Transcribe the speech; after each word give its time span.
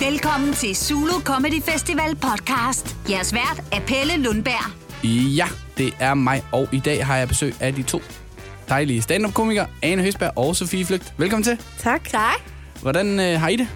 Velkommen 0.00 0.52
til 0.52 0.76
Zulu 0.76 1.20
Comedy 1.24 1.62
Festival 1.62 2.16
podcast. 2.16 2.96
Jeres 3.10 3.32
vært 3.34 3.62
er 3.72 3.80
Pelle 3.86 4.22
Lundberg. 4.24 4.72
Ja, 5.36 5.46
det 5.78 5.94
er 6.00 6.14
mig, 6.14 6.42
og 6.52 6.68
i 6.72 6.78
dag 6.78 7.06
har 7.06 7.16
jeg 7.16 7.28
besøg 7.28 7.54
af 7.60 7.74
de 7.74 7.82
to 7.82 8.00
dejlige 8.68 9.02
stand-up-komikere, 9.02 9.66
Ane 9.82 10.02
Høsberg 10.02 10.32
og 10.36 10.56
Sofie 10.56 10.84
Flygt. 10.84 11.14
Velkommen 11.18 11.44
til. 11.44 11.58
Tak. 11.78 12.08
Tak. 12.08 12.40
Hvordan 12.82 13.20
øh, 13.20 13.40
har 13.40 13.48
I 13.48 13.56
det? 13.56 13.68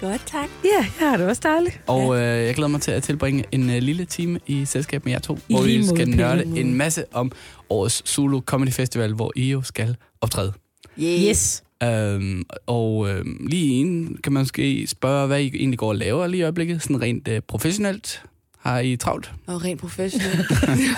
Godt, 0.00 0.22
tak. 0.26 0.48
Ja, 0.64 0.86
jeg 1.00 1.08
har 1.10 1.16
det 1.16 1.26
også 1.26 1.40
dejligt. 1.44 1.80
Og 1.86 2.16
øh, 2.16 2.46
jeg 2.46 2.54
glæder 2.54 2.68
mig 2.68 2.80
til 2.80 2.90
at 2.90 3.02
tilbringe 3.02 3.44
en 3.52 3.70
øh, 3.70 3.78
lille 3.82 4.04
time 4.04 4.40
i 4.46 4.64
selskab 4.64 5.04
med 5.04 5.12
jer 5.12 5.18
to, 5.18 5.38
hvor 5.50 5.62
lige 5.62 5.78
vi 5.78 5.84
måde, 5.86 5.96
skal 5.96 6.08
nørde 6.08 6.44
måde. 6.44 6.60
en 6.60 6.74
masse 6.74 7.04
om 7.12 7.32
årets 7.70 8.10
Zulu 8.10 8.40
Comedy 8.40 8.72
Festival, 8.72 9.12
hvor 9.12 9.32
I 9.36 9.50
jo 9.50 9.62
skal 9.62 9.96
optræde. 10.20 10.52
Yes. 11.00 11.62
Øhm, 11.82 12.44
og 12.66 13.08
øhm, 13.08 13.46
lige 13.46 13.80
inden 13.80 14.16
kan 14.16 14.32
man 14.32 14.40
måske 14.40 14.86
spørge, 14.86 15.26
hvad 15.26 15.40
I 15.40 15.46
egentlig 15.46 15.78
går 15.78 15.88
og 15.88 15.96
laver 15.96 16.26
lige 16.26 16.38
i 16.38 16.42
øjeblikket, 16.42 16.82
sådan 16.82 17.00
rent 17.00 17.28
øh, 17.28 17.40
professionelt. 17.40 18.22
Har 18.58 18.78
I 18.78 18.96
travlt? 18.96 19.32
Og 19.46 19.64
rent 19.64 19.80
professionel. 19.80 20.46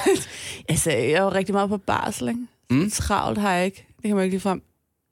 altså, 0.69 0.91
jeg 0.91 1.11
er 1.11 1.23
jo 1.23 1.29
rigtig 1.29 1.53
meget 1.53 1.69
på 1.69 1.77
barsel, 1.77 2.29
ikke? 2.29 2.41
Mm. 2.71 2.91
Travlt 2.91 3.39
har 3.39 3.53
jeg 3.53 3.65
ikke. 3.65 3.87
Det 3.97 4.09
kan 4.09 4.17
man 4.17 4.25
ikke 4.25 4.35
lige 4.35 4.41
frem. 4.41 4.63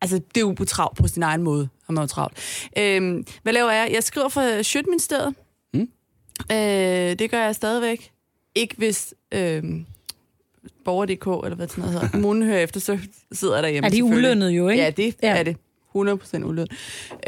Altså, 0.00 0.16
det 0.16 0.36
er 0.36 0.40
jo 0.40 0.52
på 0.52 0.64
travlt 0.64 0.98
på 0.98 1.08
sin 1.08 1.22
egen 1.22 1.42
måde, 1.42 1.68
har 1.86 1.92
man 1.92 2.02
jo 2.02 2.06
travlt. 2.06 2.38
Øhm, 2.78 3.26
hvad 3.42 3.52
laver 3.52 3.70
jeg? 3.70 3.90
Jeg 3.92 4.02
skriver 4.02 4.28
for 4.28 4.62
Sjøtministeriet. 4.62 5.34
Mm. 5.74 5.88
Øh, 6.52 7.18
det 7.18 7.30
gør 7.30 7.44
jeg 7.44 7.54
stadigvæk. 7.54 8.10
Ikke 8.54 8.74
hvis 8.76 9.14
øhm, 9.32 9.86
borger.dk, 10.84 11.44
eller 11.44 11.54
hvad 11.56 11.68
sådan 11.68 11.82
noget 11.82 11.94
hedder, 11.94 12.08
kommunen 12.08 12.42
hører 12.48 12.58
efter, 12.60 12.80
så 12.80 12.98
sidder 13.32 13.54
jeg 13.54 13.62
derhjemme. 13.62 13.86
Er 13.86 13.90
de 13.90 14.04
ulønnet 14.04 14.50
jo, 14.50 14.68
ikke? 14.68 14.82
Ja, 14.82 14.90
det 14.90 15.14
Ja. 15.22 15.36
er 15.38 15.42
det. 15.42 15.56
100% 15.96 16.44
ulønnet. 16.44 16.72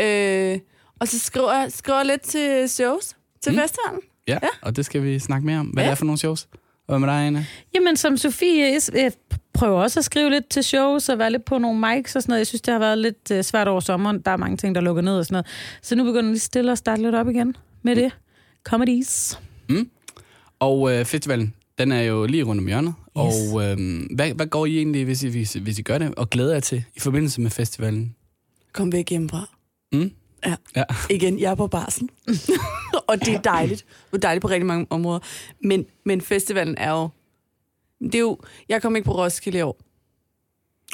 Øh, 0.01 0.59
og 1.01 1.09
så 1.09 1.19
skriver 1.19 1.53
jeg 1.53 1.73
skriver 1.73 2.03
lidt 2.03 2.23
til 2.23 2.69
shows, 2.69 3.17
til 3.43 3.53
Mm. 3.53 3.57
mm. 3.57 3.63
festivalen. 3.63 4.01
Ja, 4.29 4.39
ja, 4.43 4.49
og 4.63 4.77
det 4.77 4.85
skal 4.85 5.03
vi 5.03 5.19
snakke 5.19 5.47
mere 5.47 5.59
om. 5.59 5.67
Hvad 5.67 5.83
ja. 5.83 5.87
Det 5.89 5.93
er 5.93 5.97
for 5.97 6.05
nogle 6.05 6.19
shows? 6.19 6.49
Hvad 6.87 6.99
med 6.99 7.09
dig, 7.09 7.17
Anna? 7.27 7.47
Jamen, 7.75 7.97
som 7.97 8.17
Sofie 8.17 8.79
jeg 8.95 9.13
prøver 9.53 9.83
også 9.83 10.01
at 10.01 10.05
skrive 10.05 10.31
lidt 10.31 10.49
til 10.49 10.65
shows 10.65 11.09
og 11.09 11.19
være 11.19 11.31
lidt 11.31 11.45
på 11.45 11.59
nogle 11.59 11.81
mics 11.81 12.17
og 12.17 12.23
sådan 12.23 12.31
noget. 12.33 12.39
Jeg 12.39 12.47
synes, 12.47 12.61
det 12.63 12.73
har 12.73 12.79
været 12.79 12.99
lidt 12.99 13.31
uh, 13.35 13.41
svært 13.41 13.69
over 13.69 13.81
sommeren. 13.81 14.21
Der 14.21 14.31
er 14.31 14.37
mange 14.37 14.57
ting, 14.57 14.75
der 14.75 14.81
lukker 14.81 15.03
ned 15.03 15.19
og 15.19 15.25
sådan 15.25 15.35
noget. 15.35 15.47
Så 15.83 15.95
nu 15.95 16.05
begynder 16.05 16.23
jeg 16.23 16.31
lige 16.31 16.39
stille 16.39 16.73
at 16.73 16.79
starte 16.79 17.03
lidt 17.03 17.15
op 17.15 17.29
igen 17.29 17.57
med 17.83 17.97
det. 17.97 18.13
Comedies. 18.65 19.39
Og 20.61 20.93
øh, 20.93 21.05
festivalen, 21.05 21.55
den 21.79 21.93
er 21.93 22.03
jo 22.03 22.27
lige 22.27 22.43
rundt 22.43 22.61
om 22.61 22.67
hjørnet. 22.67 22.95
Yes. 23.27 23.53
Og 23.53 23.63
øh, 23.71 24.01
hvad, 24.15 24.35
hvad 24.35 24.47
går 24.47 24.67
I 24.67 24.77
egentlig, 24.77 25.05
hvis 25.05 25.23
I, 25.23 25.29
hvis, 25.29 25.53
hvis 25.53 25.79
I 25.79 25.83
gør 25.83 25.99
det, 25.99 26.15
og 26.15 26.31
glæder 26.31 26.53
jer 26.53 26.61
til 26.61 26.85
i 26.97 27.01
forbindelse 27.01 27.41
med 27.41 27.51
festivalen? 27.51 28.15
Kom 28.73 28.93
væk 28.93 29.11
hjemmefra. 29.11 29.49
Mm? 29.93 30.11
Ja. 30.47 30.55
Ja. 30.77 30.85
Igen, 31.11 31.41
jeg 31.41 31.51
er 31.51 31.55
på 31.55 31.67
barsel. 31.67 32.09
og 33.09 33.21
det 33.21 33.35
er 33.35 33.41
dejligt. 33.41 33.85
Det 34.11 34.17
er 34.17 34.21
dejligt 34.21 34.43
på 34.43 34.49
rigtig 34.49 34.67
mange 34.67 34.87
områder. 34.91 35.19
Men, 35.65 35.87
men 36.05 36.21
festivalen 36.21 36.75
er 36.79 36.91
jo... 36.91 37.09
Det 38.03 38.15
er 38.15 38.19
jo... 38.21 38.39
Jeg 38.69 38.83
kom 38.83 38.97
ikke 38.97 39.07
på 39.07 39.17
Roskilde 39.17 39.59
i 39.59 39.63
år. 39.63 39.79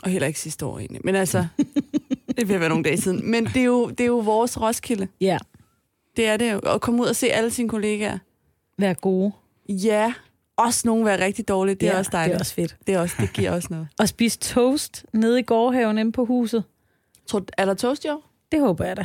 Og 0.03 0.11
heller 0.11 0.27
ikke 0.27 0.41
sidste 0.41 0.67
år 0.67 0.79
egentlig. 0.79 1.01
Men 1.05 1.15
altså... 1.15 1.47
det 2.37 2.49
vil 2.49 2.61
være 2.61 2.69
nogle 2.69 2.85
dage 2.85 3.01
siden. 3.01 3.31
Men 3.31 3.45
det 3.45 3.57
er 3.57 3.65
jo, 3.65 3.89
det 3.91 4.01
er 4.01 4.07
jo 4.07 4.19
vores 4.19 4.61
Roskilde. 4.61 5.09
Ja, 5.21 5.39
Det 6.17 6.27
er 6.27 6.37
det 6.37 6.53
jo. 6.53 6.59
At 6.59 6.81
komme 6.81 7.03
ud 7.03 7.07
og 7.07 7.17
se 7.17 7.27
alle 7.29 7.51
sine 7.51 7.69
kollegaer. 7.69 8.19
vær 8.79 8.95
gode. 8.95 9.33
Ja. 9.69 10.13
Også 10.57 10.83
nogen 10.85 11.05
være 11.05 11.25
rigtig 11.25 11.49
dårlige. 11.49 11.75
Det 11.75 11.89
er 11.89 11.93
ja, 11.93 11.99
også 11.99 12.11
dejligt. 12.13 12.33
Det 12.33 12.37
er 12.39 12.41
også 12.41 12.55
fedt. 12.55 12.77
Det, 12.87 12.95
er 12.95 12.99
også, 13.01 13.17
det 13.21 13.33
giver 13.33 13.51
også 13.51 13.69
noget. 13.71 13.89
Og 13.99 14.09
spise 14.09 14.39
toast 14.39 15.05
nede 15.13 15.39
i 15.39 15.43
gårdhaven 15.43 15.99
inde 15.99 16.13
på 16.13 16.25
huset. 16.25 16.65
Tror, 17.27 17.45
er 17.59 17.65
der 17.65 17.75
toast 17.75 18.05
i 18.05 18.09
år? 18.09 18.31
Det 18.53 18.61
håber 18.61 18.85
jeg 18.85 18.97
da. 18.97 19.05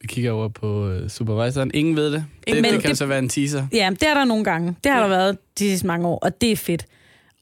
Vi 0.00 0.06
kigger 0.06 0.30
over 0.32 0.48
på 0.48 0.88
øh, 0.88 1.08
supervisoren. 1.10 1.70
Ingen 1.74 1.96
ved 1.96 2.12
det. 2.12 2.24
Det, 2.48 2.54
Ingen 2.56 2.64
det 2.72 2.80
kan 2.80 2.90
det. 2.90 2.98
så 2.98 3.06
være 3.06 3.18
en 3.18 3.28
teaser. 3.28 3.66
Ja, 3.72 3.90
det 3.90 4.02
er 4.08 4.14
der 4.14 4.24
nogle 4.24 4.44
gange. 4.44 4.74
Det 4.84 4.92
har 4.92 4.98
Ja. 4.98 5.02
der 5.04 5.08
været 5.08 5.38
de 5.58 5.64
sidste 5.68 5.86
mange 5.86 6.08
år, 6.08 6.18
og 6.18 6.40
det 6.40 6.52
er 6.52 6.56
fedt. 6.56 6.86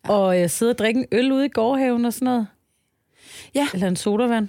Og 0.04 0.40
øh, 0.42 0.50
sidde 0.50 0.70
og 0.70 0.78
drikke 0.78 1.00
en 1.00 1.06
øl 1.12 1.32
ude 1.32 1.46
i 1.46 1.48
gårdhaven 1.48 2.04
og 2.04 2.12
sådan 2.12 2.26
noget. 2.26 2.46
Ja. 3.54 3.68
Eller 3.74 3.88
en 3.88 3.96
sodavand. 3.96 4.48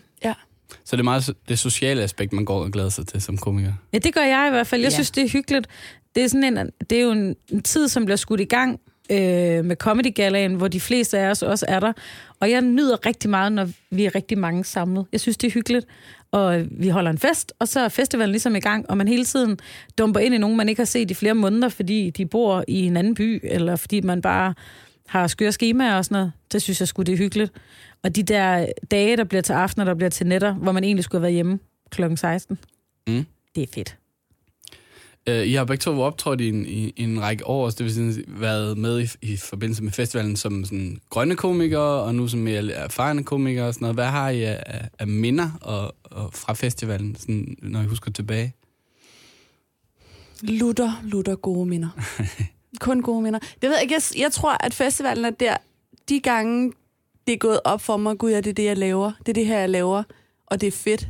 Så 0.85 0.95
det 0.95 0.99
er 1.01 1.03
meget 1.03 1.33
det 1.49 1.59
sociale 1.59 2.01
aspekt, 2.03 2.33
man 2.33 2.45
går 2.45 2.63
og 2.63 2.72
glæder 2.72 2.89
sig 2.89 3.07
til 3.07 3.22
som 3.22 3.37
komiker. 3.37 3.73
Ja, 3.93 3.97
det 3.97 4.13
gør 4.13 4.22
jeg 4.22 4.47
i 4.47 4.51
hvert 4.51 4.67
fald. 4.67 4.81
Jeg 4.81 4.89
Ja. 4.89 4.93
synes, 4.93 5.11
det 5.11 5.23
er 5.23 5.29
hyggeligt. 5.29 5.67
Det 6.16 6.23
er, 6.23 6.27
sådan 6.27 6.57
en, 6.57 6.69
det 6.89 6.97
er 6.97 7.01
jo 7.01 7.11
en, 7.11 7.35
en 7.51 7.61
tid, 7.63 7.87
som 7.87 8.05
bliver 8.05 8.16
skudt 8.16 8.39
i 8.39 8.45
gang 8.45 8.79
øh, 9.11 9.66
med 9.66 9.75
Comedy 9.75 10.13
Galaen, 10.16 10.55
hvor 10.55 10.67
de 10.67 10.79
fleste 10.79 11.19
af 11.19 11.29
os 11.29 11.43
også 11.43 11.66
er 11.69 11.79
der. 11.79 11.93
Og 12.39 12.51
jeg 12.51 12.61
nyder 12.61 13.05
rigtig 13.05 13.29
meget, 13.29 13.51
når 13.51 13.69
vi 13.91 14.05
er 14.05 14.16
rigtig 14.16 14.38
mange 14.38 14.63
samlet. 14.63 15.05
Jeg 15.11 15.19
synes, 15.19 15.38
det 15.38 15.47
er 15.47 15.51
hyggeligt. 15.51 15.85
Og 16.31 16.66
vi 16.71 16.89
holder 16.89 17.11
en 17.11 17.17
fest, 17.17 17.53
og 17.59 17.67
så 17.67 17.79
er 17.79 17.89
festivalen 17.89 18.31
ligesom 18.31 18.55
i 18.55 18.59
gang, 18.59 18.89
og 18.89 18.97
man 18.97 19.07
hele 19.07 19.25
tiden 19.25 19.59
dumper 19.97 20.19
ind 20.19 20.35
i 20.35 20.38
nogen, 20.38 20.57
man 20.57 20.69
ikke 20.69 20.79
har 20.79 20.85
set 20.85 21.11
i 21.11 21.13
flere 21.13 21.33
måneder, 21.33 21.69
fordi 21.69 22.09
de 22.09 22.25
bor 22.25 22.63
i 22.67 22.85
en 22.85 22.97
anden 22.97 23.16
by, 23.16 23.39
eller 23.43 23.75
fordi 23.75 24.01
man 24.01 24.21
bare 24.21 24.53
har 25.07 25.27
skøre 25.27 25.51
skemaer 25.51 25.95
og 25.97 26.05
sådan 26.05 26.16
noget. 26.16 26.31
Det 26.51 26.61
synes 26.61 26.79
jeg 26.79 26.87
skulle 26.87 27.05
det 27.05 27.13
er 27.13 27.17
hyggeligt. 27.17 27.51
Og 28.03 28.16
de 28.16 28.23
der 28.23 28.66
dage, 28.91 29.17
der 29.17 29.23
bliver 29.23 29.41
til 29.41 29.53
aftener, 29.53 29.85
der 29.85 29.93
bliver 29.93 30.09
til 30.09 30.27
netter, 30.27 30.53
hvor 30.53 30.72
man 30.72 30.83
egentlig 30.83 31.03
skulle 31.03 31.19
have 31.19 31.23
været 31.23 31.33
hjemme 31.33 31.59
kl. 31.89 32.16
16. 32.16 32.59
Mm. 33.07 33.25
Det 33.55 33.63
er 33.63 33.67
fedt. 33.73 33.97
Uh, 35.29 35.35
I 35.35 35.53
har 35.53 35.65
begge 35.65 35.81
to 35.81 36.01
optrådt 36.01 36.41
i 36.41 36.49
en, 36.49 36.65
i, 36.65 36.93
i 36.95 37.03
en 37.03 37.21
række 37.21 37.47
år, 37.47 37.69
så 37.69 37.75
det 37.77 37.83
vil 37.83 37.93
sige, 37.93 38.23
været 38.27 38.77
med 38.77 39.01
i, 39.01 39.07
i 39.21 39.37
forbindelse 39.37 39.83
med 39.83 39.91
festivalen 39.91 40.35
som 40.35 40.65
sådan, 40.65 41.01
grønne 41.09 41.35
komikere, 41.35 42.01
og 42.03 42.15
nu 42.15 42.27
som 42.27 42.39
mere 42.39 42.71
erfarne 42.71 43.23
komikere 43.23 43.67
og 43.67 43.73
sådan 43.73 43.83
noget. 43.85 43.95
Hvad 43.95 44.05
har 44.05 44.29
I 44.29 44.43
af, 44.43 44.63
af- 44.99 45.07
minder 45.07 45.51
og, 45.61 45.95
og 46.03 46.33
fra 46.33 46.53
festivalen, 46.53 47.15
sådan, 47.15 47.55
når 47.61 47.81
I 47.81 47.85
husker 47.85 48.11
tilbage? 48.11 48.53
Lutter, 50.41 50.91
lutter 51.03 51.35
gode 51.35 51.65
minder. 51.65 51.89
Kun 52.79 53.01
gode 53.01 53.21
minder. 53.21 53.39
Det 53.39 53.69
ved 53.69 53.75
jeg. 53.81 53.91
Jeg, 53.91 54.01
jeg 54.17 54.31
tror, 54.31 54.57
at 54.65 54.73
festivalen 54.73 55.25
er 55.25 55.29
der, 55.29 55.57
de 56.09 56.19
gange, 56.19 56.73
det 57.27 57.33
er 57.33 57.37
gået 57.37 57.59
op 57.63 57.81
for 57.81 57.97
mig, 57.97 58.17
gud 58.17 58.31
ja, 58.31 58.37
det 58.37 58.47
er 58.49 58.53
det, 58.53 58.63
jeg 58.65 58.77
laver. 58.77 59.11
Det 59.19 59.29
er 59.29 59.33
det 59.33 59.45
her, 59.45 59.59
jeg 59.59 59.69
laver, 59.69 60.03
og 60.45 60.61
det 60.61 60.67
er 60.67 60.71
fedt. 60.71 61.07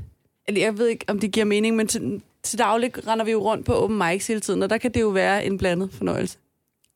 Eller 0.48 0.62
Jeg 0.62 0.78
ved 0.78 0.88
ikke, 0.88 1.06
om 1.08 1.20
det 1.20 1.32
giver 1.32 1.46
mening, 1.46 1.76
men 1.76 2.22
til, 2.46 2.60
daglig 2.60 3.08
render 3.08 3.26
vi 3.26 3.32
jo 3.32 3.42
rundt 3.42 3.66
på 3.66 3.74
open 3.74 3.98
mics 3.98 4.28
hele 4.28 4.40
tiden, 4.40 4.64
og 4.64 4.70
der 4.70 4.78
kan 4.78 4.92
det 4.94 5.02
jo 5.02 5.08
være 5.10 5.46
en 5.46 5.58
blandet 5.58 5.90
fornøjelse. 5.94 6.38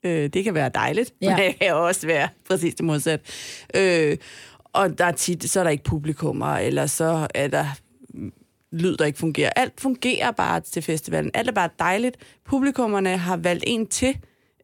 Øh, 0.03 0.29
det 0.29 0.43
kan 0.43 0.53
være 0.53 0.69
dejligt, 0.75 1.13
Ja. 1.21 1.29
men 1.29 1.37
det 1.45 1.59
kan 1.59 1.73
også 1.75 2.07
være 2.07 2.29
præcis 2.47 2.75
det 2.75 2.85
modsat. 2.85 3.21
Øh, 3.75 4.17
og 4.73 4.97
der 4.97 5.05
er 5.05 5.11
tit, 5.11 5.49
så 5.49 5.59
er 5.59 5.63
der 5.63 5.71
ikke 5.71 5.83
publikummer, 5.83 6.47
eller 6.55 6.85
så 6.85 7.27
er 7.35 7.47
der 7.47 7.65
lyd, 8.71 8.97
der 8.97 9.05
ikke 9.05 9.19
fungerer. 9.19 9.49
Alt 9.55 9.81
fungerer 9.81 10.31
bare 10.31 10.59
til 10.61 10.81
festivalen. 10.81 11.31
Alt 11.33 11.47
er 11.49 11.53
bare 11.53 11.69
dejligt. 11.79 12.17
Publikummerne 12.45 13.17
har 13.17 13.37
valgt 13.37 13.63
en 13.67 13.87
til. 13.87 14.17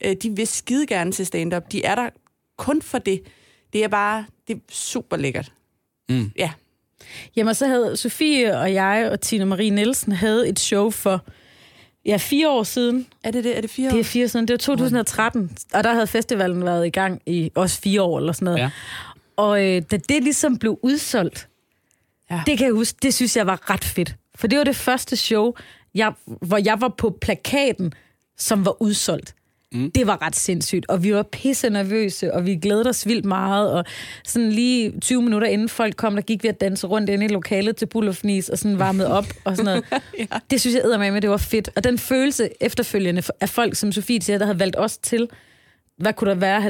Øh, 0.04 0.16
De 0.24 0.30
vil 0.36 0.48
skide 0.48 0.88
gerne 0.88 1.12
til 1.12 1.26
stand-up. 1.26 1.72
De 1.72 1.86
er 1.86 1.96
der 1.96 2.10
kun 2.58 2.82
for 2.82 2.98
det. 2.98 3.22
Det 3.74 3.84
er 3.84 3.88
bare, 3.88 4.26
det 4.48 4.56
er 4.56 4.60
super 4.70 5.18
lækkert. 5.18 5.52
Mm. 6.10 6.32
Ja. 6.38 6.52
Jamen, 7.36 7.56
så 7.56 7.68
havde 7.68 7.98
Sofie 7.98 8.58
og 8.58 8.74
jeg 8.74 9.10
og 9.12 9.22
Tina 9.22 9.46
Marie 9.46 9.70
Nielsen 9.70 10.12
havde 10.12 10.50
et 10.50 10.60
show 10.60 10.90
for 10.90 11.26
ja, 12.06 12.18
fire 12.18 12.50
år 12.50 12.64
siden. 12.64 13.08
Er 13.24 13.32
det 13.32 13.44
det? 13.44 13.58
Er 13.58 13.62
det 13.62 13.70
fire 13.70 13.90
Det 13.90 13.96
år? 13.96 14.00
er 14.00 14.04
fire 14.04 14.24
år 14.24 14.28
siden. 14.28 14.48
Det 14.48 14.54
var 14.54 14.58
2013, 14.58 15.58
og 15.74 15.84
der 15.84 15.94
havde 15.94 16.08
festivalen 16.08 16.66
været 16.66 16.88
i 16.88 16.90
gang 16.90 17.22
i 17.26 17.52
også 17.56 17.82
fire 17.82 18.02
år 18.02 18.18
eller 18.20 18.34
sådan 18.34 18.46
noget. 18.46 18.60
Ja. 18.60 18.70
Og 19.36 19.66
øh, 19.66 19.82
da 19.92 19.98
det 19.98 20.24
ligesom 20.24 20.58
blev 20.58 20.80
udsolgt, 20.84 21.48
Ja. 22.32 22.42
det 22.46 22.58
kan 22.58 22.66
jeg 22.68 22.74
huske, 22.74 22.98
det 23.02 23.14
synes 23.14 23.38
jeg 23.38 23.48
var 23.48 23.70
ret 23.70 23.84
fedt. 23.84 24.16
For 24.36 24.48
det 24.48 24.58
var 24.58 24.64
det 24.64 24.76
første 24.76 25.16
show, 25.16 25.54
jeg, 25.96 26.14
hvor 26.26 26.58
jeg 26.66 26.82
var 26.82 26.88
på 26.98 27.18
plakaten, 27.22 27.94
som 28.38 28.66
var 28.66 28.82
udsolgt. 28.82 29.36
Mm. 29.76 29.92
Det 29.92 30.08
var 30.08 30.22
ret 30.22 30.36
sindssygt, 30.36 30.86
og 30.90 31.04
vi 31.04 31.14
var 31.14 31.24
pisse 31.24 31.70
nervøse, 31.70 32.34
og 32.34 32.46
vi 32.46 32.56
glædede 32.56 32.90
os 32.90 33.08
vildt 33.08 33.26
meget, 33.26 33.72
og 33.72 33.86
sådan 34.24 34.52
lige 34.52 35.00
20 35.00 35.22
minutter 35.22 35.48
inden 35.48 35.70
folk 35.70 35.96
kom, 35.96 36.16
der 36.16 36.22
gik 36.22 36.44
vi 36.44 36.48
at 36.48 36.62
danse 36.62 36.88
rundt 36.88 37.10
inde 37.10 37.26
i 37.26 37.28
lokalet 37.28 37.76
til 37.76 37.86
Bullerfnis, 37.86 38.50
og 38.50 38.58
sådan 38.58 38.80
varmede 38.80 39.12
op, 39.12 39.26
og 39.44 39.56
sådan 39.56 39.66
noget. 39.66 39.86
ja. 40.20 40.26
Det 40.50 40.62
synes 40.62 40.76
jeg 40.76 41.14
med, 41.14 41.22
det 41.22 41.30
var 41.30 41.38
fedt. 41.38 41.70
Og 41.76 41.84
den 41.84 41.98
følelse 41.98 42.50
efterfølgende 42.62 43.24
af 43.42 43.50
folk, 43.50 43.76
som 43.76 43.92
Sofie 43.92 44.22
siger, 44.22 44.38
der 44.38 44.46
havde 44.46 44.60
valgt 44.60 44.76
os 44.80 44.98
til, 44.98 45.28
hvad 45.98 46.14
kunne 46.14 46.30
der 46.30 46.36
være, 46.36 46.62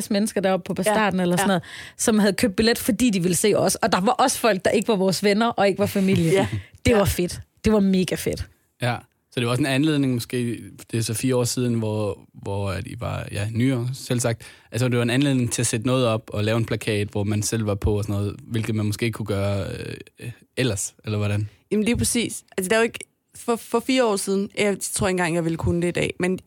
50-60 0.00 0.06
mennesker 0.10 0.40
deroppe 0.40 0.74
på 0.74 0.82
starten 0.82 1.18
ja, 1.18 1.22
eller 1.22 1.36
sådan 1.36 1.44
ja. 1.44 1.46
noget, 1.46 1.62
som 1.96 2.18
havde 2.18 2.32
købt 2.32 2.56
billet, 2.56 2.78
fordi 2.78 3.10
de 3.10 3.22
ville 3.22 3.36
se 3.36 3.54
os. 3.56 3.74
Og 3.74 3.92
der 3.92 4.00
var 4.00 4.12
også 4.12 4.38
folk, 4.38 4.64
der 4.64 4.70
ikke 4.70 4.88
var 4.88 4.96
vores 4.96 5.24
venner 5.24 5.46
og 5.46 5.68
ikke 5.68 5.78
var 5.78 5.86
familie. 5.86 6.32
Ja. 6.32 6.46
Det 6.86 6.96
var 6.96 7.04
fedt. 7.04 7.40
Det 7.64 7.72
var 7.72 7.80
mega 7.80 8.14
fedt. 8.14 8.46
Ja, 8.82 8.96
så 9.32 9.40
det 9.40 9.46
var 9.46 9.50
også 9.50 9.62
en 9.62 9.66
anledning 9.66 10.14
måske, 10.14 10.60
det 10.90 10.98
er 10.98 11.02
så 11.02 11.14
fire 11.14 11.36
år 11.36 11.44
siden, 11.44 11.74
hvor, 11.74 12.18
hvor 12.34 12.70
at 12.70 12.86
I 12.86 13.00
var 13.00 13.28
ja, 13.32 13.48
nyere, 13.50 13.88
selv 13.94 14.20
sagt. 14.20 14.42
Altså 14.72 14.88
det 14.88 14.96
var 14.96 15.02
en 15.02 15.10
anledning 15.10 15.52
til 15.52 15.62
at 15.62 15.66
sætte 15.66 15.86
noget 15.86 16.06
op 16.06 16.30
og 16.32 16.44
lave 16.44 16.58
en 16.58 16.64
plakat, 16.64 17.08
hvor 17.08 17.24
man 17.24 17.42
selv 17.42 17.66
var 17.66 17.74
på 17.74 17.98
og 17.98 18.04
sådan 18.04 18.16
noget, 18.16 18.36
hvilket 18.42 18.74
man 18.74 18.86
måske 18.86 19.06
ikke 19.06 19.16
kunne 19.16 19.26
gøre 19.26 19.66
øh, 20.20 20.30
ellers, 20.56 20.94
eller 21.04 21.18
hvordan? 21.18 21.48
Jamen 21.70 21.84
lige 21.84 21.96
præcis. 21.96 22.44
Altså, 22.56 22.68
det 22.68 22.72
er 22.72 22.76
jo 22.76 22.82
ikke... 22.82 22.98
For, 23.36 23.56
for 23.56 23.80
fire 23.80 24.04
år 24.04 24.16
siden, 24.16 24.50
jeg 24.58 24.76
tror 24.80 25.08
ikke 25.08 25.12
engang, 25.12 25.34
jeg 25.34 25.44
ville 25.44 25.58
kunne 25.58 25.82
det 25.82 25.88
i 25.88 25.90
dag, 25.90 26.14
men 26.20 26.38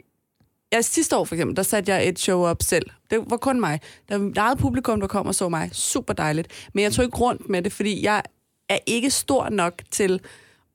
jeg, 0.71 0.85
sidste 0.85 1.17
år 1.17 1.25
for 1.25 1.35
eksempel, 1.35 1.55
der 1.55 1.63
satte 1.63 1.91
jeg 1.91 2.07
et 2.07 2.19
show 2.19 2.45
op 2.45 2.63
selv. 2.63 2.89
Det 3.11 3.19
var 3.29 3.37
kun 3.37 3.59
mig. 3.59 3.79
Der 4.09 4.17
var 4.17 4.31
eget 4.37 4.57
publikum, 4.57 4.99
der 4.99 5.07
kom 5.07 5.27
og 5.27 5.35
så 5.35 5.49
mig. 5.49 5.69
Super 5.73 6.13
dejligt. 6.13 6.47
Men 6.73 6.83
jeg 6.83 6.91
tog 6.91 7.05
ikke 7.05 7.17
rundt 7.17 7.49
med 7.49 7.61
det, 7.61 7.73
fordi 7.73 8.05
jeg 8.05 8.23
er 8.69 8.77
ikke 8.85 9.09
stor 9.09 9.49
nok 9.49 9.81
til 9.91 10.19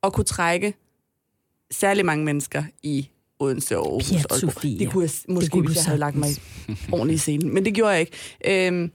at 0.02 0.12
kunne 0.12 0.24
trække 0.24 0.74
særlig 1.70 2.06
mange 2.06 2.24
mennesker 2.24 2.64
i 2.82 3.08
Odense 3.38 3.78
og 3.78 3.86
Aarhus. 3.86 4.08
Pia. 4.08 4.38
Sofia. 4.38 4.78
Det 4.78 4.90
kunne 4.92 5.04
jeg 5.04 5.34
måske, 5.34 5.50
kunne 5.50 5.66
hvis 5.66 5.76
jeg 5.76 5.84
havde 5.84 5.98
lagt 5.98 6.16
mig 6.16 6.28
ordentligt 6.92 7.16
i 7.16 7.18
scenen. 7.18 7.54
Men 7.54 7.64
det 7.64 7.74
gjorde 7.74 7.92
jeg 7.92 8.00
ikke. 8.00 8.66
Øhm, 8.66 8.92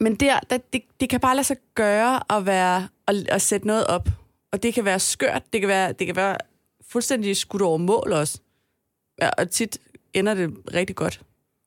men 0.00 0.14
der, 0.14 0.40
der 0.50 0.58
det, 0.72 0.82
det 1.00 1.08
kan 1.08 1.20
bare 1.20 1.36
lade 1.36 1.46
sig 1.46 1.56
gøre 1.74 2.36
at, 2.36 2.46
være, 2.46 2.88
at, 3.06 3.28
at 3.28 3.42
sætte 3.42 3.66
noget 3.66 3.86
op. 3.86 4.08
Og 4.52 4.62
det 4.62 4.74
kan 4.74 4.84
være 4.84 5.00
skørt, 5.00 5.42
det 5.52 5.60
kan 5.60 5.68
være, 5.68 5.92
det 5.92 6.06
kan 6.06 6.16
være 6.16 6.36
fuldstændig 6.88 7.36
skudt 7.36 7.62
over 7.62 7.78
mål 7.78 8.12
også. 8.12 8.40
Ja, 9.22 9.30
og 9.38 9.50
tit 9.50 9.78
ender 10.14 10.34
det 10.34 10.54
rigtig 10.74 10.96
godt. 10.96 11.20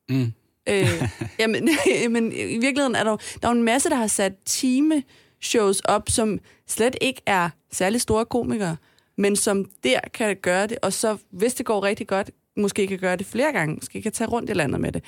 Mm. 0.08 0.32
Øh, 0.68 1.02
jamen, 1.40 1.68
men 2.10 2.32
i 2.32 2.58
virkeligheden 2.58 2.94
er 2.94 3.04
der, 3.04 3.16
der 3.16 3.48
er 3.48 3.52
jo 3.52 3.58
en 3.58 3.64
masse, 3.64 3.90
der 3.90 3.96
har 3.96 4.06
sat 4.06 4.32
time-shows 4.44 5.80
op, 5.80 6.02
som 6.08 6.40
slet 6.66 6.96
ikke 7.00 7.22
er 7.26 7.50
særlig 7.72 8.00
store 8.00 8.24
komikere, 8.24 8.76
men 9.20 9.36
som 9.36 9.70
der 9.84 10.00
kan 10.14 10.36
gøre 10.36 10.66
det, 10.66 10.78
og 10.82 10.92
så, 10.92 11.16
hvis 11.30 11.54
det 11.54 11.66
går 11.66 11.82
rigtig 11.82 12.06
godt, 12.06 12.30
måske 12.56 12.86
kan 12.86 12.98
gøre 12.98 13.16
det 13.16 13.26
flere 13.26 13.52
gange, 13.52 13.74
måske 13.74 14.02
kan 14.02 14.12
tage 14.12 14.28
rundt 14.28 14.50
i 14.50 14.52
landet 14.52 14.80
med 14.80 14.92
det. 14.92 15.04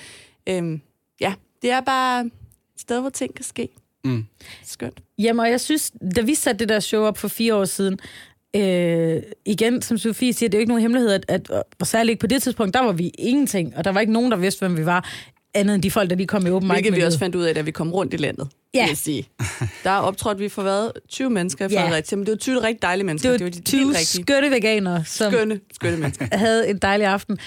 Øhm, 0.48 0.80
ja, 1.20 1.34
det 1.62 1.70
er 1.70 1.80
bare 1.80 2.20
et 2.20 2.32
sted, 2.80 3.00
hvor 3.00 3.10
ting 3.10 3.34
kan 3.34 3.44
ske. 3.44 3.68
Mm. 4.04 4.26
Skønt. 4.64 5.00
Jamen, 5.18 5.40
og 5.40 5.50
jeg 5.50 5.60
synes, 5.60 5.92
da 6.16 6.20
vi 6.20 6.34
satte 6.34 6.58
det 6.58 6.68
der 6.68 6.80
show 6.80 7.02
op 7.02 7.18
for 7.18 7.28
fire 7.28 7.54
år 7.54 7.64
siden, 7.64 7.98
øh, 8.56 9.22
igen, 9.44 9.82
som 9.82 9.98
Sofie 9.98 10.32
siger, 10.32 10.48
det 10.50 10.54
er 10.54 10.58
jo 10.58 10.60
ikke 10.60 10.70
nogen 10.70 10.82
hemmelighed, 10.82 11.10
at, 11.10 11.24
at 11.28 11.50
og 11.80 11.86
særligt 11.86 12.10
ikke 12.10 12.20
på 12.20 12.26
det 12.26 12.42
tidspunkt, 12.42 12.74
der 12.74 12.80
var 12.80 12.92
vi 12.92 13.12
ingenting, 13.18 13.76
og 13.76 13.84
der 13.84 13.92
var 13.92 14.00
ikke 14.00 14.12
nogen, 14.12 14.30
der 14.30 14.36
vidste, 14.36 14.58
hvem 14.58 14.76
vi 14.76 14.86
var, 14.86 15.08
andet 15.54 15.74
end 15.74 15.82
de 15.82 15.90
folk, 15.90 16.10
der 16.10 16.16
lige 16.16 16.26
kom 16.26 16.46
i 16.46 16.50
åben 16.50 16.70
Hvilket 16.70 16.96
vi 16.96 17.00
også 17.00 17.18
fandt 17.18 17.36
ud 17.36 17.42
af, 17.44 17.54
da 17.54 17.60
vi 17.60 17.70
kom 17.70 17.92
rundt 17.92 18.14
i 18.14 18.16
landet. 18.16 18.48
Ja. 18.74 18.86
vil 18.86 18.96
sige. 18.96 19.28
Der 19.84 19.90
er 19.90 19.98
optrådt 19.98 20.38
vi 20.40 20.48
for 20.48 20.62
hvad? 20.62 20.90
20 21.08 21.30
mennesker 21.30 21.68
i 21.68 21.72
Ja. 21.72 21.84
Fredericia, 21.84 22.16
men 22.16 22.26
det 22.26 22.32
var 22.32 22.36
20 22.36 22.62
rigtig 22.62 22.82
dejlige 22.82 23.06
mennesker. 23.06 23.30
Det 23.32 23.44
var 23.44 23.50
de 23.50 23.60
20 23.60 23.80
helt 23.80 23.96
rigtige. 23.96 24.22
skønne 24.22 24.50
veganere, 24.50 25.04
som 25.04 25.32
Skønne, 25.32 25.60
skønne 25.74 25.96
mennesker. 25.96 26.26
havde 26.36 26.68
en 26.70 26.78
dejlig 26.78 27.06
aften. 27.06 27.38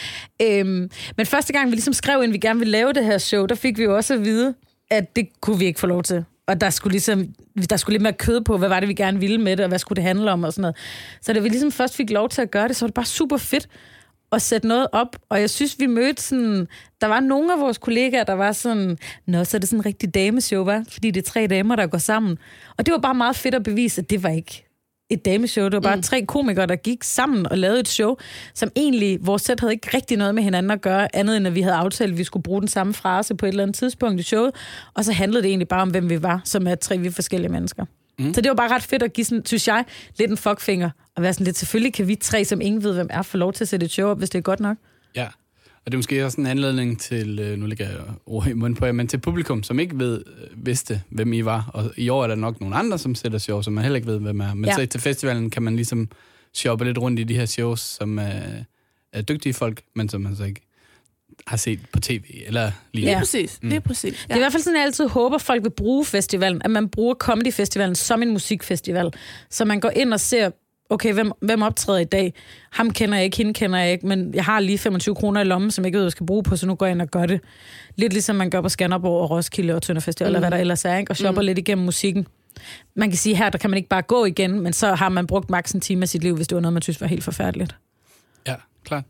Øhm, 0.41 0.89
men 1.17 1.25
første 1.25 1.53
gang, 1.53 1.69
vi 1.69 1.75
ligesom 1.75 1.93
skrev 1.93 2.23
ind, 2.23 2.31
vi 2.31 2.37
gerne 2.37 2.59
ville 2.59 2.71
lave 2.71 2.93
det 2.93 3.05
her 3.05 3.17
show, 3.17 3.45
der 3.45 3.55
fik 3.55 3.77
vi 3.77 3.83
jo 3.83 3.95
også 3.95 4.13
at 4.13 4.23
vide, 4.25 4.53
at 4.91 5.15
det 5.15 5.27
kunne 5.41 5.59
vi 5.59 5.65
ikke 5.65 5.79
få 5.79 5.87
lov 5.87 6.03
til. 6.03 6.23
Og 6.47 6.61
der 6.61 6.69
skulle 6.69 6.91
ligesom, 6.91 7.27
der 7.69 7.77
skulle 7.77 7.93
lidt 7.93 8.03
mere 8.03 8.13
kød 8.13 8.41
på, 8.41 8.57
hvad 8.57 8.69
var 8.69 8.79
det, 8.79 8.89
vi 8.89 8.93
gerne 8.93 9.19
ville 9.19 9.37
med 9.41 9.57
det, 9.57 9.63
og 9.63 9.67
hvad 9.67 9.79
skulle 9.79 9.95
det 9.95 10.03
handle 10.03 10.31
om 10.31 10.43
og 10.43 10.53
sådan 10.53 10.61
noget. 10.61 10.75
Så 11.21 11.33
da 11.33 11.39
vi 11.39 11.49
ligesom 11.49 11.71
først 11.71 11.95
fik 11.95 12.09
lov 12.09 12.29
til 12.29 12.41
at 12.41 12.51
gøre 12.51 12.67
det, 12.67 12.75
så 12.75 12.85
var 12.85 12.87
det 12.87 12.93
bare 12.93 13.05
super 13.05 13.37
fedt 13.37 13.67
at 14.31 14.41
sætte 14.41 14.67
noget 14.67 14.87
op. 14.91 15.15
Og 15.29 15.39
jeg 15.39 15.49
synes, 15.49 15.75
vi 15.79 15.85
mødte 15.85 16.23
sådan... 16.23 16.67
Der 17.01 17.07
var 17.07 17.19
nogle 17.19 17.53
af 17.53 17.59
vores 17.59 17.77
kollegaer, 17.77 18.23
der 18.23 18.33
var 18.33 18.51
sådan... 18.51 18.97
Nå, 19.27 19.43
så 19.43 19.57
er 19.57 19.59
det 19.59 19.69
sådan 19.69 19.79
en 19.79 19.85
rigtig 19.85 20.13
dameshow, 20.13 20.63
var? 20.63 20.83
Fordi 20.89 21.11
det 21.11 21.27
er 21.27 21.31
tre 21.31 21.47
damer, 21.47 21.75
der 21.75 21.87
går 21.87 21.97
sammen. 21.97 22.37
Og 22.77 22.85
det 22.85 22.91
var 22.91 22.97
bare 22.97 23.15
meget 23.15 23.35
fedt 23.35 23.55
at 23.55 23.63
bevise, 23.63 24.01
at 24.01 24.09
det 24.09 24.23
var 24.23 24.29
ikke 24.29 24.65
et 25.09 25.25
dameshow. 25.25 25.63
Det 25.63 25.73
var 25.73 25.79
bare 25.79 25.95
mm. 25.95 26.01
tre 26.01 26.25
komikere, 26.25 26.65
der 26.65 26.75
gik 26.75 27.03
sammen 27.03 27.47
og 27.47 27.57
lavede 27.57 27.79
et 27.79 27.87
show, 27.87 28.15
som 28.53 28.71
egentlig, 28.75 29.19
vores 29.21 29.41
sæt 29.41 29.59
havde 29.59 29.73
ikke 29.73 29.89
rigtig 29.93 30.17
noget 30.17 30.35
med 30.35 30.43
hinanden 30.43 30.71
at 30.71 30.81
gøre, 30.81 31.15
andet 31.15 31.37
end 31.37 31.47
at 31.47 31.55
vi 31.55 31.61
havde 31.61 31.75
aftalt, 31.75 32.11
at 32.11 32.17
vi 32.17 32.23
skulle 32.23 32.43
bruge 32.43 32.61
den 32.61 32.67
samme 32.67 32.93
frase 32.93 33.35
på 33.35 33.45
et 33.45 33.49
eller 33.49 33.63
andet 33.63 33.75
tidspunkt 33.75 34.19
i 34.19 34.23
showet, 34.23 34.51
og 34.93 35.05
så 35.05 35.11
handlede 35.11 35.43
det 35.43 35.49
egentlig 35.49 35.67
bare 35.67 35.81
om, 35.81 35.89
hvem 35.89 36.09
vi 36.09 36.23
var, 36.23 36.41
som 36.43 36.67
er 36.67 36.75
tre 36.75 36.97
vidt 36.97 37.15
forskellige 37.15 37.51
mennesker. 37.51 37.85
Mm. 38.19 38.33
Så 38.33 38.41
det 38.41 38.49
var 38.49 38.55
bare 38.55 38.69
ret 38.69 38.83
fedt 38.83 39.03
at 39.03 39.13
give, 39.13 39.25
sådan, 39.25 39.45
synes 39.45 39.67
jeg, 39.67 39.85
lidt 40.19 40.31
en 40.31 40.37
fuckfinger, 40.37 40.89
og 41.15 41.23
være 41.23 41.33
sådan 41.33 41.45
lidt, 41.45 41.57
selvfølgelig 41.57 41.93
kan 41.93 42.07
vi 42.07 42.15
tre, 42.15 42.45
som 42.45 42.61
ingen 42.61 42.83
ved, 42.83 42.93
hvem 42.93 43.07
er, 43.09 43.21
få 43.21 43.37
lov 43.37 43.53
til 43.53 43.63
at 43.63 43.67
sætte 43.67 43.85
et 43.85 43.91
show 43.91 44.09
op, 44.09 44.17
hvis 44.17 44.29
det 44.29 44.37
er 44.37 44.41
godt 44.43 44.59
nok. 44.59 44.77
Ja, 45.15 45.27
og 45.85 45.91
det 45.91 45.93
er 45.93 45.97
måske 45.97 46.25
også 46.25 46.41
en 46.41 46.47
anledning 46.47 46.99
til, 46.99 47.39
øh, 47.39 47.57
nu 47.59 47.65
ligger 47.65 47.89
jeg 47.89 47.97
ord 48.25 48.47
i 48.47 48.53
munden 48.53 48.77
på 48.77 48.85
jer, 48.85 48.91
men 48.91 49.07
til 49.07 49.17
publikum, 49.17 49.63
som 49.63 49.79
ikke 49.79 49.99
ved, 49.99 50.23
øh, 50.27 50.65
vidste, 50.65 51.01
hvem 51.09 51.33
I 51.33 51.45
var. 51.45 51.69
Og 51.73 51.91
i 51.97 52.09
år 52.09 52.23
er 52.23 52.27
der 52.27 52.35
nok 52.35 52.59
nogle 52.61 52.75
andre, 52.75 52.97
som 52.97 53.15
sætter 53.15 53.37
show, 53.39 53.61
som 53.61 53.73
man 53.73 53.83
heller 53.83 53.95
ikke 53.95 54.07
ved, 54.07 54.19
hvem 54.19 54.39
er. 54.41 54.53
Men 54.53 54.65
Ja. 54.65 54.71
ja. 54.71 54.85
så 54.85 54.89
til 54.89 55.01
festivalen 55.01 55.49
kan 55.49 55.63
man 55.63 55.75
ligesom 55.75 56.09
shoppe 56.53 56.85
lidt 56.85 56.97
rundt 56.97 57.19
i 57.19 57.23
de 57.23 57.35
her 57.35 57.45
shows, 57.45 57.79
som 57.79 58.19
er, 58.19 58.41
er 59.13 59.21
dygtige 59.21 59.53
folk, 59.53 59.81
men 59.95 60.09
som 60.09 60.21
man 60.21 60.35
så 60.35 60.43
ikke 60.43 60.61
har 61.47 61.57
set 61.57 61.79
på 61.93 61.99
tv 61.99 62.23
eller 62.45 62.71
lige. 62.91 63.05
Lige 63.05 63.11
Ja. 63.13 63.19
præcis. 63.19 63.59
Lige 63.61 63.81
præcis. 63.81 64.13
Det 64.23 64.31
er 64.31 64.35
i 64.35 64.39
hvert 64.39 64.51
fald 64.51 64.63
sådan, 64.63 64.77
jeg 64.77 64.85
altid 64.85 65.07
håber, 65.07 65.37
folk 65.37 65.63
vil 65.63 65.69
bruge 65.69 66.05
festivalen, 66.05 66.61
at 66.65 66.71
man 66.71 66.89
bruger 66.89 67.15
Comedy 67.15 67.53
Festivalen 67.53 67.95
som 67.95 68.21
en 68.21 68.29
musikfestival. 68.31 69.13
Så 69.49 69.65
man 69.65 69.79
går 69.79 69.89
ind 69.89 70.13
og 70.13 70.19
ser, 70.19 70.49
okay, 70.89 71.13
hvem, 71.13 71.31
hvem 71.41 71.61
optræder 71.61 71.99
i 71.99 72.03
dag? 72.03 72.33
Ham 72.71 72.91
kender 72.91 73.15
jeg 73.15 73.25
ikke, 73.25 73.37
hende 73.37 73.53
kender 73.53 73.79
jeg 73.79 73.91
ikke, 73.91 74.07
men 74.07 74.33
jeg 74.33 74.45
har 74.45 74.59
lige 74.59 74.77
25 74.77 75.15
kroner 75.15 75.41
i 75.41 75.43
lommen, 75.43 75.71
som 75.71 75.83
jeg 75.83 75.87
ikke 75.87 75.95
ved, 75.95 76.01
hvad 76.01 76.07
jeg 76.07 76.11
skal 76.11 76.25
bruge 76.25 76.43
på, 76.43 76.55
så 76.55 76.67
nu 76.67 76.75
går 76.75 76.85
jeg 76.85 76.91
ind 76.93 77.01
og 77.01 77.07
gør 77.11 77.25
det. 77.25 77.41
Lidt 77.95 78.13
ligesom 78.13 78.35
man 78.35 78.49
gør 78.49 78.61
på 78.61 78.69
Skanderborg 78.69 79.21
og 79.21 79.29
Roskilde 79.29 79.75
og 79.75 79.81
Tønder 79.81 80.01
Festival, 80.01 80.27
mm. 80.29 80.29
eller 80.29 80.39
hvad 80.39 80.51
der 80.51 80.57
ellers 80.57 80.85
er, 80.85 80.97
ikke? 80.97 81.11
og 81.11 81.17
shopper 81.17 81.41
mm. 81.41 81.45
lidt 81.45 81.57
igennem 81.57 81.85
musikken. 81.85 82.27
Man 82.95 83.09
kan 83.09 83.17
sige, 83.17 83.35
her 83.35 83.49
der 83.49 83.57
kan 83.57 83.69
man 83.69 83.77
ikke 83.77 83.89
bare 83.89 84.01
gå 84.01 84.25
igen, 84.25 84.59
men 84.59 84.73
så 84.73 84.95
har 84.95 85.09
man 85.09 85.27
brugt 85.27 85.49
maks 85.49 85.71
en 85.71 85.81
time 85.81 86.01
af 86.01 86.09
sit 86.09 86.23
liv, 86.23 86.35
hvis 86.35 86.47
det 86.47 86.55
var 86.55 86.61
noget, 86.61 86.73
man 86.73 86.81
synes 86.81 87.01
var 87.01 87.07
helt 87.07 87.23
forfærdeligt. 87.23 87.75
Ja, 88.47 88.55
klart. 88.85 89.03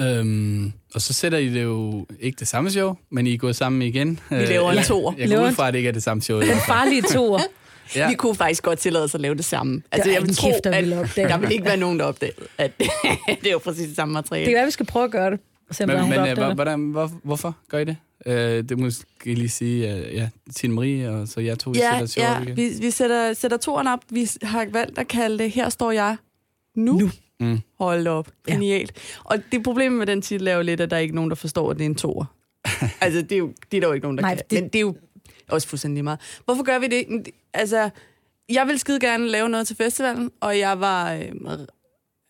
Øhm, 0.00 0.72
og 0.94 1.00
så 1.00 1.12
sætter 1.12 1.38
I 1.38 1.48
det 1.48 1.62
jo 1.62 2.06
ikke 2.20 2.36
det 2.38 2.48
samme 2.48 2.70
show, 2.70 2.96
men 3.10 3.26
I 3.26 3.34
er 3.34 3.38
gået 3.38 3.56
sammen 3.56 3.82
igen. 3.82 4.20
Vi 4.30 4.36
laver 4.36 4.72
en 4.72 4.84
toer. 4.84 5.12
Jeg 5.18 5.28
går 5.28 5.46
ud 5.46 5.52
fra, 5.52 5.68
at 5.68 5.74
det 5.74 5.78
ikke 5.78 5.88
er 5.88 5.92
det 5.92 6.02
samme 6.02 6.22
show. 6.22 6.40
Den 6.40 6.58
farlige 6.66 7.02
toer. 7.02 7.40
Ja. 7.96 8.08
Vi 8.08 8.14
kunne 8.14 8.34
faktisk 8.34 8.62
godt 8.62 8.78
tillade 8.78 9.04
os 9.04 9.14
at 9.14 9.20
lave 9.20 9.34
det 9.34 9.44
samme. 9.44 9.82
Altså, 9.92 10.10
er 10.10 10.14
jeg 10.14 10.22
vil 10.22 10.36
tro, 10.36 10.48
kæft, 10.48 10.64
der 10.64 10.70
at 10.70 10.82
ville 10.82 11.00
opdage 11.00 11.28
der 11.28 11.38
vil 11.38 11.52
ikke 11.52 11.64
være 11.64 11.76
nogen, 11.76 11.98
der 11.98 12.04
opdagede, 12.04 12.36
at 12.58 12.72
det 13.42 13.46
er 13.46 13.52
jo 13.52 13.58
præcis 13.58 13.86
det 13.86 13.96
samme 13.96 14.12
materiale. 14.12 14.46
Det 14.46 14.50
kan 14.50 14.56
være, 14.56 14.64
vi 14.64 14.70
skal 14.70 14.86
prøve 14.86 15.04
at 15.04 15.10
gøre 15.10 15.30
det. 15.30 15.40
Se, 15.70 15.86
der 15.86 15.94
er 15.94 16.00
Men, 16.00 16.10
men 16.10 16.18
der 16.18 16.48
øh, 16.48 16.54
hvordan, 16.54 16.80
hvor, 16.80 17.10
hvorfor 17.22 17.56
gør 17.68 17.78
I 17.78 17.84
det? 17.84 17.96
Øh, 18.26 18.64
det 18.68 18.78
måske 18.78 19.34
lige 19.34 19.48
sige, 19.48 19.94
uh, 19.94 20.14
ja, 20.14 20.28
Tine 20.56 20.74
Marie 20.74 21.10
og 21.10 21.28
så 21.28 21.40
jeg 21.40 21.58
to, 21.58 21.72
I 21.74 21.76
Ja, 21.76 21.90
sætter 21.90 22.06
show 22.06 22.24
ja 22.24 22.36
op 22.36 22.42
igen. 22.42 22.56
vi, 22.56 22.70
vi 22.80 22.90
sætter, 22.90 23.32
sætter 23.32 23.56
toren 23.56 23.86
op. 23.86 24.00
Vi 24.10 24.30
har 24.42 24.66
valgt 24.70 24.98
at 24.98 25.08
kalde 25.08 25.38
det 25.38 25.50
Her 25.50 25.68
står 25.68 25.90
jeg 25.92 26.16
nu. 26.76 26.98
Nu. 26.98 27.10
Mm. 27.40 27.60
Hold 27.78 28.06
op. 28.06 28.28
Ja. 28.48 28.52
Genialt. 28.52 28.92
Og 29.24 29.38
det 29.52 29.62
problemet 29.62 29.98
med 29.98 30.06
den 30.06 30.22
titel 30.22 30.48
er 30.48 30.54
jo 30.54 30.62
lidt, 30.62 30.80
at 30.80 30.90
der 30.90 30.96
er 30.96 31.00
ikke 31.00 31.14
nogen, 31.14 31.30
der 31.30 31.36
forstår, 31.36 31.70
at 31.70 31.76
det 31.76 31.84
er 31.84 31.88
en 31.88 31.94
toer. 31.94 32.24
altså, 33.00 33.22
det 33.22 33.32
er, 33.32 33.36
jo, 33.38 33.52
det 33.70 33.76
er 33.76 33.80
der 33.80 33.88
jo 33.88 33.92
ikke 33.94 34.04
nogen, 34.04 34.18
der 34.18 34.22
Nej, 34.22 34.34
kan. 34.34 34.44
det- 34.50 34.62
Men 34.62 34.68
det 34.68 34.78
er 34.78 34.80
jo 34.80 34.94
også 35.48 35.68
fuldstændig 35.68 36.04
meget. 36.04 36.18
Hvorfor 36.44 36.62
gør 36.62 36.78
vi 36.78 36.86
det? 36.86 37.28
Altså, 37.54 37.90
jeg 38.48 38.66
vil 38.66 38.78
skide 38.78 39.00
gerne 39.00 39.28
lave 39.28 39.48
noget 39.48 39.66
til 39.66 39.76
festivalen, 39.76 40.30
og 40.40 40.58
jeg 40.58 40.80
var... 40.80 41.12
Øh, 41.12 41.32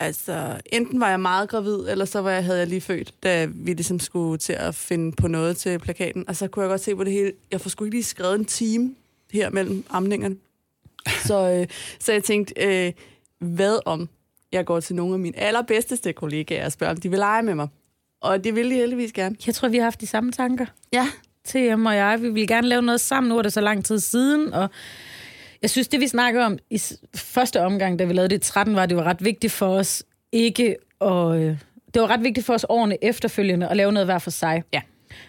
altså, 0.00 0.60
enten 0.72 1.00
var 1.00 1.08
jeg 1.10 1.20
meget 1.20 1.48
gravid, 1.48 1.78
eller 1.88 2.04
så 2.04 2.20
var 2.20 2.30
jeg, 2.30 2.44
havde 2.44 2.58
jeg 2.58 2.66
lige 2.66 2.80
født, 2.80 3.14
da 3.22 3.44
vi 3.44 3.72
ligesom 3.72 4.00
skulle 4.00 4.38
til 4.38 4.52
at 4.52 4.74
finde 4.74 5.12
på 5.12 5.28
noget 5.28 5.56
til 5.56 5.78
plakaten. 5.78 6.28
Og 6.28 6.36
så 6.36 6.48
kunne 6.48 6.62
jeg 6.62 6.68
godt 6.70 6.80
se 6.80 6.96
på 6.96 7.04
det 7.04 7.12
hele. 7.12 7.32
Jeg 7.50 7.60
får 7.60 7.70
sgu 7.70 7.84
ikke 7.84 7.96
lige 7.96 8.04
skrevet 8.04 8.34
en 8.34 8.44
time 8.44 8.94
her 9.32 9.50
mellem 9.50 9.84
amningerne. 9.90 10.36
Så, 11.26 11.50
øh, 11.50 11.66
så 12.00 12.12
jeg 12.12 12.24
tænkte, 12.24 12.54
øh, 12.86 12.92
hvad 13.38 13.78
om 13.84 14.08
jeg 14.54 14.64
går 14.64 14.80
til 14.80 14.96
nogle 14.96 15.14
af 15.14 15.18
mine 15.18 15.38
allerbedste 15.38 16.12
kollegaer 16.12 16.64
og 16.66 16.72
spørger, 16.72 16.90
om 16.94 17.00
de 17.00 17.10
vil 17.10 17.18
lege 17.18 17.42
med 17.42 17.54
mig. 17.54 17.68
Og 18.22 18.44
det 18.44 18.54
vil 18.54 18.70
de 18.70 18.74
heldigvis 18.74 19.12
gerne. 19.12 19.36
Jeg 19.46 19.54
tror, 19.54 19.68
vi 19.68 19.76
har 19.76 19.84
haft 19.84 20.00
de 20.00 20.06
samme 20.06 20.32
tanker. 20.32 20.66
Ja. 20.92 21.06
TM 21.44 21.86
og 21.86 21.96
jeg, 21.96 22.22
vi 22.22 22.28
ville 22.28 22.46
gerne 22.46 22.68
lave 22.68 22.82
noget 22.82 23.00
sammen. 23.00 23.28
Nu 23.28 23.38
er 23.38 23.42
det 23.42 23.52
så 23.52 23.60
lang 23.60 23.84
tid 23.84 23.98
siden, 23.98 24.52
og 24.54 24.68
jeg 25.62 25.70
synes, 25.70 25.88
det 25.88 26.00
vi 26.00 26.08
snakkede 26.08 26.44
om 26.44 26.58
i 26.70 26.80
første 27.14 27.60
omgang, 27.62 27.98
da 27.98 28.04
vi 28.04 28.12
lavede 28.12 28.28
det 28.30 28.36
i 28.36 28.50
13, 28.50 28.74
var, 28.76 28.82
at 28.82 28.88
det 28.88 28.96
var 28.96 29.04
ret 29.04 29.24
vigtigt 29.24 29.52
for 29.52 29.66
os 29.66 30.02
ikke 30.32 30.76
at... 31.00 31.36
øh, 31.36 31.56
Det 31.94 32.02
var 32.02 32.10
ret 32.10 32.22
vigtigt 32.22 32.46
for 32.46 32.54
os 32.54 32.66
årene 32.68 33.04
efterfølgende 33.04 33.68
at 33.68 33.76
lave 33.76 33.92
noget 33.92 34.06
hver 34.06 34.18
for 34.18 34.30
sig. 34.30 34.62
Ja. 34.72 34.80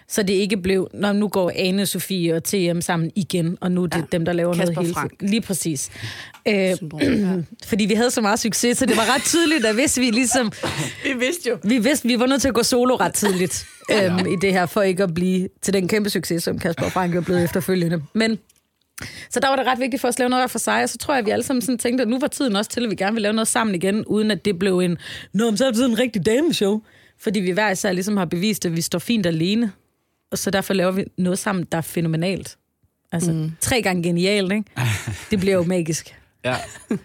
Så 0.07 0.23
det 0.23 0.33
ikke 0.33 0.57
blev, 0.57 0.89
når 0.93 1.13
nu 1.13 1.27
går 1.27 1.51
Ane, 1.55 1.85
Sofie 1.85 2.35
og 2.35 2.43
TM 2.43 2.79
sammen 2.81 3.11
igen, 3.15 3.57
og 3.61 3.71
nu 3.71 3.83
er 3.83 3.87
det 3.87 3.95
Ja. 3.95 3.99
ja. 3.99 4.05
dem, 4.11 4.25
der 4.25 4.33
laver 4.33 4.53
Kasper 4.53 4.73
noget 4.73 4.85
hele 4.87 4.93
Frank. 4.93 5.11
Lige 5.21 5.41
præcis. 5.41 5.89
Øh, 6.47 6.75
Syndrom, 6.75 7.01
ja. 7.01 7.35
fordi 7.69 7.85
vi 7.85 7.93
havde 7.93 8.11
så 8.11 8.21
meget 8.21 8.39
succes, 8.39 8.77
så 8.77 8.85
det 8.85 8.97
var 8.97 9.15
ret 9.15 9.23
tydeligt, 9.23 9.65
at 9.65 9.75
hvis 9.75 9.99
vi 9.99 10.11
ligesom 10.11 10.51
Vi 11.05 11.13
vidste 11.19 11.49
jo. 11.49 11.57
vi 11.63 11.77
vidste, 11.77 12.07
vi 12.07 12.19
var 12.19 12.25
nødt 12.25 12.41
til 12.41 12.47
at 12.47 12.53
gå 12.53 12.63
solo 12.63 12.95
ret 12.95 13.13
tidligt 13.13 13.65
øhm, 13.93 14.19
i 14.19 14.35
det 14.41 14.53
her, 14.53 14.65
for 14.65 14.81
ikke 14.81 15.03
at 15.03 15.13
blive 15.13 15.49
til 15.61 15.73
den 15.73 15.87
kæmpe 15.87 16.09
succes, 16.09 16.43
som 16.43 16.59
Kasper 16.59 16.85
og 16.85 16.91
Frank 16.91 17.15
er 17.15 17.21
blevet 17.21 17.43
efterfølgende. 17.43 18.01
Men 18.13 18.37
så 19.29 19.39
der 19.39 19.47
var 19.47 19.55
det 19.55 19.65
ret 19.65 19.79
vigtigt 19.79 20.01
for 20.01 20.07
os 20.07 20.15
at 20.15 20.19
lave 20.19 20.29
noget 20.29 20.41
hver 20.41 20.47
for 20.47 20.59
sig, 20.59 20.83
og 20.83 20.89
så 20.89 20.97
tror 20.97 21.13
jeg, 21.13 21.19
at 21.19 21.25
vi 21.25 21.31
alle 21.31 21.43
sammen 21.43 21.61
sådan 21.61 21.77
tænkte, 21.77 22.01
at 22.01 22.07
nu 22.07 22.19
var 22.19 22.27
tiden 22.27 22.55
også 22.55 22.71
til, 22.71 22.83
at 22.83 22.89
vi 22.91 22.95
gerne 22.95 23.13
vil 23.13 23.21
lave 23.21 23.33
noget 23.33 23.47
sammen 23.47 23.75
igen, 23.75 24.05
uden 24.05 24.31
at 24.31 24.45
det 24.45 24.59
blev 24.59 24.79
en, 24.79 24.97
nå, 25.33 25.45
men 25.49 25.57
så 25.57 25.65
er 25.65 25.69
det 25.69 25.77
sådan 25.77 25.91
en 25.91 25.99
rigtig 25.99 26.25
dameshow. 26.25 26.81
Fordi 27.17 27.39
vi 27.39 27.51
hver 27.51 27.71
især 27.71 27.91
ligesom 27.91 28.17
har 28.17 28.25
bevist, 28.25 28.65
at 28.65 28.75
vi 28.75 28.81
står 28.81 28.99
fint 28.99 29.25
alene, 29.25 29.71
og 30.31 30.37
så 30.37 30.51
derfor 30.51 30.73
laver 30.73 30.91
vi 30.91 31.03
noget 31.17 31.39
sammen, 31.39 31.65
der 31.71 31.77
er 31.77 31.81
fænomenalt. 31.81 32.57
Altså, 33.11 33.31
mm. 33.31 33.51
tre 33.59 33.81
gange 33.81 34.03
genialt, 34.03 34.51
ikke? 34.51 34.71
Det 35.31 35.39
bliver 35.39 35.55
jo 35.55 35.63
magisk. 35.63 36.15
Ja. 36.45 36.55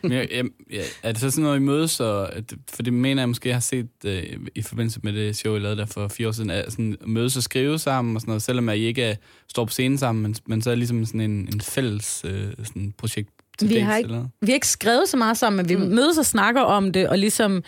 Men 0.02 0.12
jeg, 0.12 0.28
jeg, 0.34 0.44
jeg, 0.70 0.84
er 1.02 1.12
det 1.12 1.20
så 1.20 1.30
sådan 1.30 1.42
noget, 1.44 1.56
I 1.56 1.60
mødes? 1.62 2.00
Og, 2.00 2.30
for 2.70 2.82
det 2.82 2.92
mener 2.92 3.22
jeg 3.22 3.28
måske, 3.28 3.48
jeg 3.48 3.56
har 3.56 3.60
set 3.60 3.88
øh, 4.04 4.22
i 4.54 4.62
forbindelse 4.62 5.00
med 5.02 5.12
det 5.12 5.36
show, 5.36 5.52
jeg 5.52 5.62
lavede 5.62 5.80
der 5.80 5.86
for 5.86 6.08
fire 6.08 6.28
år 6.28 6.32
siden, 6.32 6.50
at 6.50 6.72
sådan, 6.72 6.96
mødes 7.06 7.36
og 7.36 7.42
skrive 7.42 7.78
sammen 7.78 8.16
og 8.16 8.20
sådan 8.20 8.30
noget, 8.30 8.42
selvom 8.42 8.68
I 8.68 8.74
ikke 8.76 9.02
er, 9.02 9.14
står 9.48 9.64
på 9.64 9.70
scenen 9.70 9.98
sammen, 9.98 10.22
men, 10.22 10.36
men 10.46 10.62
så 10.62 10.70
er 10.70 10.72
det 10.72 10.78
ligesom 10.78 11.04
sådan 11.06 11.20
en, 11.20 11.48
en 11.52 11.60
fælles 11.60 12.22
øh, 12.24 12.46
sådan 12.64 12.94
projekt 12.98 13.30
til 13.58 13.68
Vi 13.68 13.74
dates 13.74 13.86
har, 13.86 13.94
eller 13.94 13.98
ikke, 13.98 14.12
noget. 14.12 14.28
vi 14.40 14.46
har 14.46 14.54
ikke 14.54 14.68
skrevet 14.68 15.08
så 15.08 15.16
meget 15.16 15.36
sammen, 15.36 15.56
men 15.56 15.68
vi 15.68 15.76
mm. 15.76 15.82
mødes 15.82 16.18
og 16.18 16.26
snakker 16.26 16.60
om 16.60 16.92
det, 16.92 17.08
og 17.08 17.18
ligesom 17.18 17.62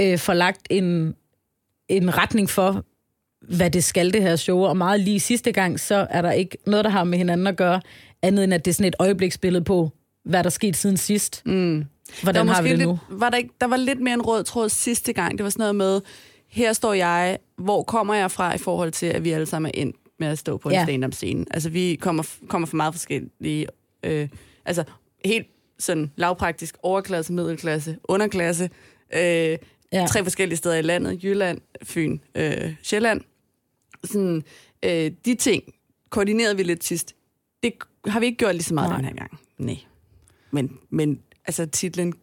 øh, 0.00 0.18
får 0.18 0.34
lagt 0.34 0.66
en, 0.70 1.14
en 1.90 2.18
retning 2.18 2.50
for, 2.50 2.84
hvad 3.54 3.70
det 3.70 3.84
skal, 3.84 4.12
det 4.12 4.22
her 4.22 4.36
show. 4.36 4.58
Og 4.58 4.76
meget 4.76 5.00
lige 5.00 5.20
sidste 5.20 5.52
gang, 5.52 5.80
så 5.80 6.06
er 6.10 6.22
der 6.22 6.32
ikke 6.32 6.58
noget, 6.66 6.84
der 6.84 6.90
har 6.90 7.04
med 7.04 7.18
hinanden 7.18 7.46
at 7.46 7.56
gøre, 7.56 7.80
andet 8.22 8.44
end 8.44 8.54
at 8.54 8.64
det 8.64 8.70
er 8.70 8.74
sådan 8.74 8.88
et 8.88 8.94
øjebliksbillede 8.98 9.64
på, 9.64 9.90
hvad 10.24 10.44
der 10.44 10.50
skete 10.50 10.78
siden 10.78 10.96
sidst. 10.96 11.42
Mm. 11.46 11.84
Hvordan 12.22 12.46
der 12.46 12.50
var 12.52 12.54
har 12.54 12.62
vi 12.62 12.68
det 12.68 12.78
måske 12.78 12.86
nu? 12.86 12.98
Lidt, 13.10 13.20
var 13.20 13.30
der, 13.30 13.36
ikke, 13.36 13.50
der 13.60 13.66
var 13.66 13.76
lidt 13.76 14.00
mere 14.00 14.14
en 14.14 14.22
rød 14.22 14.44
tråd 14.44 14.68
sidste 14.68 15.12
gang. 15.12 15.38
Det 15.38 15.44
var 15.44 15.50
sådan 15.50 15.60
noget 15.62 15.74
med, 15.74 16.00
her 16.48 16.72
står 16.72 16.92
jeg, 16.92 17.38
hvor 17.58 17.82
kommer 17.82 18.14
jeg 18.14 18.30
fra 18.30 18.54
i 18.54 18.58
forhold 18.58 18.90
til, 18.92 19.06
at 19.06 19.24
vi 19.24 19.30
alle 19.30 19.46
sammen 19.46 19.72
er 19.74 19.80
endt 19.82 19.96
med 20.18 20.28
at 20.28 20.38
stå 20.38 20.56
på 20.56 20.68
en 20.68 20.74
Ja. 20.74 20.84
stand-up 20.84 21.12
scene. 21.14 21.44
Altså, 21.50 21.70
vi 21.70 21.94
kommer, 22.00 22.22
kommer 22.48 22.66
fra 22.66 22.76
meget 22.76 22.94
forskellige... 22.94 23.66
Øh, 24.04 24.28
altså, 24.64 24.84
helt 25.24 25.46
sådan 25.78 26.10
lavpraktisk 26.16 26.76
overklasse, 26.82 27.32
middelklasse, 27.32 27.96
underklasse. 28.04 28.70
Øh, 29.16 29.58
Ja. 29.92 30.06
Tre 30.06 30.24
forskellige 30.24 30.56
steder 30.56 30.76
i 30.76 30.82
landet. 30.82 31.24
Jylland, 31.24 31.60
Fyn, 31.82 32.18
øh, 32.34 32.74
Sjælland. 32.82 33.20
Sådan, 34.04 34.42
øh, 34.84 35.10
de 35.24 35.34
ting 35.34 35.62
koordinerede 36.10 36.56
vi 36.56 36.62
lidt 36.62 36.84
sidst. 36.84 37.14
Det 37.62 37.72
har 38.06 38.20
vi 38.20 38.26
ikke 38.26 38.38
gjort 38.38 38.54
lige 38.54 38.64
så 38.64 38.74
meget 38.74 38.90
Nej. 38.90 38.96
den 38.96 39.04
her 39.04 39.14
gang. 39.14 39.40
Nej. 39.58 39.78
Men, 40.50 40.78
men 40.90 41.20
altså, 41.46 41.66
titlen, 41.66 42.14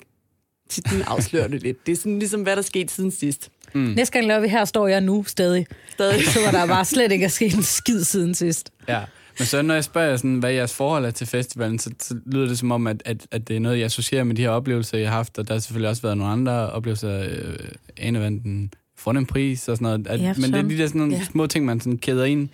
titlen 0.70 1.02
afslører 1.02 1.48
det 1.48 1.64
lidt. 1.64 1.86
Det 1.86 1.92
er 1.92 1.96
sådan 1.96 2.20
ligesom, 2.20 2.42
hvad 2.42 2.56
der 2.56 2.62
skete 2.62 2.94
siden 2.94 3.12
sidst. 3.12 3.50
Mm. 3.74 3.82
Næste 3.82 4.14
gang 4.14 4.26
laver 4.26 4.40
vi 4.40 4.48
her, 4.48 4.66
står 4.66 4.88
jeg 4.88 5.02
nu 5.02 5.24
stadig. 5.24 5.68
Stadig. 5.90 6.28
Så 6.28 6.40
var 6.46 6.52
der 6.52 6.68
bare 6.68 6.86
slet 6.86 7.12
ikke 7.12 7.26
er 7.26 7.30
sket 7.30 7.54
en 7.54 7.64
skid 7.64 8.04
siden 8.04 8.36
sidst. 8.36 8.72
Ja. 8.88 9.02
Men 9.40 9.46
så 9.46 9.62
når 9.62 9.74
jeg 9.74 9.84
spørger, 9.84 10.18
sådan, 10.18 10.40
hvad 10.40 10.52
jeres 10.52 10.74
forhold 10.74 11.06
er 11.06 11.12
til 11.12 11.28
festivalen, 11.28 11.80
så, 11.80 11.92
så 12.00 12.16
lyder 12.26 12.48
det 12.48 12.60
som 12.60 12.72
om, 12.72 12.88
at, 12.88 13.04
at, 13.06 13.28
at 13.32 13.48
det 13.48 13.56
er 13.56 13.60
noget, 13.60 13.78
jeg 13.78 13.86
associerer 13.86 14.24
med 14.24 14.36
de 14.36 14.42
her 14.42 14.50
oplevelser, 14.50 14.98
jeg 14.98 15.10
har 15.10 15.16
haft, 15.16 15.38
og 15.38 15.48
der 15.48 15.54
har 15.54 15.60
selvfølgelig 15.60 15.90
også 15.90 16.02
været 16.02 16.18
nogle 16.18 16.34
andre 16.34 16.72
oplevelser, 16.72 17.24
øh, 17.30 17.58
Anevanden, 17.98 18.74
Fonden 18.96 19.26
pris 19.26 19.68
og 19.70 19.78
sådan 19.78 19.86
noget. 19.86 20.08
At, 20.08 20.22
Ja, 20.22 20.34
men 20.38 20.54
det 20.54 20.60
er 20.60 20.68
de 20.68 20.78
der 20.78 20.88
sådan 20.88 21.00
nogle 21.00 21.16
ja. 21.16 21.24
små 21.24 21.48
ting, 21.48 21.66
man 21.66 21.80
sådan 21.80 21.98
kæder 21.98 22.26
ind 22.26 22.50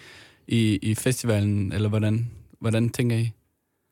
i, 0.48 0.80
i 0.82 0.96
festivalen, 0.96 1.72
eller 1.72 1.90
hvordan, 1.90 2.30
hvordan 2.60 2.90
tænker 2.90 3.18
I? 3.18 3.32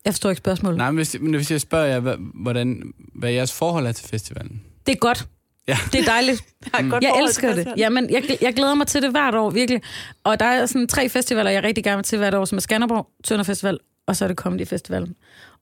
Jeg 0.05 0.13
forstår 0.13 0.29
ikke 0.29 0.37
spørgsmålet. 0.37 0.77
Nej, 0.77 0.91
men 0.91 0.95
hvis, 0.95 1.15
men 1.19 1.33
hvis 1.33 1.51
jeg 1.51 1.61
spørger 1.61 1.85
jer, 1.85 1.99
hvad, 1.99 2.15
hvordan, 2.33 2.93
hvad 3.15 3.31
jeres 3.31 3.53
forhold 3.53 3.87
er 3.87 3.91
til 3.91 4.07
festivalen? 4.09 4.61
Det 4.85 4.91
er 4.91 4.97
godt. 4.97 5.27
Ja. 5.67 5.77
Det 5.91 5.99
er 5.99 6.05
dejligt. 6.05 6.43
Jeg, 6.73 6.85
et 6.85 6.91
godt 6.91 7.03
Jeg 7.03 7.13
elsker 7.23 7.55
det. 7.55 7.67
Jamen, 7.77 8.09
jeg, 8.09 8.37
jeg 8.41 8.53
glæder 8.53 8.75
mig 8.75 8.87
til 8.87 9.01
det 9.01 9.11
hvert 9.11 9.35
år, 9.35 9.49
virkelig. 9.49 9.81
Og 10.23 10.39
der 10.39 10.45
er 10.45 10.65
sådan 10.65 10.87
tre 10.87 11.09
festivaler, 11.09 11.51
jeg 11.51 11.63
rigtig 11.63 11.83
gerne 11.83 11.97
vil 11.97 12.03
til 12.03 12.17
hvert 12.17 12.33
år, 12.33 12.45
som 12.45 12.55
er 12.55 12.61
Skanderborg, 12.61 13.07
Tønder 13.23 13.43
Festival, 13.43 13.79
og 14.07 14.15
så 14.15 14.25
er 14.25 14.27
det 14.27 14.37
Comedy 14.37 14.67
Festivalen. 14.67 15.15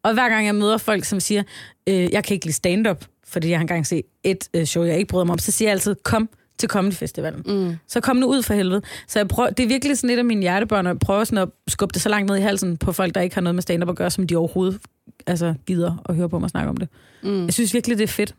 Og 0.03 0.13
hver 0.13 0.29
gang 0.29 0.45
jeg 0.45 0.55
møder 0.55 0.77
folk, 0.77 1.05
som 1.05 1.19
siger, 1.19 1.43
øh, 1.87 2.13
jeg 2.13 2.23
kan 2.23 2.33
ikke 2.33 2.45
lide 2.45 2.55
stand-up, 2.55 3.05
fordi 3.27 3.49
jeg 3.49 3.57
har 3.57 3.61
engang 3.61 3.87
set 3.87 4.03
et 4.23 4.49
øh, 4.53 4.65
show, 4.65 4.83
jeg 4.83 4.97
ikke 4.97 5.07
bryder 5.07 5.25
mig 5.25 5.33
om, 5.33 5.39
så 5.39 5.51
siger 5.51 5.69
jeg 5.69 5.73
altid, 5.73 5.95
kom 6.03 6.29
til 6.59 6.69
Comedy 6.69 6.93
Festivalen. 6.93 7.43
Mm. 7.45 7.75
Så 7.87 7.99
kom 7.99 8.15
nu 8.15 8.27
ud 8.27 8.43
for 8.43 8.53
helvede. 8.53 8.81
Så 9.07 9.19
jeg 9.19 9.27
prøver, 9.27 9.49
det 9.49 9.63
er 9.63 9.67
virkelig 9.67 9.97
sådan 9.97 10.07
lidt 10.07 10.19
af 10.19 10.25
mine 10.25 10.41
hjertebørn, 10.41 10.85
jeg 10.85 10.99
prøver 10.99 11.23
sådan 11.23 11.37
at 11.37 11.49
skubbe 11.67 11.93
det 11.93 12.01
så 12.01 12.09
langt 12.09 12.29
ned 12.29 12.37
i 12.37 12.41
halsen 12.41 12.77
på 12.77 12.91
folk, 12.91 13.15
der 13.15 13.21
ikke 13.21 13.35
har 13.35 13.41
noget 13.41 13.55
med 13.55 13.61
stand-up 13.61 13.89
at 13.89 13.95
gøre, 13.95 14.11
som 14.11 14.27
de 14.27 14.35
overhovedet 14.35 14.81
altså, 15.27 15.53
gider 15.67 16.03
at 16.09 16.15
høre 16.15 16.29
på 16.29 16.39
mig 16.39 16.49
snakke 16.49 16.69
om 16.69 16.77
det. 16.77 16.87
Mm. 17.23 17.45
Jeg 17.45 17.53
synes 17.53 17.73
virkelig, 17.73 17.97
det 17.97 18.03
er 18.03 18.07
fedt. 18.07 18.35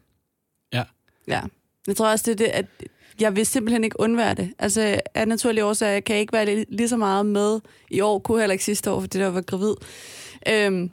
Ja. 1.28 1.40
Jeg 1.86 1.96
tror 1.96 2.08
også, 2.08 2.24
det 2.26 2.32
er 2.32 2.36
det, 2.46 2.52
at 2.52 2.66
jeg 3.20 3.36
vil 3.36 3.46
simpelthen 3.46 3.84
ikke 3.84 4.00
undvære 4.00 4.34
det. 4.34 4.54
Altså, 4.58 5.00
af 5.14 5.28
naturlige 5.28 5.64
årsager 5.64 6.00
kan 6.00 6.14
jeg 6.14 6.20
ikke 6.20 6.32
være 6.32 6.64
lige, 6.68 6.88
så 6.88 6.96
meget 6.96 7.26
med 7.26 7.60
i 7.90 8.00
år, 8.00 8.18
kunne 8.18 8.40
heller 8.40 8.52
ikke 8.52 8.64
sidste 8.64 8.90
år, 8.90 9.00
fordi 9.00 9.18
der 9.18 9.28
var 9.28 9.40
gravid. 9.40 9.74
Øhm, 10.48 10.90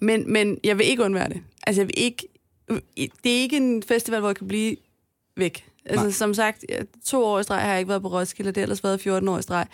men, 0.00 0.32
men 0.32 0.58
jeg 0.64 0.78
vil 0.78 0.86
ikke 0.86 1.02
undvære 1.04 1.28
det. 1.28 1.42
Altså, 1.66 1.82
jeg 1.82 1.86
vil 1.86 1.94
ikke... 1.96 2.26
Det 2.96 3.32
er 3.36 3.40
ikke 3.40 3.56
en 3.56 3.82
festival, 3.82 4.20
hvor 4.20 4.28
jeg 4.28 4.36
kan 4.36 4.48
blive 4.48 4.76
væk. 5.36 5.64
Altså, 5.84 6.04
Nej. 6.04 6.12
som 6.12 6.34
sagt, 6.34 6.64
to 7.04 7.24
år 7.24 7.38
i 7.38 7.42
streg 7.42 7.60
har 7.60 7.70
jeg 7.70 7.78
ikke 7.78 7.88
været 7.88 8.02
på 8.02 8.08
Roskilde, 8.08 8.48
det 8.48 8.56
har 8.56 8.62
ellers 8.62 8.84
været 8.84 9.00
14 9.00 9.28
år 9.28 9.38
i 9.38 9.42
streg. 9.42 9.66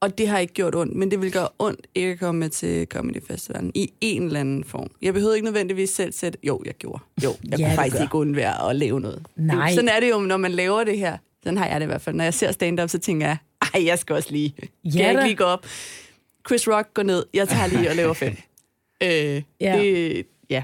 Og 0.00 0.18
det 0.18 0.28
har 0.28 0.38
ikke 0.38 0.54
gjort 0.54 0.74
ondt, 0.74 0.96
men 0.96 1.10
det 1.10 1.20
vil 1.22 1.32
gøre 1.32 1.48
ondt 1.58 1.86
ikke 1.94 2.12
at 2.12 2.18
komme 2.18 2.38
med 2.38 2.48
til 2.48 2.86
Comedy 2.86 3.16
Festivalen 3.26 3.72
i 3.74 3.92
en 4.00 4.22
eller 4.22 4.40
anden 4.40 4.64
form. 4.64 4.90
Jeg 5.02 5.14
behøvede 5.14 5.36
ikke 5.36 5.44
nødvendigvis 5.44 5.90
selv 5.90 6.12
sætte... 6.12 6.38
Jo, 6.42 6.62
jeg 6.66 6.74
gjorde. 6.74 7.02
Jo, 7.24 7.34
jeg 7.50 7.58
Ja, 7.58 7.66
kunne 7.66 7.74
faktisk 7.76 7.96
gør. 7.96 8.02
ikke 8.02 8.14
undvære 8.14 8.70
at 8.70 8.76
lave 8.76 9.00
noget. 9.00 9.26
Nej. 9.36 9.74
Sådan 9.74 9.88
er 9.88 10.00
det 10.00 10.10
jo, 10.10 10.18
når 10.18 10.36
man 10.36 10.52
laver 10.52 10.84
det 10.84 10.98
her. 10.98 11.16
Sådan 11.44 11.58
har 11.58 11.66
jeg 11.66 11.80
det 11.80 11.86
i 11.86 11.90
hvert 11.90 12.00
fald. 12.02 12.16
Når 12.16 12.24
jeg 12.24 12.34
ser 12.34 12.52
stand-up, 12.52 12.88
så 12.88 12.98
tænker 12.98 13.26
jeg, 13.26 13.36
ej, 13.74 13.84
jeg 13.86 13.98
skal 13.98 14.16
også 14.16 14.30
lige. 14.32 14.54
Skal 14.58 14.70
Ja 14.84 15.00
jeg 15.02 15.10
ikke 15.10 15.22
lige 15.24 15.36
gå 15.36 15.44
op? 15.44 15.66
Chris 16.48 16.68
Rock 16.68 16.94
går 16.94 17.02
ned, 17.02 17.26
jeg 17.34 17.48
tager 17.48 17.66
lige 17.66 17.90
og 17.90 17.96
laver 17.96 18.14
fem. 18.14 18.36
øh, 19.02 19.42
ja. 19.60 19.78
Det, 19.78 20.26
ja. 20.50 20.62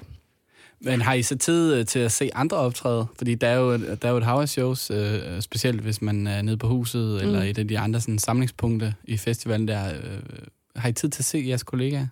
Men 0.85 1.01
har 1.01 1.15
I 1.15 1.23
så 1.23 1.39
tid 1.39 1.75
øh, 1.75 1.87
til 1.87 1.99
at 1.99 2.13
se 2.13 2.31
andre 2.35 2.57
optræde? 2.57 3.07
Fordi 3.17 3.35
der 3.35 3.49
er 3.49 3.57
jo, 3.57 3.77
der 3.79 4.09
er 4.09 4.11
jo 4.11 4.17
et 4.17 4.25
hav 4.25 4.37
af 4.41 4.49
shows, 4.49 4.91
øh, 4.91 5.41
specielt 5.41 5.81
hvis 5.81 6.03
man 6.03 6.27
er 6.27 6.43
nede 6.43 6.57
på 6.57 6.69
huset, 6.69 7.11
mm. 7.11 7.17
eller 7.17 7.43
et 7.43 7.59
af 7.59 7.69
de 7.69 7.79
andre 7.79 8.01
sådan, 8.01 8.19
samlingspunkter 8.19 8.93
i 9.05 9.17
festivalen 9.17 9.69
der. 9.69 9.89
Øh, 9.97 10.19
har 10.77 10.89
I 10.89 10.93
tid 10.93 11.09
til 11.09 11.21
at 11.21 11.25
se 11.25 11.45
jeres 11.49 11.63
kollegaer? 11.63 12.07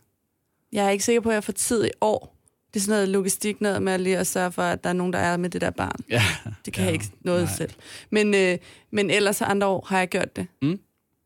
Jeg 0.72 0.86
er 0.86 0.90
ikke 0.90 1.04
sikker 1.04 1.20
på, 1.20 1.28
at 1.28 1.34
jeg 1.34 1.44
får 1.44 1.52
tid 1.52 1.84
i 1.84 1.90
år. 2.00 2.36
Det 2.74 2.80
er 2.80 2.84
sådan 2.84 2.92
noget 2.92 3.08
logistik 3.08 3.60
noget 3.60 3.82
med 3.82 3.98
lige 3.98 4.18
at 4.18 4.26
sørge 4.26 4.52
for, 4.52 4.62
at 4.62 4.84
der 4.84 4.90
er 4.90 4.94
nogen, 4.94 5.12
der 5.12 5.18
er 5.18 5.36
med 5.36 5.50
det 5.50 5.60
der 5.60 5.70
barn. 5.70 5.96
Ja. 6.10 6.22
Det 6.64 6.72
kan 6.72 6.82
Ja, 6.82 6.84
jeg 6.84 6.92
ikke 6.92 7.10
noget 7.20 7.44
nej. 7.44 7.52
selv. 7.56 7.70
Men, 8.10 8.34
øh, 8.34 8.58
men 8.90 9.10
ellers 9.10 9.42
andre 9.42 9.66
år 9.66 9.86
har 9.88 9.98
jeg 9.98 10.08
gjort 10.08 10.36
det. 10.36 10.46
Mm. 10.62 10.78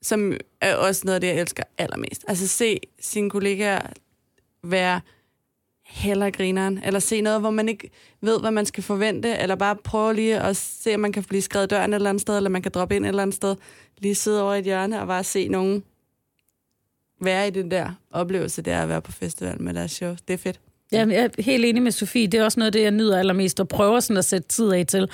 Som 0.03 0.33
er 0.61 0.75
også 0.75 1.03
noget 1.05 1.15
af 1.15 1.21
det, 1.21 1.29
jeg 1.29 1.37
elsker 1.41 1.63
allermest. 1.79 2.25
Altså 2.29 2.49
se 2.49 2.79
sine 3.01 3.31
kollegaer 3.31 3.81
være 4.65 5.01
heller 5.87 6.31
grineren, 6.31 6.81
eller 6.85 7.01
se 7.01 7.21
noget, 7.21 7.41
hvor 7.41 7.51
man 7.51 7.69
ikke 7.69 7.91
ved, 8.21 8.41
hvad 8.41 8.51
man 8.51 8.67
skal 8.67 8.83
forvente, 8.83 9.37
eller 9.39 9.55
bare 9.55 9.77
prøve 9.85 10.15
lige 10.15 10.41
at 10.41 10.57
se, 10.57 10.95
om 10.95 11.01
man 11.01 11.13
kan 11.13 11.25
blive 11.25 11.43
skrevet 11.43 11.71
døren 11.71 11.93
et 11.93 11.95
eller 11.95 12.11
andet 12.11 12.21
sted, 12.21 12.37
eller 12.37 12.51
man 12.51 12.63
kan 12.63 12.73
droppe 12.75 12.97
ind 12.97 13.05
et 13.05 13.09
eller 13.09 13.23
andet 13.23 13.37
sted, 13.37 13.57
lige 13.99 14.15
sidde 14.15 14.43
over 14.43 14.55
i 14.55 14.59
et 14.59 14.65
hjørne 14.65 15.01
og 15.01 15.07
bare 15.07 15.25
se 15.25 15.49
nogen 15.49 15.83
være 17.21 17.49
i 17.49 17.51
den 17.51 17.71
der 17.71 17.91
oplevelse, 18.11 18.63
der 18.63 18.83
at 18.83 18.89
være 18.89 19.03
på 19.03 19.13
festival 19.13 19.63
med 19.63 19.75
deres 19.75 19.91
show. 19.91 20.17
Det 20.29 20.35
er 20.35 20.39
fedt. 20.39 20.61
Ja, 20.93 21.07
jeg 21.09 21.25
er 21.25 21.43
helt 21.43 21.65
enig 21.65 21.83
med 21.83 21.93
Sofie. 21.93 22.27
Det 22.27 22.41
er 22.41 22.45
også 22.45 22.61
noget 22.61 22.67
af 22.67 22.73
det, 22.73 22.83
jeg 22.83 22.91
nyder 22.91 23.19
allermest, 23.19 23.61
og 23.61 23.69
prøver 23.69 24.01
sådan 24.01 24.17
at 24.17 24.25
sætte 24.25 24.49
tid 24.49 24.73
af 24.73 24.87
til. 24.87 25.09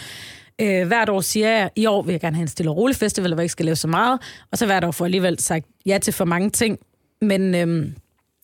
Øh, 0.60 0.86
hvert 0.86 1.08
år 1.08 1.20
siger 1.20 1.50
jeg, 1.50 1.70
i 1.76 1.86
år 1.86 2.02
vil 2.02 2.12
jeg 2.12 2.20
gerne 2.20 2.36
have 2.36 2.42
en 2.42 2.48
stille 2.48 2.70
og 2.70 2.76
rolig 2.76 2.96
festival, 2.96 3.30
hvor 3.30 3.40
jeg 3.40 3.44
ikke 3.44 3.52
skal 3.52 3.64
lave 3.64 3.76
så 3.76 3.88
meget, 3.88 4.20
og 4.50 4.58
så 4.58 4.66
hvert 4.66 4.84
år 4.84 4.90
får 4.90 5.04
jeg 5.04 5.06
alligevel 5.06 5.38
sagt 5.38 5.66
ja 5.86 5.98
til 5.98 6.12
for 6.12 6.24
mange 6.24 6.50
ting. 6.50 6.78
Men, 7.20 7.54
øhm, 7.54 7.94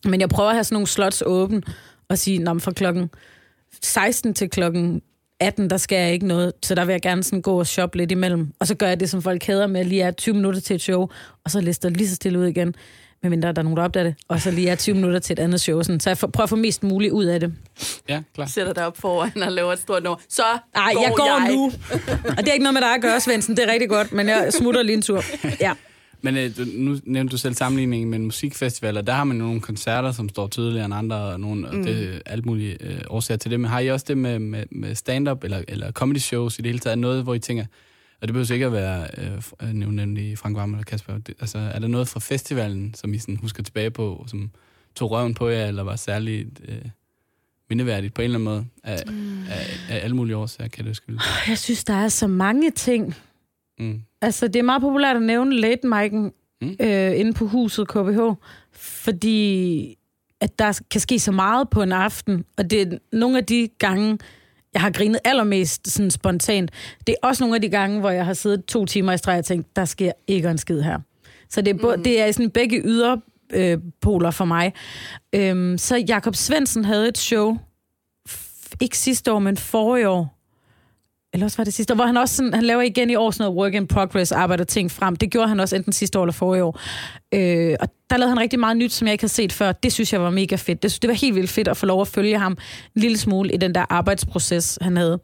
men 0.05 0.21
jeg 0.21 0.29
prøver 0.29 0.49
at 0.49 0.55
have 0.57 0.65
sådan 0.65 0.75
nogle 0.75 0.87
slots 0.87 1.23
åben, 1.27 1.65
og 2.09 2.19
sige, 2.19 2.39
Nå, 2.39 2.59
fra 2.59 2.73
klokken 2.73 3.11
16 3.83 4.35
til 4.35 4.51
klokken 4.51 5.03
18, 5.41 5.71
der 5.71 5.77
skal 5.77 5.99
jeg 5.99 6.13
ikke 6.13 6.27
noget, 6.27 6.53
så 6.63 6.75
der 6.75 6.85
vil 6.85 6.93
jeg 6.93 7.03
gerne 7.03 7.23
sådan 7.23 7.43
gå 7.43 7.59
og 7.59 7.67
shoppe 7.67 7.99
lidt 7.99 8.11
imellem. 8.13 8.53
Og 8.61 8.67
så 8.67 8.75
gør 8.75 8.87
jeg 8.89 9.01
det, 9.01 9.11
som 9.11 9.23
folk 9.23 9.45
hader 9.45 9.67
med, 9.67 9.81
at 9.81 9.87
lige 9.87 10.03
er 10.03 10.11
20 10.11 10.35
minutter 10.35 10.61
til 10.61 10.75
et 10.75 10.81
show, 10.83 11.09
og 11.45 11.51
så 11.51 11.61
lister 11.61 11.89
lige 11.89 12.09
så 12.09 12.15
stille 12.15 12.39
ud 12.39 12.47
igen, 12.47 12.75
medmindre 13.23 13.53
der 13.53 13.59
er 13.59 13.63
nogen, 13.63 13.77
der 13.77 13.83
opdager 13.85 14.05
det, 14.05 14.15
og 14.29 14.41
så 14.41 14.51
lige 14.51 14.69
er 14.69 14.75
20 14.77 14.95
minutter 14.95 15.19
til 15.19 15.33
et 15.33 15.39
andet 15.39 15.61
show. 15.61 15.83
Sådan. 15.83 16.01
Så 16.01 16.11
jeg 16.11 16.19
får- 16.19 16.27
prøver 16.27 16.43
at 16.45 16.51
få 16.51 16.57
mest 16.57 16.83
muligt 16.83 17.13
ud 17.13 17.25
af 17.25 17.41
det. 17.41 17.53
Ja, 18.09 18.23
klar. 18.35 18.47
Sætter 18.47 18.73
dig 18.73 18.87
op 18.87 18.97
foran 18.97 19.43
og 19.43 19.53
laver 19.53 19.73
et 19.73 19.79
stort 19.79 20.03
nummer. 20.03 20.19
Så 20.29 20.43
Nej, 20.75 20.93
går 20.95 21.03
jeg 21.03 21.13
går 21.17 21.41
jeg. 21.45 21.53
nu. 21.55 21.65
Og 22.31 22.37
det 22.37 22.49
er 22.49 22.53
ikke 22.53 22.63
noget 22.65 22.75
med 22.75 22.83
dig 22.83 22.95
at 22.95 23.03
gøre, 23.03 23.21
Svendsen. 23.21 23.57
Det 23.57 23.65
er 23.69 23.73
rigtig 23.73 23.89
godt, 23.89 24.13
men 24.13 24.29
jeg 24.29 24.53
smutter 24.53 24.83
lige 24.83 24.97
en 24.97 25.03
tur. 25.03 25.23
Ja. 25.61 25.73
Men 26.21 26.37
øh, 26.37 26.57
du- 26.57 26.67
nu 26.75 26.99
nævnte 27.05 27.33
du 27.33 27.39
selv 27.39 27.55
sammenligningen 27.55 28.11
med 28.11 28.19
en 28.19 28.25
musikfestival, 28.25 28.97
og 28.97 29.07
der 29.07 29.13
har 29.13 29.25
man 29.25 29.37
nogle 29.37 29.61
koncerter, 29.61 30.13
som 30.13 30.29
står 30.29 30.49
tydeligere 30.49 30.85
end 30.85 30.95
andre, 30.95 31.17
og 31.17 31.41
nogle, 31.41 31.69
mm. 31.73 31.85
det 31.85 32.23
alt 32.27 32.47
mulige 32.47 32.77
øh, 32.81 33.01
årsager 33.09 33.39
til 33.39 33.51
det. 33.51 33.61
Men 33.61 33.71
har 33.71 33.81
I 33.81 33.91
også 33.91 34.05
det 34.09 34.19
med, 34.19 34.39
med, 34.39 34.65
med 34.71 34.95
stand-up 34.95 35.45
eller, 35.45 35.63
eller 35.69 35.93
comedy 35.93 36.19
shows 36.19 36.59
i 36.59 36.63
det 36.63 36.67
hele 36.67 36.79
taget? 36.79 36.99
Noget, 36.99 37.23
hvor 37.23 37.35
I 37.35 37.39
tænker, 37.39 37.65
og 38.21 38.29
det 38.29 38.35
behøver 38.35 38.53
ikke 38.53 38.67
at 38.67 38.73
være 38.73 39.09
øh, 39.63 39.69
nævnt 39.73 39.95
nemlig 39.95 40.39
Frank 40.39 40.57
Varm 40.57 40.73
eller 40.73 40.85
Kasper. 40.85 41.19
Det, 41.19 41.35
altså, 41.41 41.59
er 41.59 41.79
der 41.79 41.89
noget 41.89 42.09
fra 42.09 42.21
festivalen, 42.21 42.95
som 42.95 43.15
I 43.15 43.19
sådan 43.19 43.37
husker 43.37 43.63
tilbage 43.63 43.91
på, 43.91 44.25
som 44.29 44.51
tog 44.97 45.11
røven 45.11 45.35
på 45.35 45.49
jer, 45.49 45.67
eller 45.67 45.83
var 45.83 45.97
særligt 45.97 46.61
øh, 46.69 46.79
mindeværdigt 47.71 48.15
på 48.15 48.23
en 48.23 48.25
eller 48.25 48.39
anden 48.39 48.45
måde? 48.45 48.67
Af, 48.85 49.03
mm. 49.07 49.43
af, 49.43 49.67
af 49.91 50.05
alle 50.05 50.17
mulige 50.17 50.37
årsager, 50.37 50.69
kan 50.69 50.85
det 50.85 50.97
skyldes. 50.97 51.23
Jeg 51.49 51.59
synes, 51.59 51.85
der 51.85 51.95
er 51.95 52.09
så 52.09 52.27
mange 52.27 52.71
ting. 52.71 53.15
Mm. 53.79 54.03
Altså, 54.23 54.49
det 54.49 54.57
er 54.57 54.63
meget 54.63 54.83
populært 54.83 55.17
at 55.17 55.23
nævne 55.23 55.57
late 55.61 55.87
mic'en 55.89 56.35
Mm. 56.63 56.77
øh, 56.81 57.19
inde 57.21 57.33
på 57.33 57.47
huset 57.47 57.89
KBH, 57.89 58.19
fordi 58.73 59.97
at 60.41 60.59
der 60.59 60.81
kan 60.91 61.01
ske 61.01 61.19
så 61.19 61.33
meget 61.33 61.71
på 61.71 61.83
en 61.83 61.93
aften, 61.93 62.45
og 62.57 62.71
det 62.71 62.83
er 62.83 62.99
nogle 63.13 63.39
af 63.39 63.45
de 63.45 63.69
gange, 63.79 64.19
jeg 64.75 64.81
har 64.83 64.91
grinet 64.91 65.19
allermest 65.25 65.89
sådan 65.91 66.11
spontant. 66.11 66.71
Det 67.07 67.15
er 67.23 67.27
også 67.29 67.43
nogle 67.45 67.55
af 67.57 67.63
de 67.63 67.69
gange, 67.69 68.01
hvor 68.01 68.11
jeg 68.11 68.25
har 68.27 68.33
siddet 68.33 68.65
to 68.65 68.85
timer 68.85 69.13
i 69.13 69.19
streg 69.19 69.39
og 69.39 69.45
tænkt, 69.45 69.77
der 69.77 69.85
sker 69.85 70.13
ikke 70.27 70.49
en 70.49 70.59
skid 70.59 70.81
her. 70.81 70.99
Så 71.51 71.61
det 71.61 71.71
er, 71.77 71.79
både, 71.79 71.97
mm. 71.97 72.03
det 72.03 72.21
er 72.21 72.33
sådan 72.33 72.51
begge 72.51 72.83
yder 72.85 73.17
øh, 73.53 73.79
for 74.05 74.45
mig. 74.45 74.73
Øhm, 75.33 75.79
så 75.79 75.97
Jakob 75.97 76.35
Svendsen 76.35 76.85
havde 76.85 77.09
et 77.09 77.19
show, 77.19 77.59
f- 78.29 78.71
ikke 78.81 78.99
sidste 78.99 79.33
år, 79.33 79.39
men 79.39 79.57
forrige 79.57 80.09
år, 80.09 80.38
eller 81.33 81.47
også 81.47 81.57
var 81.57 81.65
det 81.65 81.75
sidste 81.75 81.93
år, 81.93 81.97
hvor 81.97 82.05
han 82.05 82.17
også 82.17 82.37
sådan, 82.37 82.55
han 82.55 82.65
laver 82.65 82.83
igen 82.83 83.11
i 83.11 83.15
år 83.15 83.31
sådan 83.31 83.45
noget 83.45 83.59
work 83.59 83.75
in 83.75 83.87
progress, 83.87 84.33
arbejder 84.33 84.65
ting 84.65 84.91
frem. 84.91 85.17
Det 85.17 85.31
gjorde 85.31 85.49
han 85.49 85.61
også 85.61 85.77
enten 85.77 85.93
sidste 85.93 86.19
år 86.19 86.23
eller 86.23 86.33
forrige 86.33 86.65
år. 86.65 86.81
Øh, 87.35 87.77
og 87.81 87.89
der 88.11 88.17
lavede 88.17 88.31
han 88.31 88.39
rigtig 88.41 88.61
meget 88.61 88.77
nyt, 88.77 88.93
som 88.93 89.07
jeg 89.07 89.13
ikke 89.13 89.23
har 89.23 89.29
set 89.29 89.53
før. 89.53 89.73
Det 89.73 89.93
synes 89.93 90.13
jeg 90.13 90.21
var 90.23 90.31
mega 90.31 90.57
fedt. 90.57 90.83
Det, 90.83 90.99
det 91.03 91.09
var 91.09 91.15
helt 91.15 91.35
vildt 91.35 91.51
fedt 91.51 91.69
at 91.69 91.77
få 91.77 91.87
lov 91.87 92.01
at 92.01 92.09
følge 92.09 92.39
ham 92.39 92.53
en 92.97 93.03
lille 93.03 93.19
smule 93.19 93.53
i 93.53 93.57
den 93.57 93.75
der 93.75 93.85
arbejdsproces, 93.91 94.79
han 94.81 94.97
havde. 94.97 95.21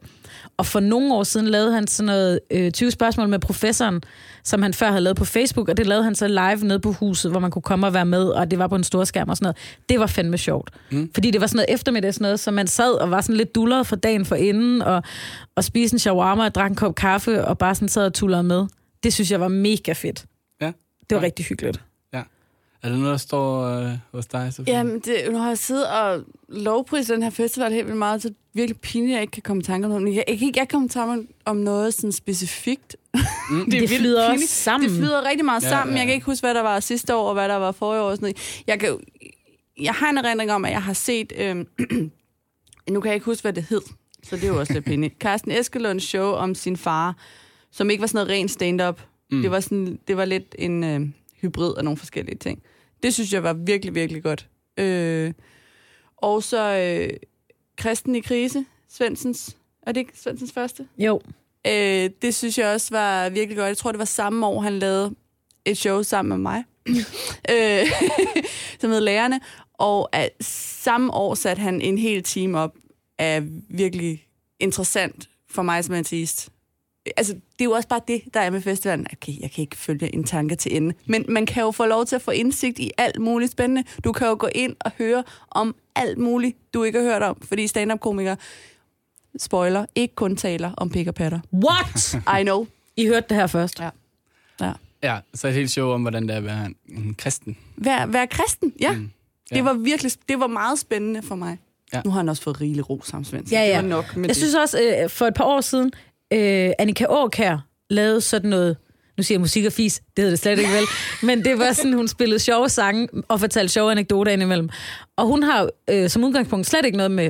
Og 0.57 0.65
for 0.65 0.79
nogle 0.79 1.13
år 1.13 1.23
siden 1.23 1.47
lavede 1.47 1.73
han 1.73 1.87
sådan 1.87 2.05
noget 2.05 2.39
øh, 2.51 2.71
20 2.71 2.91
spørgsmål 2.91 3.29
med 3.29 3.39
professoren, 3.39 4.01
som 4.43 4.61
han 4.61 4.73
før 4.73 4.87
havde 4.89 5.01
lavet 5.01 5.17
på 5.17 5.25
Facebook, 5.25 5.69
og 5.69 5.77
det 5.77 5.87
lavede 5.87 6.03
han 6.03 6.15
så 6.15 6.27
live 6.27 6.67
nede 6.67 6.79
på 6.79 6.91
huset, 6.91 7.31
hvor 7.31 7.39
man 7.39 7.51
kunne 7.51 7.61
komme 7.61 7.87
og 7.87 7.93
være 7.93 8.05
med, 8.05 8.23
og 8.23 8.51
det 8.51 8.59
var 8.59 8.67
på 8.67 8.75
en 8.75 8.83
stor 8.83 9.03
skærm 9.03 9.29
og 9.29 9.37
sådan 9.37 9.45
noget. 9.45 9.57
Det 9.89 9.99
var 9.99 10.07
fandme 10.07 10.37
sjovt. 10.37 10.69
Mm. 10.91 11.11
Fordi 11.13 11.31
det 11.31 11.41
var 11.41 11.47
sådan 11.47 11.57
noget 11.57 11.73
eftermiddags 11.73 12.19
noget, 12.19 12.39
så 12.39 12.51
man 12.51 12.67
sad 12.67 12.91
og 12.91 13.11
var 13.11 13.21
sådan 13.21 13.35
lidt 13.35 13.55
dulleret 13.55 13.87
for 13.87 13.95
dagen 13.95 14.25
for 14.25 14.35
inden, 14.35 14.81
og, 14.81 15.03
og 15.55 15.63
spiste 15.63 15.95
en 15.95 15.99
shawarma 15.99 16.45
og 16.45 16.55
drak 16.55 16.69
en 16.69 16.75
kop 16.75 16.95
kaffe, 16.95 17.45
og 17.45 17.57
bare 17.57 17.75
sådan 17.75 17.89
sad 17.89 18.05
og 18.05 18.13
tullede 18.13 18.43
med. 18.43 18.65
Det 19.03 19.13
synes 19.13 19.31
jeg 19.31 19.39
var 19.39 19.47
mega 19.47 19.93
fedt. 19.93 20.25
Ja. 20.61 20.65
Det 21.09 21.15
var 21.15 21.17
Ja. 21.17 21.25
rigtig 21.25 21.45
hyggeligt. 21.45 21.81
Er 22.85 22.89
det 22.89 22.99
noget, 22.99 23.11
der 23.11 23.17
står 23.17 23.63
øh, 23.63 23.91
hos 24.11 24.25
dig, 24.25 24.53
Sofie? 24.53 24.73
Jamen, 24.73 24.99
det, 24.99 25.15
nu 25.31 25.37
har 25.37 25.47
jeg 25.47 25.57
siddet 25.57 25.87
og 25.87 26.23
lovpris 26.49 27.07
den 27.07 27.23
her 27.23 27.29
festival 27.29 27.71
helt 27.73 27.85
vildt 27.85 27.97
meget, 27.97 28.21
så 28.21 28.27
det 28.29 28.35
er 28.35 28.39
virkelig 28.53 28.79
pinligt, 28.81 29.11
at 29.11 29.15
jeg 29.15 29.21
ikke 29.21 29.31
kan 29.31 29.41
komme 29.43 29.61
i 29.61 29.63
tanker 29.63 29.89
om 29.89 30.01
noget. 30.01 30.15
Jeg, 30.15 30.23
jeg 30.27 30.37
kan 30.37 30.47
ikke 30.47 30.59
jeg 30.59 30.69
komme 30.69 30.85
i 30.85 30.89
tanker 30.89 31.23
om 31.45 31.57
noget 31.57 31.93
sådan 31.93 32.11
specifikt. 32.11 32.95
Mm. 33.49 33.65
Det, 33.71 33.81
det 33.81 33.89
flyder 33.89 34.29
også 34.29 34.47
sammen. 34.47 34.89
Det 34.89 34.97
flyder 34.97 35.29
rigtig 35.29 35.45
meget 35.45 35.63
Ja, 35.63 35.69
sammen. 35.69 35.93
ja, 35.95 35.99
Jeg 35.99 36.07
kan 36.07 36.13
ikke 36.13 36.25
huske, 36.25 36.41
hvad 36.45 36.53
der 36.53 36.61
var 36.61 36.79
sidste 36.79 37.15
år, 37.15 37.27
og 37.27 37.33
hvad 37.33 37.49
der 37.49 37.55
var 37.55 37.71
forrige 37.71 38.01
år. 38.01 38.05
Og 38.09 38.15
sådan 38.17 38.23
noget. 38.25 38.63
Jeg, 38.67 38.79
kan, 38.79 38.99
jeg 39.81 39.93
har 39.93 40.09
en 40.09 40.17
erindring 40.17 40.51
om, 40.51 40.65
at 40.65 40.71
jeg 40.71 40.83
har 40.83 40.93
set... 40.93 41.33
Øhm, 41.37 41.67
nu 42.89 43.01
kan 43.01 43.07
jeg 43.09 43.13
ikke 43.13 43.25
huske, 43.25 43.41
hvad 43.41 43.53
det 43.53 43.65
hed, 43.69 43.81
så 44.23 44.35
det 44.35 44.43
er 44.43 44.47
jo 44.47 44.59
også 44.59 44.73
lidt 44.73 44.85
pinligt. 44.85 45.13
Carsten 45.23 45.51
Eskelunds 45.51 46.03
show 46.03 46.31
om 46.31 46.55
sin 46.55 46.77
far, 46.77 47.15
som 47.71 47.89
ikke 47.89 48.01
var 48.01 48.07
sådan 48.07 48.17
noget 48.17 48.29
rent 48.29 48.51
stand-up. 48.51 49.01
Mm. 49.31 49.41
Det, 49.41 49.51
var 49.51 49.59
sådan, 49.59 49.99
det 50.07 50.17
var 50.17 50.25
lidt 50.25 50.55
en 50.59 50.83
øh, 50.83 51.01
hybrid 51.41 51.73
af 51.77 51.83
nogle 51.83 51.97
forskellige 51.97 52.37
ting. 52.37 52.59
Det 53.05 53.13
synes 53.13 53.33
jeg 53.33 53.43
var 53.43 53.53
virkelig, 53.53 53.95
virkelig 53.95 54.23
godt. 54.23 54.47
Øh, 54.77 55.33
og 56.17 56.43
så 56.43 56.77
øh, 56.77 57.17
Kristen 57.77 58.15
i 58.15 58.19
krise, 58.19 58.65
Svensens. 58.89 59.57
Er 59.81 59.91
det 59.91 59.99
ikke 59.99 60.11
Svensens 60.15 60.51
første? 60.51 60.87
Jo. 60.97 61.21
Øh, 61.67 62.09
det 62.21 62.35
synes 62.35 62.57
jeg 62.57 62.73
også 62.73 62.87
var 62.91 63.29
virkelig 63.29 63.57
godt. 63.57 63.67
Jeg 63.67 63.77
tror, 63.77 63.91
det 63.91 63.99
var 63.99 64.05
samme 64.05 64.47
år, 64.47 64.61
han 64.61 64.79
lavede 64.79 65.15
et 65.65 65.77
show 65.77 66.01
sammen 66.01 66.29
med 66.29 66.37
mig, 66.37 66.63
øh, 67.51 67.87
som 68.81 68.89
hed 68.89 69.01
Lærerne. 69.01 69.41
Og 69.73 70.15
at 70.15 70.29
samme 70.41 71.13
år 71.13 71.35
satte 71.35 71.61
han 71.61 71.81
en 71.81 71.97
hel 71.97 72.23
team 72.23 72.55
op 72.55 72.75
af 73.17 73.43
virkelig 73.69 74.27
interessant 74.59 75.29
for 75.49 75.61
mig 75.61 75.85
som 75.85 75.95
artist. 75.95 76.49
Altså, 77.17 77.33
det 77.33 77.41
er 77.59 77.65
jo 77.65 77.71
også 77.71 77.87
bare 77.87 78.01
det, 78.07 78.21
der 78.33 78.39
er 78.39 78.49
med 78.49 78.61
festivalen. 78.61 79.07
Okay, 79.13 79.33
jeg 79.41 79.51
kan 79.51 79.61
ikke 79.61 79.75
følge 79.77 80.15
en 80.15 80.23
tanke 80.23 80.55
til 80.55 80.75
ende. 80.75 80.95
Men 81.05 81.25
man 81.29 81.45
kan 81.45 81.63
jo 81.63 81.71
få 81.71 81.85
lov 81.85 82.05
til 82.05 82.15
at 82.15 82.21
få 82.21 82.31
indsigt 82.31 82.79
i 82.79 82.91
alt 82.97 83.19
muligt 83.21 83.51
spændende. 83.51 83.83
Du 84.03 84.11
kan 84.11 84.27
jo 84.27 84.35
gå 84.39 84.47
ind 84.55 84.75
og 84.79 84.91
høre 84.97 85.23
om 85.51 85.75
alt 85.95 86.17
muligt, 86.17 86.57
du 86.73 86.83
ikke 86.83 86.99
har 86.99 87.05
hørt 87.05 87.23
om. 87.23 87.41
Fordi 87.41 87.67
stand-up-komikere, 87.67 88.37
spoiler, 89.37 89.85
ikke 89.95 90.15
kun 90.15 90.35
taler 90.35 90.71
om 90.77 90.89
pik 90.89 91.07
og 91.07 91.15
patter. 91.15 91.39
What? 91.53 92.17
I 92.39 92.43
know. 92.43 92.67
I 92.97 93.07
hørte 93.07 93.25
det 93.29 93.37
her 93.37 93.47
først. 93.47 93.79
Ja. 93.79 93.89
Ja. 94.61 94.71
Ja, 95.03 95.17
så 95.33 95.47
et 95.47 95.53
helt 95.53 95.71
show 95.71 95.89
om, 95.91 96.01
hvordan 96.01 96.23
det 96.27 96.31
er 96.33 96.37
at 96.37 96.43
være 96.45 96.65
en, 96.65 96.75
en 96.87 97.15
kristen. 97.17 97.57
Vær, 97.77 98.05
vær 98.05 98.25
kristen, 98.25 98.73
ja. 98.79 98.91
Mm. 98.91 99.09
Ja. 99.51 99.55
Det 99.55 99.65
var 99.65 99.73
virkelig, 99.73 100.11
det 100.29 100.39
var 100.39 100.47
meget 100.47 100.79
spændende 100.79 101.21
for 101.21 101.35
mig. 101.35 101.57
Ja. 101.93 102.01
Nu 102.05 102.09
har 102.11 102.17
han 102.17 102.29
også 102.29 102.41
fået 102.43 102.61
rigelig 102.61 102.89
ro 102.89 103.01
sammen, 103.03 103.25
Svend. 103.25 103.47
Ja, 103.51 103.59
ja. 103.61 103.67
Det 103.67 103.75
var 103.75 103.81
nok 103.81 104.15
med 104.15 104.23
Jeg 104.23 104.29
det. 104.29 104.35
synes 104.37 104.55
også, 104.55 104.79
øh, 105.03 105.09
for 105.09 105.25
et 105.25 105.33
par 105.33 105.43
år 105.43 105.61
siden, 105.61 105.91
øh, 106.33 106.71
Annika 106.79 107.05
Aukær 107.05 107.57
lavede 107.89 108.21
sådan 108.21 108.49
noget, 108.49 108.77
nu 109.17 109.23
siger 109.23 109.35
jeg 109.35 109.41
musik 109.41 109.65
og 109.65 109.73
fis, 109.73 109.95
det 109.95 110.03
hedder 110.17 110.29
det 110.29 110.39
slet 110.39 110.59
ikke 110.59 110.71
vel, 110.71 110.85
men 111.23 111.45
det 111.45 111.59
var 111.59 111.73
sådan, 111.73 111.93
hun 111.93 112.07
spillede 112.07 112.39
sjove 112.39 112.69
sange 112.69 113.07
og 113.27 113.39
fortalte 113.39 113.73
sjove 113.73 113.91
anekdoter 113.91 114.31
indimellem. 114.31 114.69
Og 115.17 115.25
hun 115.25 115.43
har 115.43 115.69
øh, 115.89 116.09
som 116.09 116.23
udgangspunkt 116.23 116.67
slet 116.67 116.85
ikke 116.85 116.97
noget 116.97 117.11
med 117.11 117.29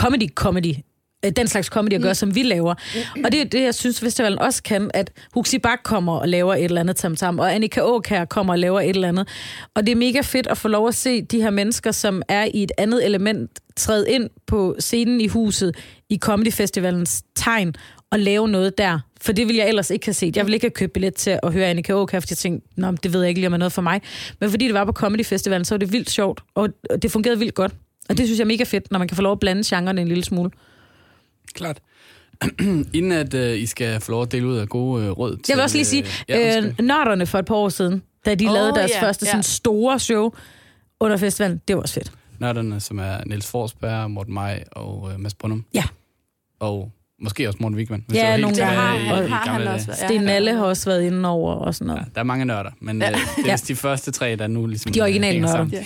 comedy-comedy, 0.00 0.82
øh, 1.24 1.32
den 1.36 1.48
slags 1.48 1.68
comedy 1.68 1.92
at 1.92 2.00
gøre, 2.00 2.10
mm. 2.10 2.14
som 2.14 2.34
vi 2.34 2.42
laver. 2.42 2.74
Og 3.24 3.32
det 3.32 3.40
er 3.40 3.44
det, 3.44 3.62
jeg 3.62 3.74
synes, 3.74 4.00
festivalen 4.00 4.38
også 4.38 4.62
kan, 4.62 4.90
at 4.94 5.10
Huxi 5.34 5.58
Bak 5.58 5.78
kommer 5.82 6.16
og 6.18 6.28
laver 6.28 6.54
et 6.54 6.64
eller 6.64 6.80
andet 6.80 6.96
tam-tam, 6.96 7.38
og 7.38 7.54
Annika 7.54 7.80
Aukær 7.80 8.24
kommer 8.24 8.52
og 8.52 8.58
laver 8.58 8.80
et 8.80 8.88
eller 8.88 9.08
andet. 9.08 9.28
Og 9.74 9.86
det 9.86 9.92
er 9.92 9.96
mega 9.96 10.20
fedt 10.20 10.46
at 10.46 10.58
få 10.58 10.68
lov 10.68 10.88
at 10.88 10.94
se 10.94 11.22
de 11.22 11.42
her 11.42 11.50
mennesker, 11.50 11.92
som 11.92 12.22
er 12.28 12.48
i 12.54 12.62
et 12.62 12.72
andet 12.78 13.06
element, 13.06 13.50
træde 13.76 14.10
ind 14.10 14.30
på 14.46 14.76
scenen 14.78 15.20
i 15.20 15.26
huset 15.26 15.76
i 16.10 16.18
Comedy 16.18 16.52
Festivalens 16.52 17.22
tegn 17.36 17.74
og 18.10 18.18
lave 18.18 18.48
noget 18.48 18.78
der. 18.78 18.98
For 19.20 19.32
det 19.32 19.48
vil 19.48 19.56
jeg 19.56 19.68
ellers 19.68 19.90
ikke 19.90 20.06
have 20.06 20.14
set. 20.14 20.36
Jeg 20.36 20.46
vil 20.46 20.54
ikke 20.54 20.64
have 20.64 20.70
købt 20.70 20.92
billet 20.92 21.14
til 21.14 21.38
at 21.42 21.52
høre 21.52 21.66
Annika 21.66 21.92
Aukær, 21.92 22.20
fordi 22.20 22.32
jeg 22.32 22.38
tænkte, 22.38 22.68
Nå, 22.76 22.90
det 22.90 23.12
ved 23.12 23.20
jeg 23.20 23.28
ikke 23.28 23.40
lige 23.40 23.46
om 23.46 23.52
er 23.52 23.56
noget 23.56 23.72
for 23.72 23.82
mig. 23.82 24.00
Men 24.40 24.50
fordi 24.50 24.66
det 24.66 24.74
var 24.74 24.84
på 24.84 24.92
Comedy 24.92 25.24
Festivalen, 25.24 25.64
så 25.64 25.74
var 25.74 25.78
det 25.78 25.92
vildt 25.92 26.10
sjovt, 26.10 26.40
og 26.54 26.68
det 27.02 27.10
fungerede 27.10 27.38
vildt 27.38 27.54
godt. 27.54 27.74
Og 28.08 28.18
det 28.18 28.26
synes 28.26 28.38
jeg 28.38 28.44
er 28.44 28.48
mega 28.48 28.64
fedt, 28.64 28.90
når 28.90 28.98
man 28.98 29.08
kan 29.08 29.16
få 29.16 29.22
lov 29.22 29.32
at 29.32 29.40
blande 29.40 29.62
genrerne 29.66 30.00
en 30.00 30.08
lille 30.08 30.24
smule. 30.24 30.50
Klart. 31.54 31.80
Inden 32.94 33.12
at 33.12 33.34
øh, 33.34 33.58
I 33.58 33.66
skal 33.66 34.00
få 34.00 34.10
lov 34.12 34.22
at 34.22 34.32
dele 34.32 34.46
ud 34.46 34.56
af 34.56 34.68
gode 34.68 35.04
øh, 35.04 35.10
råd 35.10 35.36
til... 35.36 35.44
Jeg 35.48 35.56
vil 35.56 35.62
også 35.62 35.76
lige 35.76 35.84
sige, 35.84 36.04
øh, 36.28 36.56
undskyld. 36.56 36.86
nørderne 36.86 37.26
for 37.26 37.38
et 37.38 37.44
par 37.44 37.54
år 37.54 37.68
siden, 37.68 38.02
da 38.26 38.34
de 38.34 38.46
oh, 38.46 38.54
lavede 38.54 38.74
deres 38.74 38.90
ja, 38.90 39.02
første 39.02 39.26
ja. 39.26 39.30
sådan 39.30 39.42
store 39.42 39.98
show 39.98 40.30
under 41.00 41.16
festivalen, 41.16 41.60
det 41.68 41.76
var 41.76 41.82
også 41.82 41.94
fedt. 41.94 42.12
Nørderne, 42.38 42.80
som 42.80 42.98
er 42.98 43.24
Niels 43.26 43.46
Forsberg, 43.50 44.10
Morten 44.10 44.34
Maj 44.34 44.64
og 44.72 45.10
øh, 45.12 45.20
Mads 45.20 45.34
Brunum. 45.34 45.64
Ja. 45.74 45.84
Og 46.60 46.92
måske 47.22 47.48
også 47.48 47.58
Morten 47.60 47.76
Wigman. 47.78 48.04
hvis 48.08 48.18
Ja, 48.18 48.32
det 48.32 48.40
nogle 48.40 48.56
gange. 48.56 48.74
har, 48.80 48.94
i- 48.94 49.08
Og- 49.10 49.16
han, 49.16 49.26
i 49.26 49.30
har 49.30 49.52
han 49.52 49.68
også 49.68 49.86
været. 49.86 49.98
Sten 49.98 50.20
Nalle 50.22 50.54
har 50.54 50.64
også 50.64 50.90
været 50.90 51.02
inde 51.02 51.28
over 51.28 51.54
og 51.54 51.74
sådan 51.74 51.86
noget. 51.86 52.00
Ja, 52.00 52.04
der 52.14 52.20
er 52.20 52.24
mange 52.24 52.44
nørder, 52.44 52.70
men 52.80 53.02
Ja. 53.02 53.10
øh, 53.10 53.14
det 53.36 53.44
er 53.44 53.50
Ja. 53.50 53.56
de 53.68 53.74
første 53.74 54.10
tre, 54.10 54.36
der 54.36 54.46
nu 54.46 54.66
ligesom... 54.66 54.92
De 54.92 55.00
originale 55.00 55.32
hænger 55.32 55.56
nørder. 55.56 55.68
Ja. 55.72 55.82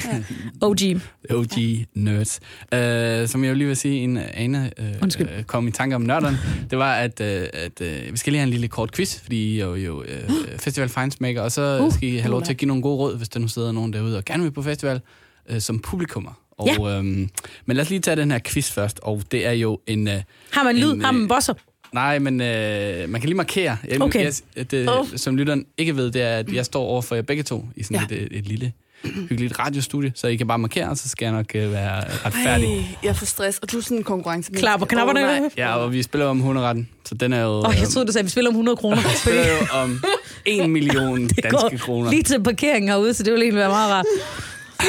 OG. 0.66 1.00
OG 1.38 1.86
nerds. 1.94 2.40
Uh, 2.72 3.28
som 3.28 3.44
jeg 3.44 3.50
jo 3.50 3.54
lige 3.54 3.66
vil 3.66 3.76
sige, 3.76 3.96
en 4.00 4.18
Ane 4.34 4.70
uh, 4.78 4.84
Undskyld. 5.02 5.28
uh, 5.38 5.42
kom 5.44 5.68
i 5.68 5.70
tanke 5.70 5.96
om 5.96 6.02
nørderne, 6.02 6.38
det 6.70 6.78
var, 6.78 6.94
at, 6.94 7.20
uh, 7.20 7.26
at 7.26 7.80
uh, 7.80 8.12
vi 8.12 8.16
skal 8.16 8.32
lige 8.32 8.38
have 8.40 8.46
en 8.46 8.50
lille 8.52 8.68
kort 8.68 8.92
quiz, 8.96 9.20
fordi 9.22 9.36
I 9.54 9.60
er 9.60 9.64
jo, 9.66 9.74
jo 9.74 9.98
uh, 9.98 10.34
festival 10.64 10.88
Feinsmaker, 10.88 11.42
og 11.42 11.52
så 11.52 11.78
Uh, 11.82 11.92
skal 11.92 12.08
I 12.08 12.16
have 12.16 12.30
lov 12.30 12.42
til 12.42 12.52
at 12.52 12.56
give 12.56 12.66
nogle 12.68 12.82
gode 12.82 12.96
råd, 12.98 13.16
hvis 13.16 13.28
der 13.28 13.40
nu 13.40 13.48
sidder 13.48 13.72
nogen 13.72 13.92
derude 13.92 14.16
og 14.18 14.24
gerne 14.24 14.42
vil 14.42 14.50
på 14.50 14.62
festival 14.62 15.00
uh, 15.50 15.58
som 15.58 15.78
publikummer. 15.78 16.30
Og, 16.58 16.68
Ja. 16.68 16.98
øhm, 16.98 17.28
men 17.66 17.76
lad 17.76 17.84
os 17.84 17.90
lige 17.90 18.00
tage 18.00 18.16
den 18.16 18.30
her 18.30 18.38
quiz 18.46 18.70
først, 18.70 19.00
og 19.02 19.22
det 19.32 19.46
er 19.46 19.52
jo 19.52 19.78
en... 19.86 20.08
Uh, 20.08 20.14
Har 20.50 20.64
man 20.64 20.76
lyd? 20.76 20.92
En, 20.92 21.02
Har 21.02 21.12
man 21.12 21.22
øh, 21.22 21.28
bosser? 21.28 21.54
nej, 21.92 22.18
men 22.18 22.34
uh, 22.34 23.10
man 23.10 23.20
kan 23.20 23.28
lige 23.28 23.34
markere. 23.34 23.76
Jeg, 23.88 24.00
Okay. 24.02 24.30
jeg, 24.56 24.70
det, 24.70 24.88
Oh. 24.88 25.06
Som 25.16 25.36
lytteren 25.36 25.64
ikke 25.78 25.96
ved, 25.96 26.10
det 26.10 26.22
er, 26.22 26.36
at 26.36 26.52
jeg 26.52 26.64
står 26.64 26.82
over 26.82 27.02
for 27.02 27.14
jer 27.14 27.22
begge 27.22 27.42
to 27.42 27.64
i 27.76 27.82
sådan 27.82 28.06
Ja. 28.10 28.16
et, 28.16 28.22
et, 28.22 28.38
et 28.38 28.46
lille 28.46 28.72
hyggeligt 29.04 29.58
radiostudie, 29.58 30.12
så 30.14 30.26
I 30.26 30.36
kan 30.36 30.46
bare 30.46 30.58
markere, 30.58 30.88
og 30.88 30.96
så 30.98 31.08
skal 31.08 31.26
jeg 31.26 31.32
nok 31.34 31.46
uh, 31.54 31.72
være 31.72 32.04
retfærdig. 32.26 32.68
Ej, 32.68 32.84
jeg 33.02 33.16
får 33.16 33.26
stress, 33.26 33.58
og 33.58 33.72
du 33.72 33.78
er 33.78 33.82
sådan 33.82 33.96
en 33.96 34.04
konkurrence. 34.04 34.52
Klar 34.52 34.76
på 34.76 34.84
knapperne? 34.84 35.20
nej. 35.20 35.40
Ja, 35.56 35.76
og 35.76 35.92
vi 35.92 36.02
spiller 36.02 36.26
om 36.26 36.40
hunderetten, 36.40 36.88
så 37.08 37.14
den 37.14 37.32
er 37.32 37.42
jo... 37.42 37.48
Åh, 37.50 37.68
oh, 37.68 37.74
jeg 37.80 37.88
troede, 37.88 38.06
du 38.06 38.12
sagde, 38.12 38.22
at 38.22 38.26
vi 38.26 38.30
spiller 38.30 38.50
om 38.50 38.54
100 38.54 38.76
kroner. 38.76 38.96
vi 39.10 39.16
spiller 39.16 39.46
jo 39.48 39.66
om 39.82 40.02
1 40.44 40.70
million 40.70 41.26
danske 41.42 41.78
kroner. 41.78 42.10
lige 42.10 42.22
til 42.22 42.42
parkering 42.42 42.88
herude, 42.90 43.14
så 43.14 43.22
det 43.22 43.32
ville 43.32 43.44
egentlig 43.44 43.58
være 43.60 43.68
meget 43.68 43.92
rart. 43.92 44.04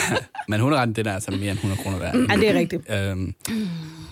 Men 0.49 0.60
hunderetten, 0.60 0.95
det 0.95 1.06
der 1.06 1.12
er 1.12 1.15
altså 1.15 1.32
mere 1.32 1.41
end 1.51 1.60
100 1.60 1.82
kroner 1.84 1.97
værd. 1.99 2.15
Ja, 2.15 2.36
det 2.36 2.49
er 2.49 2.53
rigtigt. 2.53 2.89
Øhm, 2.89 3.34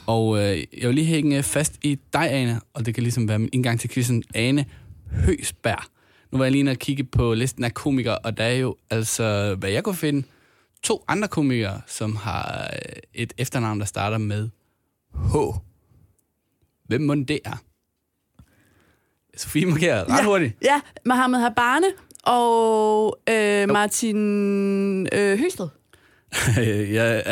og 0.08 0.38
øh, 0.38 0.63
jeg 0.78 0.88
vil 0.88 0.96
lige 0.96 1.08
hænge 1.08 1.44
fast 1.44 1.74
i 1.84 2.00
dig, 2.13 2.32
Ane, 2.32 2.62
og 2.74 2.86
det 2.86 2.94
kan 2.94 3.04
ligesom 3.04 3.28
være 3.28 3.39
min 3.39 3.50
indgang 3.54 3.80
til 3.80 3.89
quizzen. 3.89 4.24
Ane 4.36 4.65
Høsberg. 5.12 5.84
Nu 6.32 6.38
var 6.38 6.46
jeg 6.46 6.52
lige 6.52 6.60
inde 6.60 6.72
og 6.72 6.78
kigge 6.78 7.04
på 7.04 7.34
listen 7.34 7.63
af 7.63 7.74
komikere, 7.74 8.17
og 8.17 8.38
der 8.38 8.44
er 8.44 8.54
jo 8.56 8.76
altså, 8.89 9.56
hvad 9.60 9.70
jeg 9.70 9.84
kunne 9.84 9.96
finde, 9.96 10.28
to 10.84 11.04
andre 11.08 11.28
komikere, 11.28 11.82
som 11.88 12.15
har 12.15 12.70
øh, 12.74 12.91
et 13.13 13.34
efternavn, 13.38 13.80
der 13.80 13.86
starter 13.86 14.17
med 14.17 14.50
H. 15.13 15.36
Hvem 16.88 17.02
må 17.02 17.15
det 17.15 17.39
er? 17.46 17.62
Sofie 19.38 19.65
markerer 19.65 20.10
ret 20.10 20.17
Ja. 20.17 20.26
hurtigt. 20.26 20.54
Ja, 20.63 20.82
Mohammed 21.06 21.39
Habane 21.39 21.86
og 22.24 23.20
øh, 23.30 23.70
Martin 23.70 25.08
øh, 25.12 25.40
Høsted. 25.40 25.68
jeg, 26.58 27.24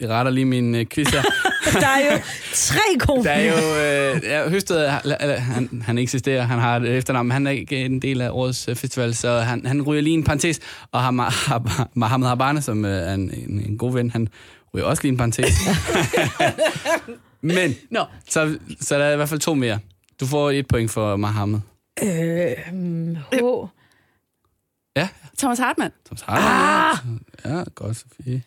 jeg 0.00 0.08
retter 0.08 0.30
lige 0.30 0.44
min 0.44 0.74
øh, 0.74 0.86
quiz 0.86 1.08
her. 1.08 1.22
Der 1.80 1.86
er 1.86 2.12
jo 2.12 2.20
tre 2.54 2.98
kroner. 2.98 3.22
Der 3.22 3.30
er 3.30 3.44
jo... 3.44 4.14
Øh, 4.14 4.22
ja, 4.24 4.48
Høsted, 4.48 4.88
han, 4.88 5.82
han, 5.84 5.98
eksisterer, 5.98 6.42
han 6.42 6.58
har 6.58 6.76
et 6.76 6.96
efternavn, 6.96 7.26
men 7.26 7.32
han 7.32 7.46
er 7.46 7.50
ikke 7.50 7.84
en 7.84 8.02
del 8.02 8.20
af 8.20 8.30
årets 8.30 8.68
øh, 8.68 8.76
festival, 8.76 9.14
så 9.14 9.38
han, 9.38 9.66
han 9.66 9.82
ryger 9.82 10.02
lige 10.02 10.14
en 10.14 10.24
parentes. 10.24 10.60
Og 10.92 11.02
har 11.02 11.10
Mohammed 11.94 12.28
Habane, 12.28 12.62
som 12.62 12.84
øh, 12.84 13.08
er 13.10 13.14
en, 13.14 13.30
en, 13.34 13.64
en 13.68 13.78
god 13.78 13.92
ven, 13.92 14.10
han 14.10 14.28
ryger 14.74 14.86
også 14.86 15.02
lige 15.02 15.12
en 15.12 15.16
parentes. 15.16 15.54
men, 17.40 17.76
Nå, 17.90 18.04
så, 18.28 18.58
så 18.80 18.98
der 18.98 19.04
er 19.04 19.12
i 19.12 19.16
hvert 19.16 19.28
fald 19.28 19.40
to 19.40 19.54
mere. 19.54 19.78
Du 20.20 20.26
får 20.26 20.50
et 20.50 20.68
point 20.68 20.90
for 20.90 21.16
Mohammed. 21.16 21.60
Øh, 22.02 22.52
hmm, 22.70 23.16
H. 23.32 23.36
Ja, 24.96 25.08
Thomas 25.38 25.58
Hartmann. 25.58 25.92
Thomas 26.06 26.20
Hartmann. 26.22 27.20
Ja, 27.44 27.62
godt, 27.74 27.96
Sofie. 27.96 28.42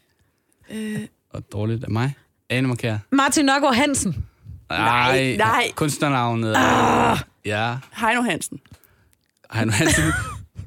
Øh, 0.71 0.99
Og 1.29 1.51
dårligt 1.51 1.83
af 1.83 1.89
mig. 1.89 2.13
Ane 2.49 2.67
Markær. 2.67 2.97
Martin 3.11 3.45
Nørgaard 3.45 3.75
Hansen. 3.75 4.25
Nej, 4.69 5.35
nej. 5.37 5.71
Kunstnernavnet. 5.75 6.55
Ah. 6.57 7.17
Ja, 7.45 7.77
Heino 8.01 8.21
Hansen. 8.21 8.59
Heino 9.53 9.71
Hansen. 9.71 10.03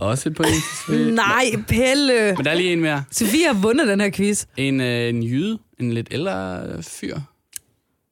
Også 0.00 0.28
et 0.28 0.36
point 0.36 0.48
til 0.48 0.62
Sofie. 0.86 1.10
Nej, 1.14 1.44
Pelle. 1.68 2.34
Men 2.36 2.44
der 2.44 2.50
er 2.50 2.54
lige 2.54 2.72
en 2.72 2.80
mere. 2.80 3.04
Sofie 3.10 3.46
har 3.46 3.54
vundet 3.54 3.88
den 3.88 4.00
her 4.00 4.10
quiz. 4.10 4.44
En, 4.56 4.80
øh, 4.80 5.08
en 5.08 5.22
jyde, 5.22 5.58
en 5.80 5.92
lidt 5.92 6.08
ældre 6.10 6.62
fyr. 6.82 7.16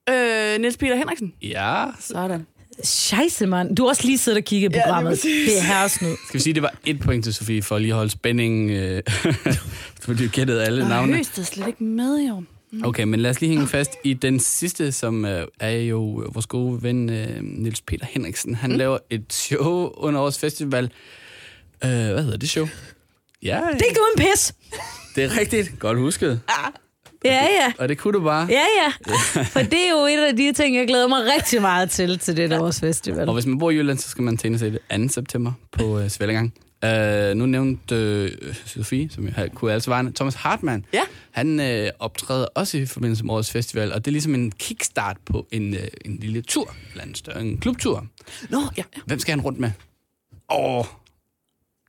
Øh, 0.09 0.61
Niels 0.61 0.77
Peter 0.77 0.97
Henriksen. 0.97 1.35
Ja, 1.43 1.85
Sådan. 2.01 2.47
Scheisse, 2.85 3.47
mand. 3.47 3.77
Du 3.77 3.83
har 3.83 3.89
også 3.89 4.05
lige 4.07 4.19
siddet 4.19 4.39
og 4.39 4.45
kigget 4.45 4.73
på 4.73 4.77
Ja, 4.77 4.79
lige 4.79 4.85
programmet. 4.87 5.11
præcis. 5.11 5.51
det 5.53 5.59
er 5.59 5.63
herresnud. 5.63 6.17
skal 6.29 6.39
vi 6.39 6.43
sige, 6.43 6.55
det 6.55 6.63
var 6.63 6.75
et 6.87 7.01
point 7.01 7.25
til 7.25 7.35
Sofie, 7.35 7.63
for 7.63 7.79
lige 7.79 7.91
at 7.91 7.97
holde 7.97 8.11
spændingen, 8.11 8.71
øh, 8.71 9.03
fordi 10.03 10.25
du 10.27 10.31
gættede 10.33 10.65
alle 10.65 10.89
navnene. 10.89 11.17
Høst 11.17 11.39
er 11.39 11.43
slet 11.43 11.67
ikke 11.67 11.85
med 11.85 12.21
i 12.21 12.31
år. 12.31 12.45
Okay, 12.85 13.03
men 13.05 13.21
lad 13.21 13.31
os 13.31 13.41
lige 13.41 13.51
hænge 13.51 13.69
fast 13.69 13.91
i 14.05 14.15
den 14.15 14.41
sidste, 14.41 14.93
som 14.93 15.25
øh, 15.25 15.47
er 15.61 15.71
jo 15.71 16.01
vores 16.33 16.47
gode 16.47 16.83
ven 16.83 17.11
øh, 17.11 17.43
Niels 17.43 17.81
Peter 17.81 18.07
Henriksen. 18.11 18.55
Han 18.55 18.71
mm. 18.71 18.77
laver 18.77 18.99
et 19.11 19.25
show 19.33 19.91
under 19.97 20.21
årets 20.21 20.39
festival. 20.39 20.85
Øh, 21.85 21.91
hvad 21.91 22.23
hedder 22.23 22.37
det 22.39 22.51
show? 22.51 22.69
Ja, 23.43 23.61
Det 23.73 23.81
er 23.83 23.89
ikke 23.89 24.01
uden 24.01 24.31
pis. 24.33 24.55
det 25.17 25.25
er 25.25 25.39
rigtigt. 25.41 25.73
Godt 25.79 25.99
husket. 25.99 26.41
Ja, 27.25 27.45
ja. 27.45 27.73
Og 27.79 27.89
det 27.89 27.99
kunne 27.99 28.13
du 28.19 28.25
bare. 28.25 28.47
Ja, 28.51 28.65
ja. 28.83 29.13
For 29.43 29.61
det 29.61 29.87
er 29.87 29.91
jo 29.91 30.07
en 30.07 30.19
af 30.19 30.37
de 30.37 30.53
ting, 30.53 30.77
jeg 30.77 30.87
glæder 30.87 31.09
mig 31.09 31.19
rigtig 31.37 31.61
meget 31.61 31.91
til, 31.91 32.19
til 32.19 32.37
det 32.37 32.61
års 32.61 32.81
festival. 32.81 33.29
Og 33.29 33.35
hvis 33.35 33.47
man 33.47 33.59
bor 33.59 33.71
i 33.71 33.77
Jylland, 33.77 33.99
så 33.99 34.09
skal 34.09 34.25
man 34.25 34.37
tænke 34.37 34.59
sig 34.59 34.73
det 34.73 35.09
2. 35.09 35.09
september 35.09 35.53
på 35.73 35.99
øh, 35.99 36.09
Svællegang. 36.11 36.55
Øh, 36.85 37.35
nu 37.35 37.47
nævnte 37.47 37.95
øh, 37.95 38.55
Sofie, 38.67 39.11
som 39.11 39.29
jeg 39.37 39.51
kunne 39.55 39.73
altså 39.73 39.91
vegne, 39.91 40.13
Thomas 40.13 40.35
Hartmann. 40.35 40.85
Ja. 40.93 41.03
Han 41.31 41.61
øh, 41.61 41.91
optræder 41.99 42.47
også 42.55 42.79
i 42.79 42.87
forbindelse 42.87 43.25
med 43.25 43.35
årets 43.35 43.51
festival, 43.51 43.93
og 43.93 44.05
det 44.05 44.11
er 44.11 44.13
ligesom 44.13 44.35
en 44.35 44.53
kickstart 44.53 45.17
på 45.27 45.47
en, 45.51 45.75
øh, 45.75 45.87
en 46.05 46.17
lille 46.17 46.43
tur, 46.43 46.75
eller 46.93 47.05
en 47.05 47.15
større 47.15 47.41
en 47.41 47.59
klubtur. 47.59 48.07
Nå, 48.49 48.61
ja. 48.77 48.83
Hvem 49.07 49.19
skal 49.19 49.33
han 49.33 49.41
rundt 49.41 49.59
med? 49.59 49.71
Åh, 50.53 50.85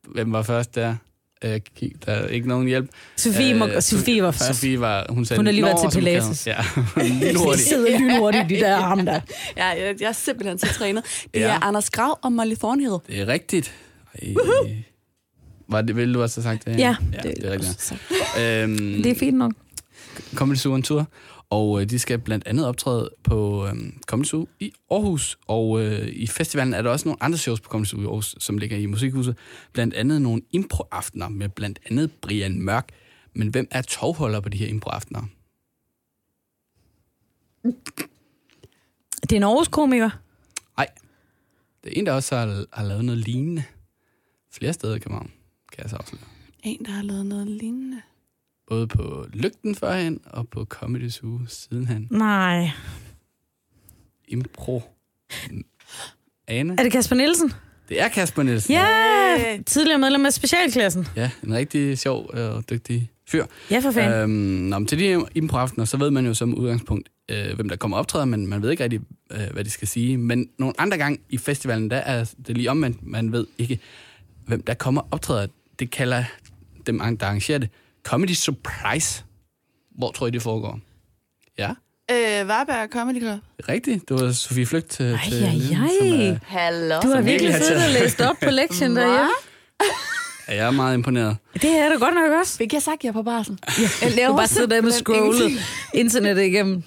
hvem 0.08 0.32
var 0.32 0.41
først 0.41 0.76
der? 0.76 0.96
Øh, 1.43 1.60
der 2.06 2.12
er 2.12 2.27
ikke 2.27 2.47
nogen 2.47 2.67
hjælp. 2.67 2.89
Sofie, 3.17 3.53
må, 3.53 3.67
Øh, 3.67 3.82
Sofie 3.82 4.23
var 4.23 4.32
først. 4.32 4.45
Sofie 4.45 4.79
var, 4.79 5.06
hun 5.10 5.25
sagde, 5.25 5.39
Hun 5.39 5.45
har 5.45 5.53
lige 5.53 5.63
været 5.65 5.91
til 5.91 5.99
Pilates. 5.99 6.47
Ja, 6.47 6.56
De 6.95 7.19
lynhurtigt. 7.32 7.67
sidder 7.67 7.99
lynhurtigt, 7.99 8.49
de 8.49 8.56
der 8.56 8.75
arme 8.75 9.06
der. 9.06 9.19
ja 9.58 9.65
jeg, 9.67 9.95
jeg 9.99 10.08
er 10.08 10.12
simpelthen 10.12 10.60
så 10.60 10.67
trænet. 10.67 11.03
Det 11.34 11.39
Ja. 11.39 11.47
er 11.53 11.60
Anders 11.63 11.89
Grav 11.89 12.19
og 12.23 12.32
Molly 12.32 12.56
Thornhill. 12.56 12.93
Det 13.08 13.19
er 13.21 13.27
rigtigt. 13.27 13.73
Ej. 14.21 14.34
Var 15.69 15.82
det, 15.82 15.95
ville 15.95 16.13
du 16.13 16.21
også 16.21 16.41
have 16.41 16.53
sagt 16.56 16.65
det? 16.65 16.79
Ja, 16.79 16.95
ja 17.13 17.17
det, 17.29 17.45
er 17.45 17.51
rigtigt. 17.51 17.93
Øhm, 18.39 19.03
Det 19.03 19.12
er 19.12 19.15
fint 19.19 19.38
nok. 19.38 19.51
Comedy 20.36 20.58
Zoo 20.58 20.75
en 20.75 20.84
tur, 20.84 21.08
og 21.53 21.81
øh, 21.81 21.89
de 21.89 21.99
skal 21.99 22.19
blandt 22.19 22.47
andet 22.47 22.67
optræde 22.67 23.09
på 23.23 23.67
øh, 23.67 23.73
Comedy 24.05 24.25
Zoo 24.25 24.47
i 24.59 24.73
Aarhus, 24.91 25.37
og 25.47 25.81
øh, 25.81 26.07
i 26.07 26.27
festivalen 26.27 26.73
er 26.73 26.81
der 26.81 26.89
også 26.89 27.07
nogle 27.07 27.23
andre 27.23 27.37
shows 27.37 27.61
på 27.61 27.69
Comedy 27.69 27.85
Zoo 27.85 28.01
i 28.01 28.03
Aarhus, 28.03 28.35
som 28.39 28.57
ligger 28.57 28.77
i 28.77 28.85
Musikhuset. 28.85 29.37
Blandt 29.73 29.93
andet 29.93 30.21
nogle 30.21 30.41
improaftener 30.51 31.29
med 31.29 31.49
blandt 31.49 31.79
andet 31.89 32.11
Brian 32.21 32.61
Mørk. 32.61 32.89
Men 33.33 33.47
hvem 33.47 33.67
er 33.71 33.81
tovholder 33.81 34.39
på 34.39 34.49
de 34.49 34.57
her 34.57 34.67
improaftener? 34.67 35.21
Det 39.21 39.31
er 39.31 39.37
en 39.37 39.43
Aarhus 39.43 39.67
komiker. 39.67 40.09
Nej, 40.77 40.87
det 41.83 41.93
er 41.93 41.99
en, 41.99 42.05
der 42.05 42.13
også 42.13 42.35
har, 42.35 42.65
har 42.73 42.83
lavet 42.83 43.05
noget 43.05 43.19
lignende. 43.19 43.63
Flere 44.51 44.73
steder 44.73 44.95
i 44.95 44.99
København, 44.99 45.31
kan 45.71 45.83
jeg 45.83 45.89
så 45.89 45.95
afsløre. 45.95 46.21
En, 46.63 46.85
der 46.85 46.91
har 46.91 47.03
lavet 47.03 47.25
noget 47.25 47.47
lignende. 47.47 48.01
Både 48.69 48.88
på 48.88 49.26
Lygten 49.34 49.76
førhen, 49.76 50.19
og 50.26 50.49
på 50.49 50.65
Comedy 50.65 51.10
Zoo 51.10 51.39
sidenhen. 51.47 52.08
Nej. 52.12 52.69
Impro. 54.28 54.82
Ane? 56.47 56.76
Er 56.78 56.84
det 56.84 56.91
Kasper 56.91 57.15
Nielsen? 57.15 57.54
Det 57.89 58.02
er 58.02 58.08
Kasper 58.08 58.43
Nielsen. 58.43 58.73
Ja, 58.73 59.58
tidligere 59.65 59.99
medlem 59.99 60.26
af 60.26 60.34
specialklassen. 60.34 61.08
Ja, 61.15 61.30
en 61.43 61.54
rigtig 61.54 61.97
sjov 61.97 62.30
og 62.34 62.69
dygtig 62.69 63.12
fyr. 63.28 63.45
Ja, 63.71 63.80
for 63.80 63.91
fanden. 63.91 64.19
Øhm, 64.19 64.30
nå, 64.69 64.80
men 64.80 64.88
til 64.88 64.99
de 64.99 65.26
improaftener, 65.36 65.86
så 65.86 65.97
ved 65.97 66.12
man 66.12 66.26
jo 66.26 66.34
som 66.34 66.54
udgangspunkt, 66.54 67.10
øh, 67.32 67.56
hvem 67.56 67.69
der 67.69 67.76
kommer 67.76 67.97
optræder, 67.97 68.26
men 68.26 68.47
man 68.47 68.62
ved 68.62 68.71
ikke 68.71 68.84
rigtig, 68.84 69.02
øh, 69.32 69.54
hvad 69.54 69.63
de 69.63 69.69
skal 69.69 69.88
sige. 69.88 70.17
Men 70.17 70.49
nogle 70.60 70.73
andre 70.78 70.97
gange 70.97 71.19
i 71.30 71.38
festivalen, 71.38 71.89
der 71.89 71.97
er 71.97 72.34
det 72.47 72.58
lige 72.58 72.71
omvendt. 72.71 73.08
Man 73.08 73.32
ved 73.32 73.47
ikke, 73.58 73.80
hvem 74.45 74.62
der 74.62 74.73
kommer 74.73 75.02
optræder. 75.12 75.47
Det 75.80 75.91
kalder 75.91 76.23
dem, 76.88 76.99
der 76.99 77.26
arrangerer 77.26 77.58
det, 77.58 77.69
Comedy 78.03 78.31
Surprise. 78.33 79.23
Hvor 79.97 80.11
tror 80.11 80.27
I, 80.27 80.29
det 80.31 80.41
foregår? 80.41 80.79
Ja, 81.57 81.69
Øh, 82.11 82.47
Varberg 82.47 82.89
Comedy 82.89 83.19
Club. 83.21 83.39
rigtigt. 83.69 84.09
Det 84.09 84.19
var 84.21 84.31
Sofie 84.31 84.65
Flygt 84.65 84.89
til, 84.89 85.05
Ej, 85.13 85.19
til 85.29 85.43
ej, 85.43 85.55
lyden, 85.55 85.77
ej. 85.77 85.89
som 85.99 86.07
er, 86.21 86.35
Hallo. 86.45 86.99
Du 87.01 87.07
har 87.07 87.21
virkelig 87.21 87.53
siddet 87.55 87.83
og 87.85 87.89
læst 88.01 88.21
op 88.21 88.35
på 88.43 88.49
lektien 88.49 88.95
derhjemme. 88.95 89.29
er 90.47 90.53
jeg 90.55 90.65
er 90.67 90.71
meget 90.71 90.93
imponeret. 90.93 91.37
Det 91.53 91.69
er 91.69 91.89
da 91.89 91.95
godt 91.95 92.13
nok 92.13 92.31
også. 92.39 92.57
Fik 92.57 92.73
jeg 92.73 92.81
sagt, 92.81 93.03
jeg 93.03 93.09
er 93.09 93.13
på 93.13 93.23
barsel? 93.23 93.59
Jeg 94.17 94.27
kunne 94.27 94.37
bare 94.37 94.47
sidde 94.47 94.75
der 94.75 94.81
med 94.81 94.91
scrollet 94.91 95.51
internettet 95.93 96.43
igennem. 96.43 96.83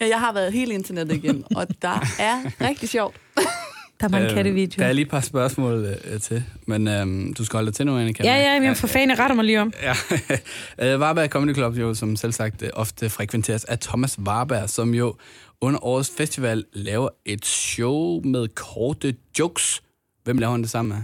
Ja, 0.00 0.08
jeg 0.08 0.20
har 0.20 0.32
været 0.32 0.52
hele 0.52 0.74
internettet 0.74 1.16
igen, 1.16 1.44
og 1.56 1.66
der 1.82 2.00
er 2.18 2.40
rigtig 2.60 2.88
sjovt. 2.88 3.16
Der 4.00 4.06
er 4.06 4.10
mange 4.10 4.26
Øhm, 4.26 4.34
kattevideoer. 4.36 4.76
Der 4.78 4.86
er 4.86 4.92
lige 4.92 5.02
et 5.04 5.10
par 5.10 5.20
spørgsmål 5.20 5.96
øh, 6.04 6.20
til, 6.20 6.44
men 6.66 6.88
øhm, 6.88 7.34
du 7.34 7.44
skal 7.44 7.56
holde 7.56 7.66
dig 7.66 7.74
til 7.74 7.86
nu, 7.86 7.98
Annika. 7.98 8.22
Ja, 8.24 8.36
ja, 8.36 8.60
men 8.60 8.74
for 8.76 8.86
fanden, 8.86 9.18
retter 9.18 9.36
mig 9.36 9.44
lige 9.44 9.60
om. 9.60 9.72
Ja, 9.82 9.94
Øh, 10.94 11.00
Varberg 11.00 11.28
Comedy 11.28 11.54
Club, 11.54 11.74
jo, 11.76 11.94
som 11.94 12.16
selv 12.16 12.32
sagt 12.32 12.62
øh, 12.62 12.70
ofte 12.72 13.10
frekventeres 13.10 13.64
af 13.64 13.78
Thomas 13.78 14.16
Varberg, 14.18 14.70
som 14.70 14.94
jo 14.94 15.14
under 15.60 15.84
årets 15.84 16.10
festival 16.16 16.64
laver 16.72 17.08
et 17.26 17.46
show 17.46 18.20
med 18.24 18.48
korte 18.48 19.14
jokes. 19.38 19.82
Hvem 20.24 20.38
laver 20.38 20.50
han 20.50 20.62
det 20.62 20.70
sammen 20.70 20.88
med? 20.98 21.02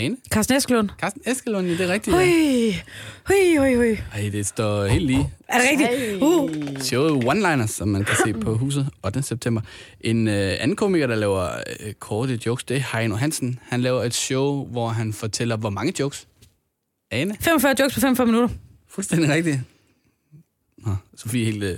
Ane? 0.00 0.16
Carsten 0.30 0.56
Eskelund. 0.56 0.88
Carsten 0.98 1.22
Eskelund, 1.26 1.66
ja, 1.66 1.72
det 1.72 1.80
er 1.80 1.92
rigtigt. 1.92 2.16
Hui, 2.16 2.74
hui, 3.26 3.56
hui, 3.56 3.74
hui. 3.74 3.98
Ej, 4.14 4.28
det 4.32 4.46
står 4.46 4.86
helt 4.86 5.06
lige. 5.06 5.30
Er 5.48 5.58
det 5.58 5.68
rigtigt? 5.70 6.22
Uh. 6.22 6.50
Showet 6.80 7.24
One-Liners, 7.24 7.66
som 7.66 7.88
man 7.88 8.04
kan 8.04 8.16
se 8.26 8.32
på 8.32 8.56
huset 8.56 8.88
8. 9.04 9.22
september. 9.22 9.62
En 10.00 10.28
øh, 10.28 10.56
anden 10.60 10.76
komiker, 10.76 11.06
der 11.06 11.14
laver 11.14 11.48
øh, 11.80 11.92
korte 11.92 12.40
jokes, 12.46 12.64
det 12.64 12.76
er 12.76 12.98
Heino 12.98 13.16
Hansen. 13.16 13.58
Han 13.62 13.80
laver 13.80 14.02
et 14.02 14.14
show, 14.14 14.66
hvor 14.66 14.88
han 14.88 15.12
fortæller, 15.12 15.56
hvor 15.56 15.70
mange 15.70 15.92
jokes. 16.00 16.26
Ane? 17.10 17.36
45 17.40 17.74
jokes 17.80 17.94
på 17.94 18.00
45 18.00 18.26
minutter. 18.26 18.48
Fuldstændig 18.88 19.30
rigtigt. 19.30 19.58
Nå, 20.86 20.94
Sofie 21.16 21.42
er 21.42 21.44
helt 21.52 21.62
øh, 21.62 21.76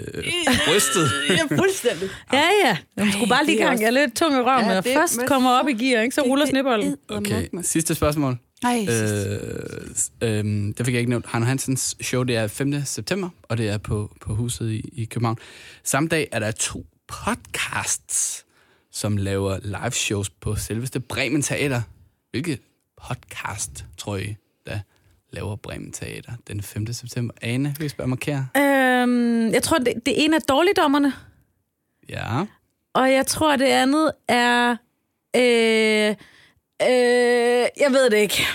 rystet. 0.68 1.10
Ja, 1.28 1.56
fuldstændig. 1.56 2.08
Ja, 2.32 2.42
ja. 2.64 2.76
Jeg 2.96 3.12
skulle 3.12 3.28
bare 3.28 3.46
lige 3.46 3.58
gang. 3.58 3.80
Jeg 3.80 3.86
er 3.86 3.90
lidt 3.90 4.16
tung 4.16 4.34
i 4.34 4.38
røven, 4.40 4.64
Ja, 4.66 4.80
først 4.80 5.16
men- 5.16 5.26
kommer 5.26 5.50
op 5.50 5.68
i 5.68 5.72
gear, 5.72 6.02
ikke? 6.02 6.14
så 6.14 6.20
ruller 6.22 6.46
snibolden. 6.46 6.96
Okay, 7.08 7.48
sidste 7.62 7.94
spørgsmål. 7.94 8.38
Nej, 8.62 8.86
Øh, 8.90 10.38
øhm, 10.38 10.74
det 10.74 10.86
fik 10.86 10.94
jeg 10.94 11.00
ikke 11.00 11.10
nævnt. 11.10 11.26
Heino 11.32 11.46
Hansens 11.46 11.96
show, 12.00 12.22
det 12.22 12.36
er 12.36 12.46
5. 12.46 12.84
september, 12.84 13.28
og 13.42 13.58
det 13.58 13.68
er 13.68 13.78
på, 13.78 14.16
på 14.20 14.34
huset 14.34 14.70
i, 14.70 14.90
i 14.92 15.04
København. 15.04 15.36
Samme 15.84 16.08
dag 16.08 16.28
er 16.32 16.38
der 16.38 16.50
to 16.50 16.86
podcasts, 17.08 18.44
som 18.92 19.16
laver 19.16 19.58
live 19.62 19.90
shows 19.90 20.30
på 20.30 20.56
selveste 20.56 21.00
Bremen 21.00 21.42
Teater. 21.42 21.82
Hvilket 22.30 22.60
podcast, 23.08 23.84
tror 23.98 24.16
I, 24.16 24.36
der 24.66 24.78
laver 25.32 25.56
Bremen 25.56 25.92
Teater 25.92 26.32
den 26.48 26.62
5. 26.62 26.92
september? 26.92 27.34
Ane, 27.42 27.74
vil 27.78 27.86
I 27.86 27.88
spørge 27.88 28.08
markere? 28.08 28.46
Øhm, 29.02 29.52
jeg 29.52 29.62
tror, 29.62 29.78
det, 29.78 29.94
det 30.06 30.24
ene 30.24 30.36
er 30.36 30.40
dårligdommerne, 30.48 31.12
Ja. 32.08 32.44
og 32.94 33.12
jeg 33.12 33.26
tror, 33.26 33.56
det 33.56 33.64
andet 33.64 34.12
er... 34.28 34.76
Øh, 35.36 36.08
øh, 36.82 37.66
jeg 37.80 37.90
ved 37.90 38.10
det 38.10 38.16
ikke. 38.16 38.46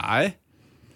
Ej, 0.00 0.32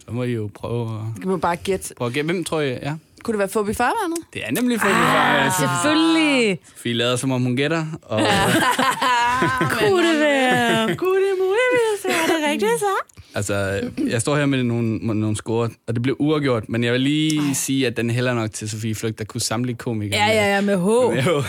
så 0.04 0.10
må 0.10 0.22
I 0.22 0.32
jo 0.32 0.50
prøve 0.54 0.82
at, 0.82 1.20
kan 1.20 1.30
man 1.30 1.40
bare 1.40 1.56
gætte. 1.56 1.94
prøve 1.94 2.08
at 2.08 2.14
gætte. 2.14 2.26
Hvem 2.32 2.44
tror 2.44 2.60
I, 2.60 2.68
ja? 2.68 2.94
Kunne 3.22 3.32
det 3.32 3.38
være 3.38 3.48
Fobi 3.48 3.74
Farvandet? 3.74 4.18
Det 4.32 4.46
er 4.46 4.50
nemlig 4.52 4.80
for 4.80 4.88
ah, 4.88 5.52
Selvfølgelig 5.52 6.60
Vi 6.84 6.92
lader 6.92 7.16
som 7.16 7.30
om 7.32 7.42
hun 7.42 7.56
gætter, 7.56 7.86
og 8.02 8.20
kunne 9.78 10.08
det 10.12 10.20
være. 10.20 10.94
Gud, 11.02 11.16
det 11.16 11.30
er 11.30 11.38
muligt, 11.44 11.70
hvis 11.72 12.12
det 12.14 12.50
rigtigt, 12.50 12.80
så. 12.80 13.19
Altså, 13.34 13.80
jeg 14.08 14.20
står 14.20 14.36
her 14.36 14.46
med 14.46 14.62
nogle, 14.62 14.96
nogle 14.98 15.36
score, 15.36 15.70
og 15.86 15.94
det 15.94 16.02
blev 16.02 16.16
uafgjort, 16.18 16.68
men 16.68 16.84
jeg 16.84 16.92
vil 16.92 17.00
lige 17.00 17.38
Ej. 17.48 17.54
sige, 17.54 17.86
at 17.86 17.96
den 17.96 18.10
hælder 18.10 18.34
nok 18.34 18.52
til 18.52 18.70
Sofie 18.70 18.94
Flygt, 18.94 19.18
der 19.18 19.24
kunne 19.24 19.40
samle 19.40 19.74
komikere. 19.74 20.20
Ja, 20.20 20.26
ja, 20.32 20.54
ja, 20.54 20.60
med 20.60 20.76
H. 20.76 21.14
med- 21.14 21.22
Jo, 21.24 21.42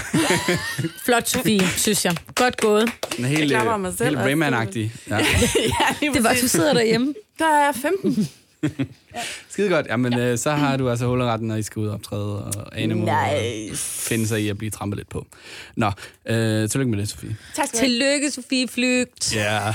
Flot, 1.05 1.27
Sofie, 1.29 1.67
synes 1.67 2.05
jeg. 2.05 2.15
Godt 2.35 2.57
gået. 2.61 2.89
den 3.17 3.25
er 3.25 3.29
helt, 3.29 3.51
klapper 3.51 3.73
øh, 3.73 3.81
mig 3.81 3.93
selv 3.97 4.17
helt. 4.17 4.19
Rayman-agtig. 4.29 4.91
Ja. 5.09 5.17
ja, 6.01 6.07
Det 6.13 6.23
var, 6.23 6.35
du 6.41 6.47
sidder 6.47 6.73
derhjemme. 6.73 7.13
Der 7.39 7.45
er 7.45 7.71
15. 7.71 8.27
Skide 9.49 9.69
godt. 9.69 9.85
Jamen, 9.89 10.19
øh, 10.19 10.37
så 10.37 10.51
har 10.51 10.77
du 10.77 10.89
altså 10.89 11.05
hulleretten, 11.05 11.47
når 11.47 11.55
I 11.55 11.61
skal 11.63 11.79
ud 11.79 11.87
og 11.87 11.93
optræde, 11.93 12.43
og 12.43 12.79
Ane 12.79 12.95
må 12.95 13.05
øh, 13.07 13.75
finde 13.75 14.27
sig 14.27 14.41
i 14.41 14.49
at 14.49 14.57
blive 14.57 14.69
trampet 14.71 14.97
lidt 14.97 15.09
på. 15.09 15.25
Nå, 15.75 15.91
øh, 16.29 16.69
tillykke 16.69 16.91
med 16.91 16.99
det, 16.99 17.09
Sofie. 17.09 17.37
Tak 17.55 17.67
skal. 17.67 17.79
Tillykke, 17.79 18.31
Sofie 18.31 18.67
Flygt. 18.67 19.35
Ja. 19.35 19.73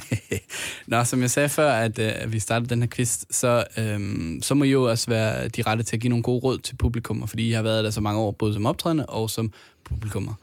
Nå, 0.86 1.04
som 1.04 1.20
jeg 1.20 1.30
sagde 1.30 1.48
før, 1.48 1.72
at, 1.72 1.98
øh, 1.98 2.12
at 2.14 2.32
vi 2.32 2.38
startede 2.38 2.68
den 2.68 2.82
her 2.82 2.88
quiz, 2.88 3.24
så, 3.30 3.64
øhm, 3.78 4.38
så 4.42 4.54
må 4.54 4.64
I 4.64 4.70
jo 4.70 4.90
også 4.90 5.10
være 5.10 5.48
de 5.48 5.62
rette 5.62 5.84
til 5.84 5.96
at 5.96 6.00
give 6.00 6.08
nogle 6.08 6.22
gode 6.22 6.40
råd 6.40 6.58
til 6.58 6.76
publikummer, 6.76 7.26
fordi 7.26 7.48
I 7.48 7.52
har 7.52 7.62
været 7.62 7.84
der 7.84 7.90
så 7.90 8.00
mange 8.00 8.20
år, 8.20 8.30
både 8.30 8.54
som 8.54 8.66
optrædende 8.66 9.06
og 9.06 9.30
som 9.30 9.52
publikummer. 9.84 10.34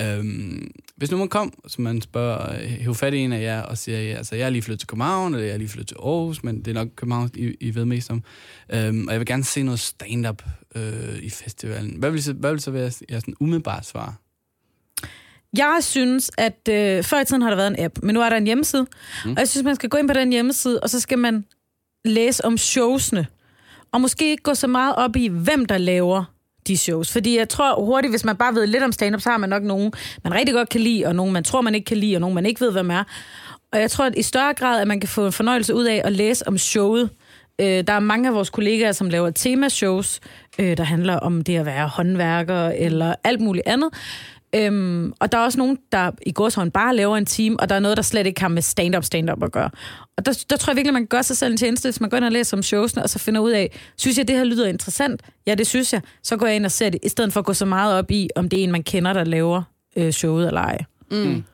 Øhm, 0.00 0.70
hvis 0.96 1.10
nu 1.10 1.16
man 1.16 1.28
kom, 1.28 1.52
så 1.66 1.82
man 1.82 2.00
spørger, 2.00 2.62
øh, 2.62 2.68
hæv 2.68 2.94
fat 2.94 3.14
i 3.14 3.18
en 3.18 3.32
af 3.32 3.42
jer 3.42 3.62
og 3.62 3.78
siger, 3.78 4.00
ja, 4.00 4.16
altså, 4.16 4.36
jeg 4.36 4.46
er 4.46 4.50
lige 4.50 4.62
flyttet 4.62 4.80
til 4.80 4.88
København, 4.88 5.34
eller 5.34 5.46
jeg 5.46 5.54
er 5.54 5.58
lige 5.58 5.68
flyttet 5.68 5.88
til 5.88 5.96
Aarhus, 6.02 6.42
men 6.42 6.58
det 6.58 6.68
er 6.68 6.74
nok 6.74 6.88
København, 6.96 7.30
I, 7.34 7.54
I 7.60 7.74
ved 7.74 7.84
mest 7.84 8.10
om. 8.10 8.22
Øhm, 8.72 9.06
og 9.06 9.12
jeg 9.12 9.20
vil 9.20 9.26
gerne 9.26 9.44
se 9.44 9.62
noget 9.62 9.80
stand-up 9.80 10.42
øh, 10.74 11.18
i 11.22 11.30
festivalen. 11.30 11.96
Hvad 11.98 12.10
vil, 12.10 12.22
så, 12.22 12.32
hvad 12.32 12.50
vil 12.50 12.60
så 12.60 12.70
være 12.70 12.92
jeres 13.10 13.22
sådan 13.22 13.34
umiddelbare 13.40 13.82
svar? 13.82 14.14
Jeg 15.58 15.78
synes, 15.80 16.30
at 16.38 16.68
øh, 16.70 17.04
før 17.04 17.20
i 17.20 17.24
tiden 17.24 17.42
har 17.42 17.50
der 17.50 17.56
været 17.56 17.78
en 17.78 17.84
app, 17.84 17.98
men 18.02 18.14
nu 18.14 18.20
er 18.20 18.28
der 18.28 18.36
en 18.36 18.44
hjemmeside. 18.46 18.86
Mm. 19.24 19.30
Og 19.30 19.38
jeg 19.38 19.48
synes, 19.48 19.64
man 19.64 19.74
skal 19.74 19.88
gå 19.88 19.96
ind 19.96 20.08
på 20.08 20.14
den 20.14 20.32
hjemmeside, 20.32 20.80
og 20.80 20.90
så 20.90 21.00
skal 21.00 21.18
man 21.18 21.44
læse 22.04 22.44
om 22.44 22.58
showsene. 22.58 23.26
Og 23.92 24.00
måske 24.00 24.30
ikke 24.30 24.42
gå 24.42 24.54
så 24.54 24.66
meget 24.66 24.94
op 24.96 25.16
i, 25.16 25.28
hvem 25.28 25.66
der 25.66 25.78
laver 25.78 26.24
de 26.66 26.76
shows. 26.76 27.12
Fordi 27.12 27.38
jeg 27.38 27.48
tror 27.48 27.84
hurtigt, 27.84 28.12
hvis 28.12 28.24
man 28.24 28.36
bare 28.36 28.54
ved 28.54 28.66
lidt 28.66 28.82
om 28.82 28.92
stand-up, 28.92 29.20
så 29.20 29.30
har 29.30 29.38
man 29.38 29.48
nok 29.48 29.62
nogen, 29.62 29.92
man 30.24 30.34
rigtig 30.34 30.54
godt 30.54 30.68
kan 30.68 30.80
lide, 30.80 31.06
og 31.06 31.14
nogen, 31.14 31.32
man 31.32 31.44
tror, 31.44 31.60
man 31.60 31.74
ikke 31.74 31.84
kan 31.84 31.96
lide, 31.96 32.16
og 32.16 32.20
nogen, 32.20 32.34
man 32.34 32.46
ikke 32.46 32.60
ved, 32.60 32.72
hvem 32.72 32.90
er. 32.90 33.04
Og 33.72 33.80
jeg 33.80 33.90
tror, 33.90 34.04
at 34.04 34.14
i 34.16 34.22
større 34.22 34.54
grad, 34.54 34.80
at 34.80 34.88
man 34.88 35.00
kan 35.00 35.08
få 35.08 35.26
en 35.26 35.32
fornøjelse 35.32 35.74
ud 35.74 35.84
af 35.84 36.02
at 36.04 36.12
læse 36.12 36.48
om 36.48 36.58
showet. 36.58 37.10
Øh, 37.60 37.86
der 37.86 37.92
er 37.92 38.00
mange 38.00 38.28
af 38.28 38.34
vores 38.34 38.50
kollegaer, 38.50 38.92
som 38.92 39.08
laver 39.08 39.30
temashows, 39.30 40.20
øh, 40.58 40.76
der 40.76 40.84
handler 40.84 41.16
om 41.16 41.44
det 41.44 41.56
at 41.56 41.66
være 41.66 41.88
håndværker 41.88 42.68
eller 42.68 43.14
alt 43.24 43.40
muligt 43.40 43.66
andet. 43.66 43.90
Øhm, 44.54 45.12
og 45.20 45.32
der 45.32 45.38
er 45.38 45.42
også 45.42 45.58
nogen, 45.58 45.78
der 45.92 46.10
i 46.26 46.32
gårdshånd 46.32 46.72
bare 46.72 46.96
laver 46.96 47.16
en 47.16 47.26
team, 47.26 47.56
og 47.58 47.68
der 47.68 47.74
er 47.74 47.80
noget, 47.80 47.96
der 47.96 48.02
slet 48.02 48.26
ikke 48.26 48.40
har 48.40 48.48
med 48.48 48.62
stand-up, 48.62 49.04
stand-up 49.04 49.42
at 49.42 49.52
gøre. 49.52 49.70
Og 50.16 50.26
der, 50.26 50.44
der 50.50 50.56
tror 50.56 50.70
jeg 50.70 50.76
virkelig, 50.76 50.92
man 50.92 51.02
kan 51.02 51.08
gøre 51.08 51.22
sig 51.22 51.36
selv 51.36 51.52
en 51.52 51.56
tjeneste, 51.56 51.86
hvis 51.86 52.00
man 52.00 52.10
går 52.10 52.16
ind 52.16 52.24
og 52.24 52.32
læser 52.32 52.56
om 52.56 52.62
showsene, 52.62 53.02
og 53.02 53.10
så 53.10 53.18
finder 53.18 53.40
ud 53.40 53.50
af, 53.50 53.78
synes 53.96 54.18
jeg, 54.18 54.28
det 54.28 54.36
her 54.36 54.44
lyder 54.44 54.68
interessant? 54.68 55.22
Ja, 55.46 55.54
det 55.54 55.66
synes 55.66 55.92
jeg. 55.92 56.02
Så 56.22 56.36
går 56.36 56.46
jeg 56.46 56.56
ind 56.56 56.64
og 56.64 56.72
ser 56.72 56.90
det, 56.90 57.00
i 57.02 57.08
stedet 57.08 57.32
for 57.32 57.40
at 57.40 57.46
gå 57.46 57.52
så 57.52 57.64
meget 57.64 57.94
op 57.94 58.10
i, 58.10 58.28
om 58.36 58.48
det 58.48 58.58
er 58.58 58.64
en, 58.64 58.72
man 58.72 58.82
kender, 58.82 59.12
der 59.12 59.24
laver 59.24 59.62
øh, 59.96 60.12
showet 60.12 60.46
eller 60.46 60.60
ej. 60.60 60.78
Mm. 61.10 61.44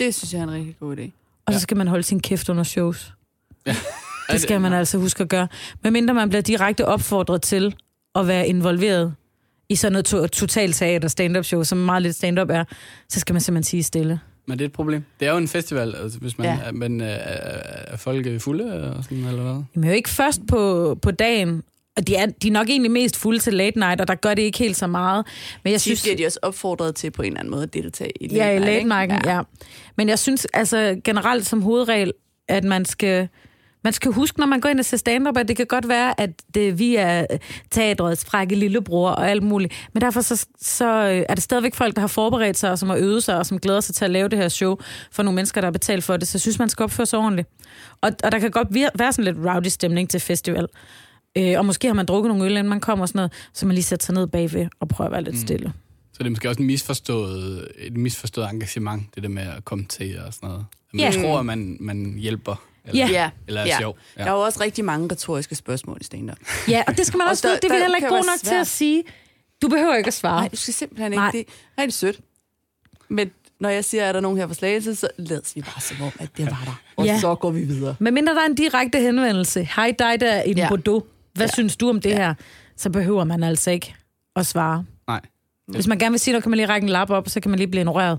Det 0.00 0.14
synes 0.14 0.32
jeg 0.32 0.38
er 0.38 0.42
en 0.42 0.52
rigtig 0.52 0.76
god 0.80 0.96
idé. 0.96 1.10
Og 1.46 1.54
så 1.54 1.60
skal 1.60 1.76
man 1.76 1.88
holde 1.88 2.02
sin 2.02 2.20
kæft 2.20 2.48
under 2.48 2.62
shows. 2.62 3.12
Ja. 3.66 3.76
Det 4.30 4.40
skal 4.40 4.60
man 4.60 4.72
altså 4.72 4.98
huske 4.98 5.22
at 5.22 5.28
gøre. 5.28 5.48
Medmindre 5.82 6.14
man 6.14 6.28
bliver 6.28 6.42
direkte 6.42 6.86
opfordret 6.86 7.42
til 7.42 7.74
at 8.14 8.26
være 8.26 8.48
involveret 8.48 9.14
i 9.70 9.76
sådan 9.76 9.92
noget 9.92 10.04
to- 10.06 10.26
totalt 10.26 10.76
teater 10.76 11.08
stand-up 11.08 11.44
show, 11.44 11.62
som 11.62 11.78
meget 11.78 12.02
lidt 12.02 12.16
stand-up 12.16 12.50
er, 12.50 12.64
så 13.08 13.20
skal 13.20 13.32
man 13.32 13.40
simpelthen 13.40 13.70
sige 13.70 13.82
stille. 13.82 14.20
Men 14.46 14.58
det 14.58 14.64
er 14.64 14.68
et 14.68 14.72
problem. 14.72 15.04
Det 15.20 15.28
er 15.28 15.32
jo 15.32 15.38
en 15.38 15.48
festival, 15.48 15.94
altså, 16.02 16.18
hvis 16.18 16.38
man, 16.38 16.46
Ja. 16.46 16.58
er, 16.64 16.72
men, 16.72 17.00
øh, 17.00 17.08
er 17.10 17.96
folk 17.96 18.40
fulde 18.40 18.92
og 18.96 19.04
sådan, 19.04 19.24
eller 19.24 19.42
hvad? 19.42 19.62
Jamen 19.76 19.88
jo 19.88 19.94
ikke 19.94 20.08
først 20.08 20.40
på, 20.48 20.94
på 21.02 21.10
dagen, 21.10 21.62
og 21.96 22.06
de 22.06 22.16
er, 22.16 22.26
de 22.26 22.48
er 22.48 22.52
nok 22.52 22.68
egentlig 22.68 22.90
mest 22.90 23.16
fulde 23.16 23.38
til 23.38 23.54
late 23.54 23.78
night, 23.78 24.00
og 24.00 24.08
der 24.08 24.14
gør 24.14 24.34
det 24.34 24.42
ikke 24.42 24.58
helt 24.58 24.76
så 24.76 24.86
meget. 24.86 25.26
Men 25.64 25.72
jeg 25.72 25.80
Synes, 25.80 25.98
synes... 25.98 26.14
bliver 26.14 26.16
de 26.16 26.26
også 26.26 26.38
opfordret 26.42 26.94
til 26.94 27.10
på 27.10 27.22
en 27.22 27.26
eller 27.26 27.40
anden 27.40 27.50
måde 27.50 27.62
at 27.62 27.74
deltage 27.74 28.12
i 28.20 28.34
Ja, 28.34 28.50
i 28.50 28.58
late 28.58 28.88
nighten, 28.88 29.18
ja. 29.24 29.34
ja. 29.36 29.42
Men 29.96 30.08
jeg 30.08 30.18
synes 30.18 30.46
altså 30.54 31.00
generelt 31.04 31.46
som 31.46 31.62
hovedregel, 31.62 32.12
at 32.48 32.64
man 32.64 32.84
skal, 32.84 33.28
man 33.84 33.92
skal 33.92 34.12
huske, 34.12 34.38
når 34.40 34.46
man 34.46 34.60
går 34.60 34.68
ind 34.68 34.78
og 34.78 34.84
ser 34.84 34.96
stand-up, 34.96 35.36
at 35.36 35.48
det 35.48 35.56
kan 35.56 35.66
godt 35.66 35.88
være, 35.88 36.20
at 36.20 36.30
det, 36.54 36.78
vi 36.78 36.96
er 36.96 37.26
teatrets 37.70 38.24
frække 38.24 38.54
lillebror 38.54 39.10
og 39.10 39.30
alt 39.30 39.42
muligt. 39.42 39.74
Men 39.92 40.00
derfor 40.00 40.20
så, 40.20 40.46
så 40.60 40.84
øh, 41.10 41.24
er 41.28 41.34
det 41.34 41.42
stadigvæk 41.42 41.74
folk, 41.74 41.94
der 41.94 42.00
har 42.00 42.06
forberedt 42.08 42.56
sig, 42.58 42.70
og 42.70 42.78
som 42.78 42.88
har 42.88 42.96
øvet 42.96 43.22
sig, 43.22 43.36
og 43.38 43.46
som 43.46 43.58
glæder 43.58 43.80
sig 43.80 43.94
til 43.94 44.04
at 44.04 44.10
lave 44.10 44.28
det 44.28 44.38
her 44.38 44.48
show 44.48 44.76
for 45.12 45.22
nogle 45.22 45.34
mennesker, 45.34 45.60
der 45.60 45.66
har 45.66 45.72
betalt 45.72 46.04
for 46.04 46.16
det. 46.16 46.28
Så 46.28 46.36
jeg 46.36 46.40
synes, 46.40 46.58
man 46.58 46.68
skal 46.68 46.82
opføre 46.84 47.06
sig 47.06 47.18
ordentligt. 47.18 47.48
Og, 48.00 48.10
og 48.24 48.32
der 48.32 48.38
kan 48.38 48.50
godt 48.50 48.68
være 48.98 49.12
sådan 49.12 49.24
lidt 49.34 49.46
rowdy 49.46 49.66
stemning 49.66 50.10
til 50.10 50.20
festival. 50.20 50.66
Øh, 51.38 51.54
og 51.58 51.66
måske 51.66 51.86
har 51.86 51.94
man 51.94 52.06
drukket 52.06 52.28
nogle 52.30 52.44
øl, 52.44 52.50
inden 52.50 52.68
man 52.68 52.80
kommer 52.80 53.02
og 53.02 53.08
sådan 53.08 53.18
noget, 53.18 53.32
så 53.54 53.66
man 53.66 53.74
lige 53.74 53.84
sætter 53.84 54.04
sig 54.04 54.14
ned 54.14 54.26
bagved 54.26 54.66
og 54.80 54.88
prøver 54.88 55.08
at 55.08 55.12
være 55.12 55.22
lidt 55.22 55.38
stille. 55.38 55.72
Så 56.12 56.18
det 56.18 56.26
er 56.26 56.30
måske 56.30 56.48
også 56.48 56.60
en 56.60 56.66
misforstået, 56.66 57.68
et 57.78 57.96
misforstået 57.96 58.48
engagement, 58.52 59.14
det 59.14 59.22
der 59.22 59.28
med 59.28 59.42
at 59.42 59.64
komme 59.64 59.84
til 59.84 60.18
og 60.26 60.34
sådan 60.34 60.48
noget. 60.48 60.64
Man 60.92 61.00
Ja. 61.12 61.22
tror, 61.22 61.38
at 61.38 61.46
man, 61.46 61.76
man 61.80 62.14
hjælper. 62.18 62.62
Eller, 62.84 63.06
Ja. 63.06 63.12
Ja, 63.12 63.30
Eller 63.48 63.60
er 63.60 63.66
ja. 63.66 63.78
sjov. 63.78 63.98
Der 64.16 64.24
er 64.24 64.30
jo 64.32 64.40
også 64.40 64.60
rigtig 64.60 64.84
mange 64.84 65.08
retoriske 65.12 65.54
spørgsmål 65.54 65.98
i 66.00 66.04
stand-up. 66.04 66.36
Ja, 66.68 66.82
og 66.86 66.96
det 66.96 67.06
skal 67.06 67.18
man 67.18 67.24
Og 67.26 67.30
også 67.30 67.48
der- 67.48 67.52
vide. 67.54 67.60
Det 67.62 67.70
er 67.70 67.74
vi 67.74 67.80
heller 67.80 67.96
ikke 67.96 68.08
god 68.08 68.16
nok 68.16 68.38
til 68.38 68.48
svært. 68.48 68.60
at 68.60 68.66
sige. 68.66 69.04
Du 69.62 69.68
behøver 69.68 69.94
ikke 69.94 70.08
at 70.08 70.14
svare. 70.14 70.40
Nej, 70.40 70.48
du 70.48 70.56
skal 70.56 70.74
simpelthen 70.74 71.12
ikke. 71.12 71.20
Nej. 71.20 71.30
Det 71.30 71.40
er 71.40 71.82
rigtig 71.82 71.94
sødt. 71.94 72.20
Men 73.08 73.30
når 73.60 73.68
jeg 73.68 73.84
siger, 73.84 74.08
at 74.08 74.14
der 74.14 74.18
er 74.18 74.22
nogen 74.22 74.38
her 74.38 74.46
for 74.46 74.54
Slagelse, 74.54 74.94
så 74.94 75.08
lad 75.16 75.40
os 75.42 75.56
vi 75.56 75.60
bare 75.62 75.80
som 75.80 76.02
om, 76.02 76.12
at 76.18 76.28
det 76.36 76.46
var 76.46 76.62
der. 76.64 76.80
Og 76.96 77.04
Ja. 77.06 77.18
så 77.20 77.34
går 77.34 77.50
vi 77.50 77.60
videre. 77.64 77.96
Men 77.98 78.14
mindre 78.14 78.34
der 78.34 78.40
er 78.40 78.46
en 78.46 78.54
direkte 78.54 79.00
henvendelse. 79.00 79.68
Hej 79.76 79.94
dig 79.98 80.20
der 80.20 80.42
i 80.42 80.52
Ja. 80.52 80.62
ja. 80.62 80.68
Bordeaux. 80.68 81.04
Hvad 81.34 81.46
ja. 81.46 81.52
synes 81.52 81.76
du 81.76 81.88
om 81.88 82.00
det 82.00 82.10
ja. 82.10 82.16
her? 82.16 82.34
Så 82.76 82.90
behøver 82.90 83.24
man 83.24 83.42
altså 83.42 83.70
ikke 83.70 83.94
at 84.36 84.46
svare. 84.46 84.84
Nej. 85.08 85.20
Hvis 85.68 85.86
man 85.86 85.98
gerne 85.98 86.12
vil 86.12 86.20
sige 86.20 86.32
noget, 86.32 86.42
kan 86.42 86.50
man 86.50 86.56
lige 86.56 86.66
række 86.68 86.84
en 86.84 86.88
lap 86.88 87.10
op, 87.10 87.28
så 87.28 87.40
kan 87.40 87.50
man 87.50 87.58
lige 87.58 87.68
blive 87.68 87.80
ignoreret. 87.80 88.18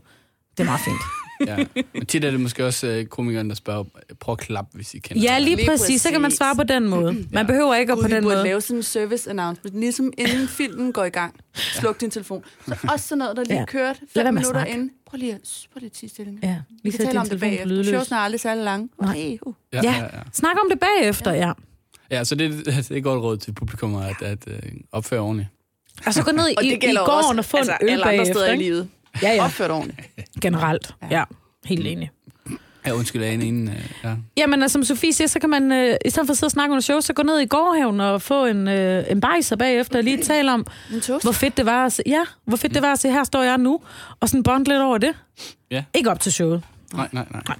Det 0.51 0.59
er 0.59 0.65
meget 0.65 0.81
fint. 0.81 1.01
Ja. 1.47 1.57
Men 1.93 2.05
tit 2.05 2.23
er 2.25 2.31
det 2.31 2.39
måske 2.39 2.65
også 2.65 2.87
øh, 2.87 3.05
komikeren, 3.05 3.49
der 3.49 3.55
spørger, 3.55 3.83
prøv 4.19 4.33
at 4.33 4.37
klappe, 4.39 4.71
hvis 4.75 4.93
I 4.93 4.99
kender 4.99 5.23
Ja, 5.23 5.39
lige, 5.39 5.55
Lige 5.55 5.67
præcis. 5.69 6.01
Så 6.01 6.09
kan 6.11 6.21
man 6.21 6.31
svare 6.31 6.55
på 6.55 6.63
den 6.63 6.89
måde. 6.89 7.25
Man 7.31 7.47
behøver 7.47 7.75
ikke 7.75 7.93
at 7.93 7.99
på 8.01 8.07
den 8.07 8.23
måde. 8.23 8.43
lave 8.43 8.61
sådan 8.61 8.77
en 8.77 8.83
service 8.83 9.29
announcement, 9.29 9.79
ligesom 9.79 10.13
inden 10.17 10.47
filmen 10.47 10.93
går 10.93 11.03
i 11.05 11.09
gang. 11.09 11.35
Sluk 11.53 12.01
din 12.01 12.09
telefon. 12.11 12.43
Så 12.67 12.75
også 12.93 13.07
sådan 13.07 13.17
noget, 13.17 13.37
der 13.37 13.43
lige 13.43 13.53
Ja. 13.53 13.59
ja. 13.59 13.65
kørt 13.65 13.99
Lad 14.15 14.23
være 14.23 14.25
fem 14.27 14.33
minutter 14.33 14.65
inden. 14.65 14.91
Prøv 15.05 15.17
lige 15.17 15.33
at, 15.33 15.39
prøv 15.73 15.79
lige 15.79 15.85
at 15.85 15.91
tige. 15.91 16.39
Ja, 16.43 16.55
Vi 16.83 16.89
kan 16.91 17.05
tale 17.05 17.19
om 17.19 17.29
det 17.29 17.39
bagefter. 17.39 17.65
lydløs. 17.65 17.87
Showsene 17.87 18.17
er 18.17 18.21
aldrig 18.21 18.39
særlig 18.39 18.63
lange. 18.63 18.89
Nej. 19.01 19.09
Okay, 19.11 19.37
uh. 19.41 19.53
Ja, 19.73 19.79
Ja. 19.83 19.91
ja, 19.91 20.03
ja. 20.03 20.07
Snak 20.33 20.55
om 20.63 20.69
det 20.71 20.79
bagefter, 20.79 21.31
ja. 21.33 21.51
ja 22.11 22.23
så 22.23 22.35
det, 22.35 22.51
det 22.65 22.91
er 22.91 22.95
et 22.95 23.03
godt 23.03 23.21
råd 23.23 23.37
til 23.37 23.53
publikum, 23.53 23.95
at, 23.95 24.21
at 24.21 24.47
uh, 24.47 24.53
opføre 24.91 25.19
ordentligt. 25.19 25.49
Og 26.05 26.13
så 26.13 26.23
gå 26.23 26.31
ned 26.31 26.43
Og 26.57 26.63
i, 26.63 26.69
det 26.69 26.83
i 26.83 26.95
gården 26.95 26.97
også 27.07 27.33
og 27.37 27.45
få 27.45 27.57
altså, 27.57 27.71
en 27.81 27.87
øl 27.87 27.89
alle 27.91 28.05
andre 28.05 28.17
bagefter. 28.17 28.33
steder 28.33 28.53
i 28.53 28.57
livet. 28.57 28.89
Ja, 29.21 29.33
ja. 29.33 29.43
Opført 29.43 29.71
ordentligt. 29.71 30.09
Generelt. 30.41 30.95
Ja, 31.11 31.23
helt 31.65 31.87
enig. 31.87 32.11
Ja, 32.85 32.91
undskyld, 32.93 33.23
Ane, 33.23 33.45
inden... 33.45 33.67
Uh, 33.67 33.73
ja. 34.03 34.15
Jamen, 34.37 34.61
altså, 34.61 34.73
som 34.73 34.83
Sofie 34.83 35.13
siger, 35.13 35.27
så 35.27 35.39
kan 35.39 35.49
man, 35.49 35.71
øh, 35.71 35.95
i 36.05 36.09
stedet 36.09 36.27
for 36.27 36.31
at 36.31 36.37
sidde 36.37 36.47
og 36.47 36.51
snakke 36.51 36.71
under 36.71 36.81
show, 36.81 36.99
så 36.99 37.13
gå 37.13 37.23
ned 37.23 37.39
i 37.39 37.45
gårdhaven 37.45 37.99
og 37.99 38.21
få 38.21 38.45
en, 38.45 38.67
øh, 38.67 39.03
en 39.09 39.21
bajser 39.21 39.55
bagefter 39.55 39.97
og 39.97 40.03
lige 40.03 40.23
tale 40.23 40.53
om, 40.53 40.65
En 40.93 41.01
hvor 41.21 41.31
fedt 41.31 41.57
det 41.57 41.65
var 41.65 41.85
at 41.85 41.93
se, 41.93 42.03
ja, 42.05 42.23
hvor 42.45 42.57
fedt 42.57 42.73
det 42.73 42.81
var 42.81 42.91
at 42.91 42.99
se, 42.99 43.11
her 43.11 43.23
står 43.23 43.43
jeg 43.43 43.57
nu, 43.57 43.79
og 44.19 44.29
sådan 44.29 44.43
bond 44.43 44.65
lidt 44.65 44.81
over 44.81 44.97
det. 44.97 45.15
Ja. 45.71 45.83
Ikke 45.93 46.11
op 46.11 46.19
til 46.19 46.31
showet. 46.31 46.63
Nej, 46.93 47.09
nej, 47.11 47.25
nej. 47.31 47.55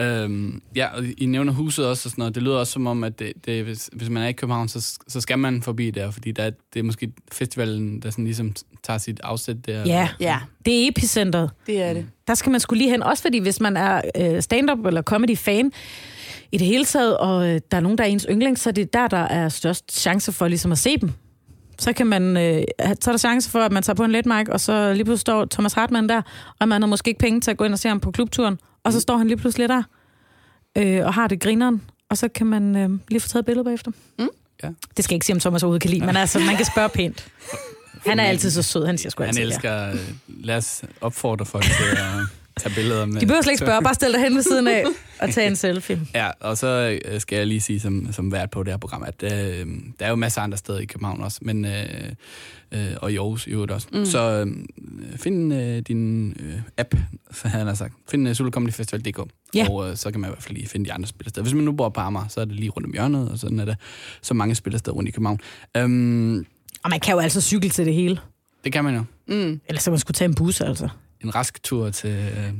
Øhm, 0.00 0.62
ja, 0.76 0.86
og 0.96 1.04
I 1.18 1.26
nævner 1.26 1.52
huset 1.52 1.86
også 1.86 2.06
og 2.06 2.10
sådan 2.10 2.22
noget. 2.22 2.34
Det 2.34 2.42
lyder 2.42 2.56
også 2.56 2.72
som 2.72 2.86
om, 2.86 3.04
at 3.04 3.18
det, 3.18 3.32
det, 3.46 3.64
hvis, 3.64 3.90
hvis 3.92 4.08
man 4.08 4.22
er 4.22 4.26
i 4.28 4.32
København, 4.32 4.68
så, 4.68 4.98
så 5.08 5.20
skal 5.20 5.38
man 5.38 5.62
forbi 5.62 5.90
der, 5.90 6.10
fordi 6.10 6.32
der, 6.32 6.42
er- 6.42 6.50
det 6.74 6.80
er 6.80 6.84
måske 6.84 7.12
festivalen, 7.32 8.00
der 8.02 8.10
sådan 8.10 8.24
ligesom 8.24 8.52
tager 8.82 8.98
sit 8.98 9.20
afsæt 9.24 9.56
der. 9.66 9.82
Ja, 9.86 10.08
Ja, 10.20 10.38
det 10.66 10.84
er 10.84 10.88
epicentret. 10.88 11.50
det 11.66 11.82
er 11.82 11.92
det. 11.92 12.06
Der 12.26 12.34
skal 12.34 12.50
man 12.50 12.60
skulle 12.60 12.78
lige 12.78 12.90
hen, 12.90 13.02
også 13.02 13.22
fordi 13.22 13.38
hvis 13.38 13.60
man 13.60 13.76
er 13.76 14.00
øh, 14.20 14.42
stand-up 14.42 14.86
eller 14.86 15.02
comedy-fan 15.02 15.72
i 16.52 16.58
det 16.58 16.66
hele 16.66 16.84
taget, 16.84 17.16
og 17.18 17.48
øh, 17.48 17.60
der 17.70 17.76
er 17.76 17.80
nogen, 17.80 17.98
der 17.98 18.04
er 18.04 18.08
ens 18.08 18.26
yndling, 18.30 18.58
så 18.58 18.68
er 18.70 18.72
det 18.72 18.92
der, 18.92 19.08
der 19.08 19.16
er 19.18 19.48
størst 19.48 20.00
chance 20.00 20.32
for 20.32 20.48
ligesom 20.48 20.72
at 20.72 20.78
se 20.78 20.96
dem. 20.96 21.10
Så, 21.78 21.92
kan 21.92 22.06
man, 22.06 22.36
øh, 22.36 22.62
så 22.80 23.10
er 23.10 23.12
der 23.12 23.18
chance 23.18 23.50
for, 23.50 23.58
at 23.58 23.72
man 23.72 23.82
tager 23.82 23.94
på 23.94 24.04
en 24.04 24.12
let 24.12 24.26
mic, 24.26 24.48
og 24.48 24.60
så 24.60 24.92
lige 24.92 25.04
pludselig 25.04 25.20
står 25.20 25.44
Thomas 25.50 25.72
Hartmann 25.72 26.08
der, 26.08 26.22
og 26.60 26.68
man 26.68 26.82
har 26.82 26.86
måske 26.88 27.08
ikke 27.08 27.20
penge 27.20 27.40
til 27.40 27.50
at 27.50 27.56
gå 27.56 27.64
ind 27.64 27.72
og 27.72 27.78
se 27.78 27.88
ham 27.88 28.00
på 28.00 28.10
klubturen, 28.10 28.58
og 28.84 28.92
så 28.92 29.00
står 29.00 29.16
han 29.16 29.26
lige 29.26 29.36
pludselig 29.36 29.68
der, 29.68 29.82
øh, 30.78 31.06
og 31.06 31.14
har 31.14 31.28
det 31.28 31.40
grineren, 31.40 31.82
og 32.10 32.18
så 32.18 32.28
kan 32.28 32.46
man 32.46 32.76
øh, 32.76 32.90
lige 33.08 33.20
få 33.20 33.28
taget 33.28 33.42
et 33.42 33.46
billede 33.46 33.64
bagefter. 33.64 33.90
Mm. 34.18 34.28
Ja. 34.62 34.68
Det 34.96 35.04
skal 35.04 35.12
jeg 35.14 35.16
ikke 35.16 35.26
sige, 35.26 35.36
om 35.36 35.40
Thomas 35.40 35.62
overhovedet 35.62 35.82
kan 35.82 35.90
lide, 35.90 36.06
men 36.06 36.16
altså, 36.16 36.38
man 36.38 36.56
kan 36.56 36.66
spørge 36.66 36.88
pænt. 36.88 37.26
Han 38.06 38.18
er 38.20 38.24
altid 38.24 38.50
så 38.50 38.62
sød, 38.62 38.86
han 38.86 38.98
siger 38.98 39.10
sgu 39.10 39.22
Han 39.22 39.28
altid 39.28 39.42
ja. 39.42 39.48
elsker... 39.48 39.90
øh, 39.90 39.98
Lad 40.28 40.56
os 40.56 40.82
opfordre 41.00 41.46
folk 41.46 41.64
til 41.64 41.84
at 41.96 41.98
tage 42.56 42.74
billeder 42.74 43.06
med... 43.06 43.20
De 43.20 43.26
behøver 43.26 43.42
slet 43.42 43.52
ikke 43.52 43.64
spørge, 43.64 43.82
bare 43.82 43.94
stil 43.94 44.12
dig 44.12 44.20
hen 44.20 44.34
ved 44.34 44.42
siden 44.42 44.66
af 44.68 44.84
og 45.20 45.30
tage 45.30 45.46
en 45.46 45.56
selfie. 45.66 46.00
Ja, 46.14 46.30
og 46.40 46.58
så 46.58 46.98
øh, 47.04 47.20
skal 47.20 47.36
jeg 47.36 47.46
lige 47.46 47.60
sige 47.60 47.80
som, 47.80 48.12
som 48.12 48.32
vært 48.32 48.50
på 48.50 48.62
det 48.62 48.72
her 48.72 48.78
program, 48.78 49.02
at 49.02 49.22
øh, 49.22 49.66
der 50.00 50.06
er 50.06 50.08
jo 50.08 50.14
masser 50.16 50.40
af 50.40 50.44
andre 50.44 50.58
steder 50.58 50.78
i 50.78 50.84
København 50.84 51.20
også, 51.20 51.38
men, 51.42 51.64
øh, 51.64 51.72
øh, 52.72 52.86
og 52.96 53.12
i 53.12 53.16
Aarhus 53.16 53.46
i 53.46 53.50
øvrigt 53.50 53.72
også. 53.72 53.88
Mm. 53.92 54.04
Så 54.04 54.44
øh, 54.46 55.16
find 55.16 55.54
øh, 55.54 55.78
din 55.78 56.30
øh, 56.40 56.54
app, 56.78 56.94
så 57.32 57.48
havde 57.48 57.64
han 57.66 57.76
sagt. 57.76 57.92
Find 58.10 58.28
øh, 58.28 58.34
sulacomedyfestival.dk, 58.34 59.20
Ja. 59.54 59.66
og 59.70 59.90
øh, 59.90 59.96
så 59.96 60.10
kan 60.10 60.20
man 60.20 60.30
i 60.30 60.32
hvert 60.32 60.42
fald 60.42 60.54
lige 60.54 60.68
finde 60.68 60.86
de 60.86 60.92
andre 60.92 61.06
spillesteder. 61.06 61.42
Hvis 61.42 61.54
man 61.54 61.64
nu 61.64 61.72
bor 61.72 61.88
på 61.88 62.00
Amager, 62.00 62.28
så 62.28 62.40
er 62.40 62.44
det 62.44 62.54
lige 62.54 62.70
rundt 62.70 62.86
om 62.86 62.92
hjørnet, 62.92 63.28
og 63.30 63.38
sådan 63.38 63.60
er 63.60 63.64
der 63.64 63.74
så 64.22 64.34
mange 64.34 64.54
spillesteder 64.54 64.94
rundt 64.96 65.08
i 65.08 65.12
København. 65.12 65.40
Øhm, 65.76 66.36
Og 66.84 66.90
man 66.90 67.00
kan 67.00 67.14
jo 67.14 67.18
altså 67.20 67.40
cykle 67.40 67.70
til 67.70 67.86
det 67.86 67.94
hele. 67.94 68.18
det 68.64 68.72
kan 68.72 68.84
man 68.84 68.94
jo. 68.94 69.04
Mm. 69.28 69.60
Eller 69.68 69.80
så 69.80 69.90
man 69.90 69.98
skulle 69.98 70.14
tage 70.14 70.28
en 70.28 70.34
bus, 70.34 70.60
altså. 70.60 70.88
En 71.24 71.34
rask 71.34 71.62
tur 71.62 71.90
til 71.90 72.10
øh, 72.10 72.52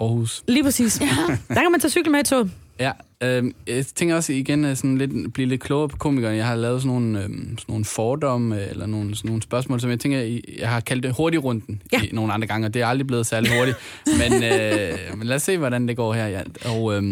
Aarhus. 0.00 0.44
Lige 0.48 0.64
præcis. 0.64 1.00
Ja. 1.00 1.06
Der 1.48 1.54
kan 1.62 1.70
man 1.70 1.80
tage 1.80 1.90
cykel 1.90 2.12
med 2.12 2.20
i 2.20 2.24
toget. 2.24 2.50
Ja, 2.80 2.92
øh, 3.20 3.44
jeg 3.66 3.86
tænker 3.86 4.14
også 4.16 4.32
igen 4.32 4.64
at 4.64 4.78
sådan 4.78 4.98
lidt, 4.98 5.32
blive 5.32 5.48
lidt 5.48 5.60
klogere 5.60 5.88
på 5.88 5.96
komikere. 5.96 6.32
Jeg 6.34 6.46
har 6.46 6.56
lavet 6.56 6.82
sådan 6.82 6.92
nogle, 6.92 7.18
øh, 7.18 7.28
sådan 7.28 7.56
nogle 7.68 7.84
fordomme 7.84 8.60
eller 8.66 8.86
nogle, 8.86 9.16
sådan 9.16 9.28
nogle 9.28 9.42
spørgsmål, 9.42 9.80
som 9.80 9.90
jeg 9.90 10.00
tænker, 10.00 10.40
jeg 10.58 10.68
har 10.68 10.80
kaldt 10.80 11.02
det 11.02 11.14
hurtigrunden 11.16 11.82
Ja. 11.92 12.02
i 12.02 12.10
nogle 12.12 12.32
andre 12.32 12.46
gange, 12.46 12.66
og 12.66 12.74
det 12.74 12.82
er 12.82 12.86
aldrig 12.86 13.06
blevet 13.06 13.26
særlig 13.26 13.58
hurtigt. 13.58 13.76
men, 14.20 14.32
øh, 14.44 15.18
men 15.18 15.26
lad 15.26 15.36
os 15.36 15.42
se, 15.42 15.58
hvordan 15.58 15.88
det 15.88 15.96
går 15.96 16.14
her. 16.14 16.26
Ja. 16.26 16.42
Og 16.64 16.94
øh, 16.96 17.02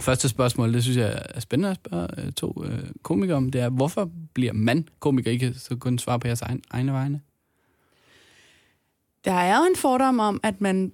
første 0.00 0.28
spørgsmål, 0.28 0.74
det 0.74 0.82
synes 0.82 0.98
jeg 0.98 1.22
er 1.34 1.40
spændende 1.40 1.70
at 1.70 1.76
spørge 1.86 2.08
øh, 2.18 2.32
to 2.32 2.64
øh, 2.66 2.78
komikere 3.02 3.36
om, 3.36 3.50
det 3.50 3.60
er, 3.60 3.68
hvorfor 3.68 4.10
bliver 4.34 4.52
man 4.52 4.88
komiker? 5.00 5.30
I 5.30 5.36
kan 5.36 5.54
så 5.54 5.76
kun 5.76 5.98
svare 5.98 6.20
på 6.20 6.26
jeres 6.28 6.42
egen, 6.42 6.62
egne 6.70 6.92
vegne. 6.92 7.20
Der 9.24 9.32
er 9.32 9.58
jo 9.58 9.64
en 9.64 9.76
fordom 9.76 10.18
om, 10.20 10.40
at 10.42 10.60
man, 10.60 10.92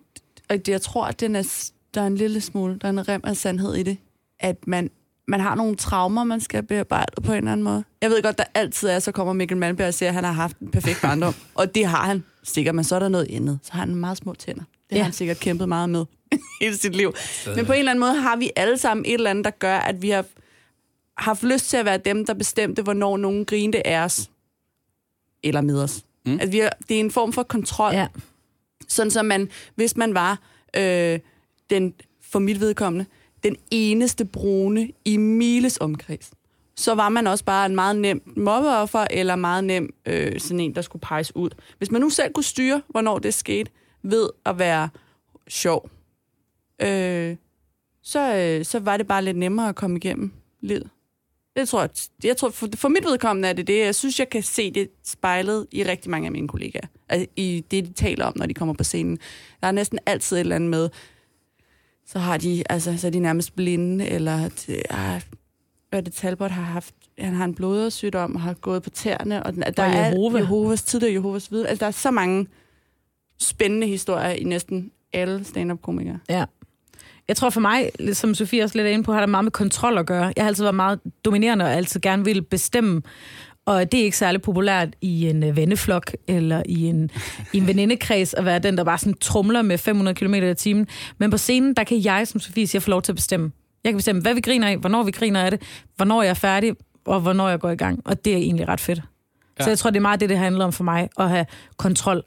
og 0.49 0.59
jeg 0.69 0.83
tror, 0.83 1.05
at 1.05 1.21
den 1.21 1.37
er, 1.37 1.71
der 1.95 2.01
er 2.03 2.07
en 2.07 2.17
lille 2.17 2.41
smule, 2.41 2.79
der 2.79 2.87
er 2.89 2.93
en 2.93 3.09
rem 3.09 3.21
af 3.25 3.37
sandhed 3.37 3.75
i 3.75 3.83
det, 3.83 3.99
at 4.41 4.67
man, 4.67 4.91
man 5.29 5.41
har 5.41 5.55
nogle 5.55 5.77
traumer, 5.77 6.25
man 6.25 6.41
skal 6.41 6.63
bearbejde 6.63 7.21
på 7.23 7.33
en 7.33 7.39
eller 7.39 7.53
anden 7.53 7.65
måde. 7.65 7.85
Jeg 8.03 8.11
ved 8.11 8.23
godt, 8.23 8.39
der 8.39 8.45
altid 8.55 8.89
er, 8.89 8.99
så 8.99 9.13
kommer 9.13 9.33
Mikkel 9.33 9.57
Malmberg 9.57 9.89
og 9.89 9.95
siger, 9.95 10.09
at 10.09 10.15
han 10.15 10.25
har 10.25 10.33
haft 10.33 10.59
en 10.59 10.71
perfekt 10.71 10.99
barndom, 11.03 11.35
og 11.55 11.75
det 11.75 11.87
har 11.87 12.03
han 12.07 12.25
sikkert, 12.43 12.75
men 12.75 12.85
så 12.85 12.95
er 12.95 12.99
der 12.99 13.09
noget 13.09 13.27
andet. 13.31 13.59
Så 13.63 13.73
har 13.73 13.81
han 13.81 13.95
meget 13.95 14.17
små 14.19 14.35
tænder. 14.35 14.63
Det 14.63 14.93
har 14.93 14.97
Ja. 14.99 15.03
han 15.05 15.13
sikkert 15.13 15.41
kæmpet 15.41 15.69
meget 15.69 15.91
med 15.91 16.05
hele 16.61 16.77
sit 16.77 16.95
liv. 16.97 17.13
Men 17.57 17.67
på 17.67 17.73
en 17.73 17.79
eller 17.79 17.91
anden 17.93 18.01
måde 18.01 18.15
har 18.15 18.37
vi 18.37 18.51
alle 18.57 18.79
sammen 18.79 19.07
et 19.07 19.15
eller 19.15 19.31
andet, 19.31 19.45
der 19.45 19.51
gør, 19.51 19.77
at 19.79 20.03
vi 20.03 20.11
har 20.11 20.25
haft 21.17 21.43
lyst 21.43 21.69
til 21.71 21.77
at 21.77 21.85
være 21.85 21.99
dem, 21.99 22.27
der 22.27 22.35
bestemte, 22.35 22.83
hvornår 22.83 23.17
nogen 23.17 23.45
grinte 23.45 23.87
af 23.87 24.05
os. 24.05 24.31
Eller 25.43 25.61
med 25.61 25.83
os. 25.83 26.03
Mm. 26.27 26.39
At 26.41 26.53
vi 26.53 26.59
har, 26.59 26.73
det 26.89 26.97
er 26.97 27.01
en 27.01 27.11
form 27.11 27.33
for 27.33 27.43
kontrol. 27.43 27.93
Ja. 27.93 28.07
Sådan 28.89 29.11
som 29.11 29.27
man, 29.27 29.49
hvis 29.75 29.97
man 29.97 30.15
var 30.15 30.39
øh, 30.77 31.19
den, 31.71 31.95
for 32.23 32.39
mit 32.39 32.61
vedkommende, 32.61 33.07
den 33.43 33.57
eneste 33.71 34.25
brune 34.25 34.91
i 35.05 35.17
miles 35.17 35.79
omkreds, 35.81 36.31
så 36.77 36.95
var 36.95 37.09
man 37.09 37.27
også 37.27 37.45
bare 37.45 37.67
en 37.67 37.75
meget 37.75 37.97
nem 37.97 38.33
mobbeoffer, 38.37 39.07
eller 39.11 39.37
meget 39.37 39.65
nem 39.65 39.95
øh, 40.07 40.41
sådan 40.41 40.61
en, 40.61 40.75
der 40.75 40.83
skulle 40.83 41.01
peges 41.01 41.37
ud. 41.37 41.51
Hvis 41.79 41.91
man 41.91 42.01
nu 42.01 42.11
selv 42.11 42.33
kunne 42.33 42.45
styre, 42.45 42.83
hvornår 42.89 43.19
det 43.19 43.35
skete, 43.35 43.71
ved 44.03 44.29
at 44.47 44.59
være 44.59 44.89
sjov, 45.49 45.91
øh, 46.83 47.37
så, 48.03 48.35
øh, 48.37 48.65
så 48.65 48.79
var 48.79 48.97
det 48.97 49.07
bare 49.07 49.25
lidt 49.25 49.37
nemmere 49.37 49.69
at 49.69 49.75
komme 49.75 49.97
igennem 49.97 50.33
livet. 50.61 50.91
Det 51.59 51.69
tror 51.69 51.81
jeg, 51.81 51.91
jeg 52.25 52.37
tror, 52.37 52.51
for, 52.51 52.69
for 52.75 52.89
mit 52.89 53.05
vedkommende 53.05 53.49
er 53.49 53.53
det 53.53 53.67
det. 53.67 53.79
Jeg 53.79 53.95
synes, 53.95 54.19
jeg 54.19 54.31
kan 54.31 54.43
se 54.43 54.71
det 54.71 54.89
spejlet 55.05 55.67
i 55.73 55.85
rigtig 55.85 56.11
mange 56.11 56.27
af 56.27 56.33
mine 56.33 56.49
kollegaer. 56.49 56.87
Altså, 57.09 57.27
I 57.37 57.65
det, 57.71 57.87
de 57.87 57.93
taler 57.93 58.25
om, 58.25 58.33
når 58.37 58.47
de 58.47 58.55
kommer 58.55 58.75
på 58.75 58.85
scenen. 58.85 59.19
Der 59.61 59.67
er 59.67 59.73
næsten 59.73 59.99
altid 60.07 60.37
et 60.37 60.41
eller 60.41 60.57
andet 60.57 60.71
med, 60.71 60.91
så 62.07 62.19
har 62.19 62.37
de, 62.37 62.63
altså, 62.71 62.99
så 62.99 63.07
er 63.07 63.11
de 63.11 63.21
nærmest 63.21 63.57
blinde, 63.57 64.07
eller 64.07 64.49
det, 64.49 64.83
ah, 64.91 65.23
hvad 65.91 66.03
det 66.03 66.13
Talbot 66.13 66.51
har 66.51 66.63
haft, 66.63 66.95
han 67.19 67.35
har 67.35 67.45
en 67.45 67.55
blodersygdom 67.55 68.35
og 68.35 68.41
har 68.41 68.55
gået 68.55 68.83
på 68.83 68.91
tæerne, 68.91 69.43
og 69.43 69.53
den, 69.53 69.63
der 69.63 69.85
Og 69.85 69.91
er 69.91 70.07
Jehova. 70.07 70.39
Jehovas 70.39 70.83
tidligere 70.83 71.13
Jehovas 71.13 71.53
vidne. 71.53 71.69
Altså, 71.69 71.81
der 71.81 71.87
er 71.87 71.91
så 71.91 72.11
mange 72.11 72.47
spændende 73.41 73.87
historier 73.87 74.31
i 74.31 74.45
næsten 74.45 74.91
alle 75.13 75.45
stand-up-komikere. 75.45 76.19
Ja. 76.29 76.45
Jeg 77.29 77.37
tror 77.37 77.51
for 77.51 77.61
mig, 77.61 77.91
som 78.13 78.35
Sofie 78.35 78.65
også 78.65 78.79
lidt 78.79 78.87
er 78.87 78.91
inde 78.91 79.05
på, 79.05 79.13
har 79.13 79.21
det 79.21 79.29
meget 79.29 79.45
med 79.45 79.53
kontrol 79.53 79.99
at 79.99 80.07
gøre. 80.07 80.33
Jeg 80.37 80.45
har 80.45 80.49
altid 80.49 80.65
været 80.65 80.75
meget 80.75 81.01
dominerende 81.25 81.65
og 81.65 81.73
altid 81.73 82.01
gerne 82.01 82.25
vil 82.25 82.43
bestemme. 82.43 83.03
Og 83.67 83.93
det 83.93 84.01
er 84.01 84.05
ikke 84.05 84.17
særlig 84.17 84.43
populært 84.43 84.89
i 85.01 85.29
en 85.29 85.43
øh, 85.43 85.57
venneflok 85.57 86.13
eller 86.29 86.63
i 86.67 86.85
en, 86.87 87.11
i 87.53 87.59
en 87.59 87.67
venindekreds 87.71 88.35
at 88.35 88.45
være 88.45 88.59
den, 88.59 88.77
der 88.79 88.85
bare 88.85 88.99
sådan 88.99 89.15
trumler 89.15 89.63
med 89.63 89.79
500 89.79 90.15
km 90.15 90.35
i 90.35 90.55
timen. 90.55 90.87
Men 91.19 91.31
på 91.31 91.37
scenen, 91.37 91.75
der 91.75 91.85
kan 91.85 92.05
jeg, 92.05 92.29
som 92.29 92.41
Sofie 92.41 92.67
siger, 92.67 92.81
få 92.81 92.91
lov 92.91 93.03
til 93.03 93.13
at 93.13 93.17
bestemme. 93.17 93.53
Jeg 93.85 93.93
kan 93.93 93.97
bestemme, 93.97 94.23
hvad 94.23 94.35
vi 94.35 94.41
griner 94.41 94.69
af, 94.69 94.77
hvornår 94.77 95.03
vi 95.03 95.11
griner 95.11 95.43
af 95.43 95.51
det, 95.51 95.63
hvornår 95.97 96.23
jeg 96.23 96.31
er 96.31 96.35
færdig, 96.35 96.75
og 97.05 97.21
hvornår 97.21 97.49
jeg 97.49 97.61
går 97.61 97.71
i 97.71 97.77
gang. 97.77 98.03
Og 98.05 98.25
det 98.25 98.33
er 98.33 98.37
egentlig 98.37 98.69
ret 98.69 98.81
fedt. 98.81 98.99
Ja. 98.99 99.03
Ja. 99.59 99.65
Så 99.65 99.71
jeg 99.71 99.79
tror, 99.79 99.91
det 99.91 99.97
er 99.97 100.01
meget 100.01 100.21
det, 100.21 100.29
det 100.29 100.39
handler 100.39 100.65
om 100.65 100.73
for 100.73 100.85
mig, 100.85 101.09
at 101.19 101.29
have 101.29 101.47
kontrol. 101.77 102.23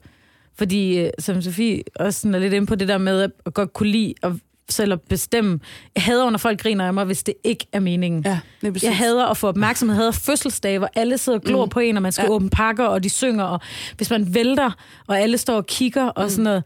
Fordi, 0.58 0.98
øh, 0.98 1.10
som 1.18 1.42
Sofie 1.42 1.82
også 1.94 2.20
sådan 2.20 2.34
er 2.34 2.38
lidt 2.38 2.52
inde 2.52 2.66
på 2.66 2.74
det 2.74 2.88
der 2.88 2.98
med 2.98 3.28
at 3.46 3.54
godt 3.54 3.72
kunne 3.72 3.88
lide 3.90 4.14
at 4.22 4.32
selv 4.70 4.92
at 4.92 5.00
bestemme. 5.00 5.60
Jeg 5.94 6.02
hader, 6.02 6.30
når 6.30 6.38
folk 6.38 6.60
griner 6.60 6.86
af 6.86 6.94
mig, 6.94 7.04
hvis 7.04 7.22
det 7.22 7.34
ikke 7.44 7.66
er 7.72 7.80
meningen. 7.80 8.22
Ja, 8.26 8.40
det 8.60 8.76
er. 8.76 8.80
Jeg 8.82 8.96
hader 8.96 9.26
at 9.26 9.36
få 9.36 9.48
opmærksomhed. 9.48 9.94
Jeg 9.96 10.00
hader 10.00 10.12
fødselsdage, 10.12 10.78
hvor 10.78 10.88
alle 10.94 11.18
sidder 11.18 11.38
og 11.38 11.44
glor 11.44 11.64
mm. 11.64 11.68
på 11.70 11.80
en, 11.80 11.96
og 11.96 12.02
man 12.02 12.12
skal 12.12 12.22
Ja. 12.22 12.26
ja. 12.30 12.34
åbne 12.34 12.50
pakker, 12.50 12.84
og 12.84 13.02
de 13.04 13.10
synger, 13.10 13.44
og 13.44 13.60
hvis 13.96 14.10
man 14.10 14.34
vælter, 14.34 14.70
og 15.06 15.20
alle 15.20 15.38
står 15.38 15.56
og 15.56 15.66
kigger, 15.66 16.04
og 16.04 16.24
mm. 16.24 16.30
sådan 16.30 16.44
noget. 16.44 16.64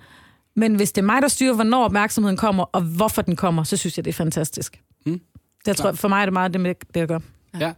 Men 0.57 0.75
hvis 0.75 0.93
det 0.93 1.03
er 1.03 1.07
mig, 1.07 1.23
der 1.23 1.29
styrer, 1.29 1.55
hvornår 1.55 1.85
opmærksomheden 1.85 2.37
kommer, 2.37 2.65
og 2.65 2.81
hvorfor 2.83 3.23
den 3.23 3.37
kommer, 3.37 3.65
så 3.65 3.77
synes 3.77 3.97
jeg, 3.99 4.05
det 4.05 4.11
er 4.11 4.15
fantastisk. 4.15 4.81
Mm. 5.07 5.21
Det 5.67 5.77
tror, 5.77 5.89
jeg- 5.89 5.99
for 5.99 6.09
mig 6.09 6.21
er 6.21 6.25
det 6.27 6.33
meget 6.33 6.55
det, 6.55 6.65
det 6.65 7.01
jeg 7.01 7.09
gør. 7.09 7.19
Ja. 7.61 7.73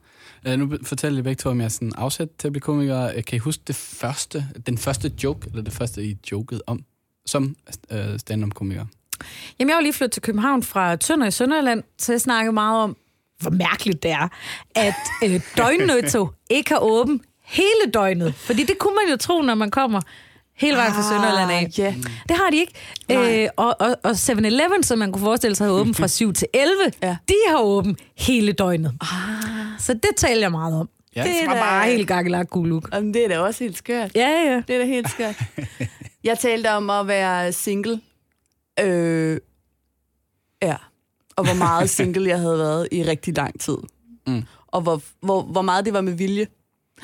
Uh, 0.48 0.58
nu 0.58 0.72
fortæller 0.84 1.18
I 1.18 1.22
begge 1.22 1.38
to, 1.40 1.50
om 1.50 1.58
jeg 1.58 1.64
er 1.64 1.68
sådan 1.68 1.92
afsat 1.96 2.28
til 2.38 2.48
at 2.48 2.52
blive 2.52 2.60
komiker. 2.60 3.08
Uh, 3.16 3.22
Kan 3.26 3.36
I 3.36 3.38
huske 3.38 3.62
det 3.66 3.76
første, 3.76 4.46
den 4.66 4.78
første 4.78 5.12
joke, 5.24 5.48
eller 5.50 5.62
det 5.62 5.72
første, 5.72 6.04
I 6.04 6.16
jokede 6.32 6.60
om, 6.66 6.84
som 7.26 7.56
uh, 7.92 7.98
stand-up-komiker? 8.16 8.84
Jamen, 9.58 9.68
jeg 9.68 9.76
var 9.76 9.82
lige 9.82 9.92
flyttet 9.92 10.12
til 10.12 10.22
København 10.22 10.62
fra 10.62 10.96
Tønder 10.96 11.26
i 11.26 11.30
Sønderland, 11.30 11.82
så 11.98 12.12
jeg 12.12 12.20
snakkede 12.20 12.52
meget 12.52 12.82
om, 12.82 12.96
hvor 13.40 13.50
mærkeligt 13.50 14.02
det 14.02 14.10
er, 14.10 14.28
at 14.74 14.94
øh, 15.24 15.40
døgnnøtto 15.56 16.28
ikke 16.50 16.70
har 16.70 16.78
åben 16.78 17.20
hele 17.44 17.92
døgnet. 17.94 18.34
Fordi 18.34 18.64
det 18.64 18.78
kunne 18.78 18.94
man 18.94 19.04
jo 19.10 19.16
tro, 19.16 19.42
når 19.42 19.54
man 19.54 19.70
kommer 19.70 20.00
hele 20.56 20.76
vejen 20.76 20.92
fra 20.92 21.02
Sønderland 21.02 21.50
af. 21.52 21.68
Ja. 21.78 21.94
Det 22.28 22.36
har 22.36 22.50
de 22.50 22.56
ikke. 22.56 22.72
Nej. 23.08 23.42
Øh, 23.44 23.48
og, 23.56 23.76
og, 23.80 23.96
og 24.02 24.10
7-Eleven, 24.10 24.82
som 24.82 24.98
man 24.98 25.12
kunne 25.12 25.22
forestille 25.24 25.56
sig, 25.56 25.66
har 25.66 25.74
åben 25.74 25.94
fra 25.94 26.08
7 26.08 26.32
til 26.32 26.48
11, 26.54 26.74
Ja. 27.02 27.16
de 27.28 27.34
har 27.48 27.58
åben 27.58 27.96
hele 28.18 28.52
døgnet. 28.52 28.92
Så 29.78 29.94
det 29.94 30.10
taler 30.16 30.40
jeg 30.40 30.50
meget 30.50 30.80
om. 30.80 30.88
Ja. 31.16 31.22
det 31.22 31.30
Det 31.30 31.42
er 31.44 31.48
da- 31.54 31.60
bare 31.60 31.86
helt 31.86 32.08
gakkelagt 32.08 32.50
look. 32.56 32.88
Jamen, 32.94 33.14
det 33.14 33.24
er 33.24 33.28
da 33.28 33.38
også 33.40 33.64
helt 33.64 33.78
skørt. 33.78 34.10
Ja, 34.14 34.28
ja. 34.28 34.62
Det 34.68 34.74
er 34.74 34.78
da 34.78 34.84
helt 34.84 35.10
skørt. 35.10 35.34
Jeg 36.24 36.38
talte 36.38 36.70
om 36.72 36.90
at 36.90 37.08
være 37.08 37.52
single. 37.52 38.00
Øh, 38.82 39.40
ja. 40.62 40.76
Og 41.36 41.44
hvor 41.44 41.54
meget 41.54 41.90
single 41.96 42.28
jeg 42.28 42.38
havde 42.38 42.58
været 42.58 42.88
i 42.92 43.02
rigtig 43.02 43.36
lang 43.36 43.60
tid. 43.60 43.76
Mm. 44.26 44.42
Og 44.66 44.80
hvor, 44.80 45.02
hvor, 45.20 45.42
hvor 45.42 45.62
meget 45.62 45.84
det 45.84 45.92
var 45.92 46.00
med 46.00 46.12
vilje. 46.12 46.46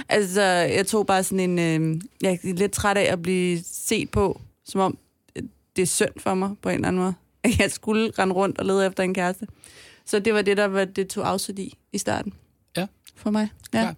Altså, 0.08 0.42
jeg 0.42 0.86
tog 0.86 1.06
bare 1.06 1.24
sådan 1.24 1.50
en... 1.50 1.58
Øh, 1.58 2.00
jeg 2.22 2.32
er 2.32 2.54
lidt 2.54 2.72
træt 2.72 2.96
af 2.96 3.12
at 3.12 3.22
blive 3.22 3.60
set 3.64 4.10
på, 4.10 4.40
som 4.64 4.80
om 4.80 4.98
øh, 5.36 5.42
det 5.76 5.82
er 5.82 5.86
synd 5.86 6.20
for 6.20 6.34
mig 6.34 6.50
på 6.62 6.68
en 6.68 6.74
eller 6.74 6.88
anden 6.88 7.02
måde. 7.02 7.14
At 7.42 7.58
Jeg 7.58 7.70
skulle 7.70 8.12
rende 8.18 8.34
rundt 8.34 8.58
og 8.58 8.64
lede 8.64 8.86
efter 8.86 9.02
en 9.02 9.14
kæreste. 9.14 9.46
Så 10.04 10.18
det 10.18 10.34
var 10.34 10.42
det, 10.42 10.56
der 10.56 10.64
var, 10.64 10.84
det 10.84 11.08
tog 11.08 11.28
afsæt 11.28 11.58
i 11.58 11.78
i 11.92 11.98
starten. 11.98 12.32
Ja. 12.76 12.86
For 13.16 13.30
mig. 13.30 13.48
Ja. 13.74 13.80
Klart. 13.80 13.96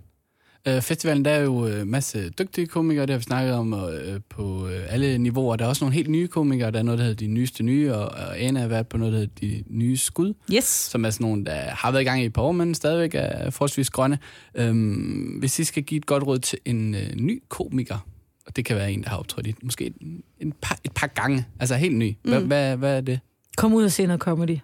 Uh, 0.70 0.82
festivalen, 0.82 1.24
der 1.24 1.30
er 1.30 1.40
jo 1.42 1.66
en 1.66 1.90
masse 1.90 2.30
dygtige 2.30 2.66
komikere, 2.66 3.02
det 3.06 3.10
har 3.10 3.18
vi 3.18 3.22
snakket 3.22 3.54
om 3.54 3.72
uh, 3.72 3.80
på 4.28 4.42
uh, 4.64 4.70
alle 4.88 5.18
niveauer. 5.18 5.56
Der 5.56 5.64
er 5.64 5.68
også 5.68 5.84
nogle 5.84 5.94
helt 5.94 6.10
nye 6.10 6.28
komikere, 6.28 6.70
der 6.70 6.78
er 6.78 6.82
noget, 6.82 6.98
der 6.98 7.04
hedder 7.04 7.26
De 7.26 7.32
Nyeste 7.32 7.62
Nye, 7.62 7.94
og, 7.94 8.04
og 8.08 8.40
Anna 8.40 8.60
har 8.60 8.68
været 8.68 8.88
på 8.88 8.96
noget, 8.96 9.12
der 9.12 9.18
hedder 9.18 9.32
De 9.40 9.64
Nye 9.70 9.96
Skud, 9.96 10.34
Yes. 10.54 10.64
som 10.64 11.04
er 11.04 11.10
sådan 11.10 11.24
nogle, 11.24 11.44
der 11.44 11.52
har 11.54 11.90
været 11.90 12.02
i 12.02 12.04
gang 12.04 12.22
i 12.22 12.24
et 12.26 12.32
par 12.32 12.42
år, 12.42 12.52
men 12.52 12.74
stadigvæk 12.74 13.10
er 13.14 13.50
forholdsvis 13.50 13.90
grønne. 13.90 14.18
Um, 14.60 15.36
hvis 15.38 15.58
I 15.58 15.64
skal 15.64 15.82
give 15.82 15.98
et 15.98 16.06
godt 16.06 16.22
råd 16.26 16.38
til 16.38 16.58
en 16.64 16.94
uh, 16.94 17.00
ny 17.16 17.42
komiker, 17.48 18.06
og 18.46 18.56
det 18.56 18.64
kan 18.64 18.76
være 18.76 18.92
en, 18.92 19.02
der 19.02 19.08
har 19.08 19.16
optrådt 19.16 19.46
i 19.46 19.54
måske 19.62 19.92
en, 20.00 20.22
en 20.40 20.52
par, 20.62 20.78
et 20.84 20.92
par 20.92 21.06
gange, 21.06 21.44
altså 21.60 21.74
helt 21.74 21.96
ny. 21.96 22.14
Hvad, 22.24 22.40
Mm. 22.40 22.46
hvad, 22.46 22.76
hvad 22.76 22.96
er 22.96 23.00
det? 23.00 23.20
Kom 23.56 23.72
ud 23.74 23.84
og 23.84 23.92
se 23.92 24.06
noget 24.06 24.20
comedy. 24.20 24.58